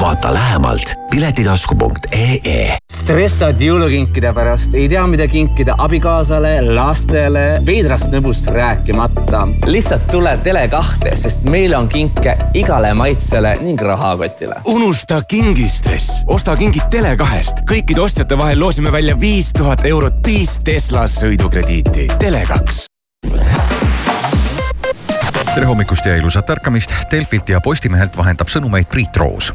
vaata 0.00 0.34
lähemalt 0.34 0.94
piletitasku.ee. 1.10 2.81
stressad 3.02 3.58
jõulukinkide 3.58 4.30
pärast, 4.34 4.76
ei 4.78 4.84
tea, 4.90 5.02
mida 5.10 5.24
kinkida 5.26 5.74
abikaasale, 5.82 6.52
lastele, 6.76 7.58
veidrast 7.66 8.12
nõbust 8.12 8.46
rääkimata. 8.54 9.40
lihtsalt 9.66 10.06
tule 10.10 10.36
Tele2-te, 10.44 11.16
sest 11.18 11.48
meil 11.50 11.74
on 11.74 11.88
kinke 11.90 12.36
igale 12.54 12.92
maitsele 12.94 13.56
ning 13.64 13.82
rahakotile. 13.82 14.60
unusta 14.70 15.22
kingistress, 15.28 16.22
osta 16.26 16.54
kingid 16.56 16.86
Tele2-st. 16.94 17.66
kõikide 17.66 18.00
ostjate 18.06 18.38
vahel 18.38 18.60
loosime 18.60 18.92
välja 18.92 19.18
viis 19.20 19.50
tuhat 19.52 19.84
eurot 19.84 20.22
viis 20.26 20.58
Tesla 20.64 21.08
sõidukrediiti. 21.10 22.06
Tele2 22.22 22.86
tere 25.52 25.66
hommikust 25.68 26.06
ja 26.06 26.14
ilusat 26.16 26.50
ärkamist. 26.50 26.94
Delfilt 27.10 27.48
ja 27.48 27.60
Postimehelt 27.60 28.16
vahendab 28.16 28.48
sõnumeid 28.48 28.86
Priit 28.88 29.16
Roos 29.16 29.50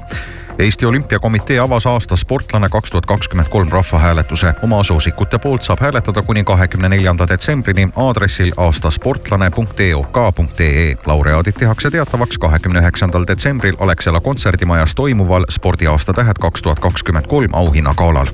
Eesti 0.59 0.85
Olümpiakomitee 0.85 1.59
avas 1.59 1.85
aasta 1.85 2.15
sportlane 2.15 2.69
kaks 2.69 2.91
tuhat 2.91 3.05
kakskümmend 3.05 3.47
kolm 3.47 3.69
rahvahääletuse. 3.69 4.53
oma 4.61 4.83
soosikute 4.83 5.37
poolt 5.37 5.61
saab 5.61 5.79
hääletada 5.81 6.21
kuni 6.21 6.43
kahekümne 6.43 6.89
neljanda 6.89 7.27
detsembrini 7.27 7.89
aadressil 7.95 8.51
aastasportlane.eok.ee. 8.57 10.95
laureaadid 11.05 11.53
tehakse 11.53 11.91
teatavaks 11.91 12.37
kahekümne 12.37 12.79
üheksandal 12.79 13.27
detsembril 13.27 13.75
Alexela 13.79 14.19
kontserdimajas 14.19 14.95
toimuval 14.95 15.45
spordiaasta 15.49 16.13
tähed 16.13 16.35
kaks 16.39 16.61
tuhat 16.61 16.79
kakskümmend 16.79 17.25
kolm 17.27 17.53
auhinnagalal. 17.53 18.27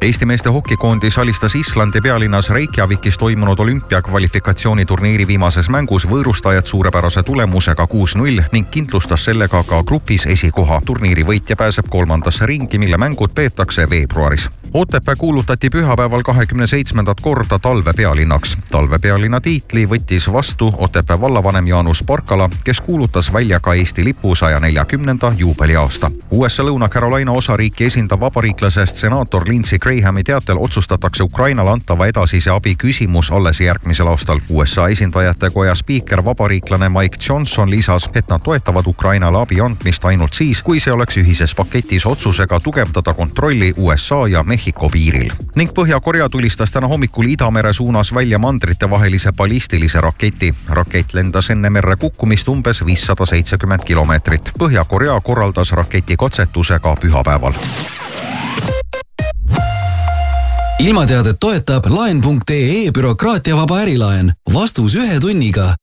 Eesti 0.00 0.26
meeste 0.26 0.48
hokikoondis 0.48 1.18
alistas 1.18 1.54
Islandi 1.54 2.00
pealinnas 2.00 2.50
Reykjavikis 2.50 3.18
toimunud 3.18 3.58
olümpiakvalifikatsiooniturniiri 3.58 5.26
viimases 5.26 5.68
mängus 5.68 6.08
võõrustajad 6.10 6.66
suurepärase 6.66 7.22
tulemusega 7.22 7.86
kuus-null 7.86 8.40
ning 8.52 8.70
kindlustas 8.70 9.24
sellega 9.24 9.64
ka 9.68 9.82
grupis 9.82 10.26
esikoha. 10.26 10.80
turniiri 10.86 11.26
võitja 11.26 11.56
pääseb 11.56 11.67
pääseb 11.68 11.86
kolmandasse 11.90 12.46
ringi, 12.46 12.78
mille 12.78 12.96
mängud 12.96 13.28
peetakse 13.34 13.90
veebruaris. 13.90 14.50
Otepää 14.74 15.16
kuulutati 15.16 15.68
pühapäeval 15.70 16.22
kahekümne 16.22 16.66
seitsmendat 16.66 17.20
korda 17.20 17.58
talvepealinnaks. 17.58 18.58
talvepealinna 18.70 19.40
tiitli 19.40 19.86
võttis 19.86 20.32
vastu 20.32 20.74
Otepää 20.78 21.20
vallavanem 21.20 21.66
Jaanus 21.66 22.02
Parkala, 22.02 22.50
kes 22.64 22.80
kuulutas 22.80 23.32
välja 23.32 23.60
ka 23.60 23.74
Eesti 23.74 24.04
lipu 24.04 24.34
saja 24.34 24.60
neljakümnenda 24.60 25.32
juubeliaasta. 25.36 26.10
USA 26.30 26.62
Lõuna-Carolina 26.62 27.30
osariiki 27.30 27.84
esindav 27.84 28.20
vabariiklasest 28.20 28.96
senaator 28.96 29.48
Lindsey 29.48 29.78
Grahami 29.78 30.24
teatel 30.24 30.56
otsustatakse 30.58 31.22
Ukrainale 31.22 31.70
antava 31.70 32.06
edasise 32.06 32.50
abi 32.50 32.76
küsimus 32.82 33.32
alles 33.32 33.60
järgmisel 33.60 34.06
aastal. 34.06 34.40
USA 34.50 34.88
esindajate 34.88 35.50
koja 35.50 35.74
spiiker, 35.74 36.24
vabariiklane 36.24 36.88
Mike 36.88 37.16
Johnson 37.28 37.70
lisas, 37.70 38.10
et 38.14 38.28
nad 38.28 38.40
toetavad 38.40 38.86
Ukrainale 38.86 39.38
abi 39.38 39.60
andmist 39.60 40.04
ainult 40.04 40.32
siis, 40.32 40.62
kui 40.62 40.80
see 40.80 40.92
oleks 40.92 41.16
ühises 41.16 41.54
paketis 41.58 42.06
otsusega 42.06 42.60
tugevdada 42.60 43.14
kontrolli 43.14 43.74
USA 43.76 44.28
ja 44.30 44.42
Mehhiko 44.42 44.88
piiril. 44.88 45.30
ning 45.54 45.70
Põhja-Korea 45.74 46.28
tulistas 46.28 46.70
täna 46.70 46.86
hommikul 46.88 47.26
Idamere 47.34 47.72
suunas 47.72 48.14
välja 48.14 48.38
mandritevahelise 48.38 49.32
ballistilise 49.32 50.00
raketi. 50.00 50.54
rakett 50.68 51.14
lendas 51.14 51.50
enne 51.50 51.70
merre 51.70 51.96
kukkumist 51.96 52.48
umbes 52.48 52.84
viissada 52.86 53.26
seitsekümmend 53.26 53.84
kilomeetrit. 53.84 54.52
Põhja-Korea 54.58 55.20
korraldas 55.20 55.72
raketi 55.72 56.16
katsetuse 56.16 56.78
ka 56.78 56.96
pühapäeval 56.96 57.54
ilmateadet 60.78 61.36
toetab 61.40 61.86
laen.ee 61.86 62.92
bürokraatiavaba 62.94 63.80
ärilaen. 63.80 64.32
vastus 64.54 64.94
ühe 64.94 65.20
tunniga 65.20 65.74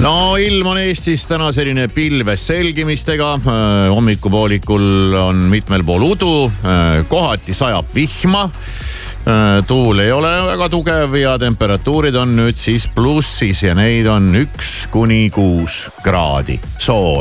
no 0.00 0.36
ilm 0.40 0.70
on 0.72 0.78
Eestis 0.80 1.26
täna 1.28 1.50
selline 1.54 1.88
pilves 1.92 2.46
selgimistega. 2.50 3.32
Äh, 3.40 3.88
hommikupoolikul 3.92 5.14
on 5.20 5.44
mitmel 5.52 5.84
pool 5.86 6.06
udu, 6.12 6.46
äh, 6.46 7.02
kohati 7.08 7.54
sajab 7.56 7.90
vihma 7.94 8.46
äh, 8.46 9.60
tuul 9.68 10.04
ei 10.04 10.12
ole 10.12 10.32
väga 10.52 10.70
tugev 10.72 11.16
ja 11.20 11.36
temperatuurid 11.40 12.16
on 12.16 12.36
nüüd 12.38 12.58
siis 12.58 12.88
plussis 12.94 13.64
ja 13.66 13.74
neid 13.78 14.08
on 14.10 14.32
üks 14.44 14.86
kuni 14.92 15.28
kuus 15.34 15.82
kraadi 16.04 16.60
sooja. 16.78 17.18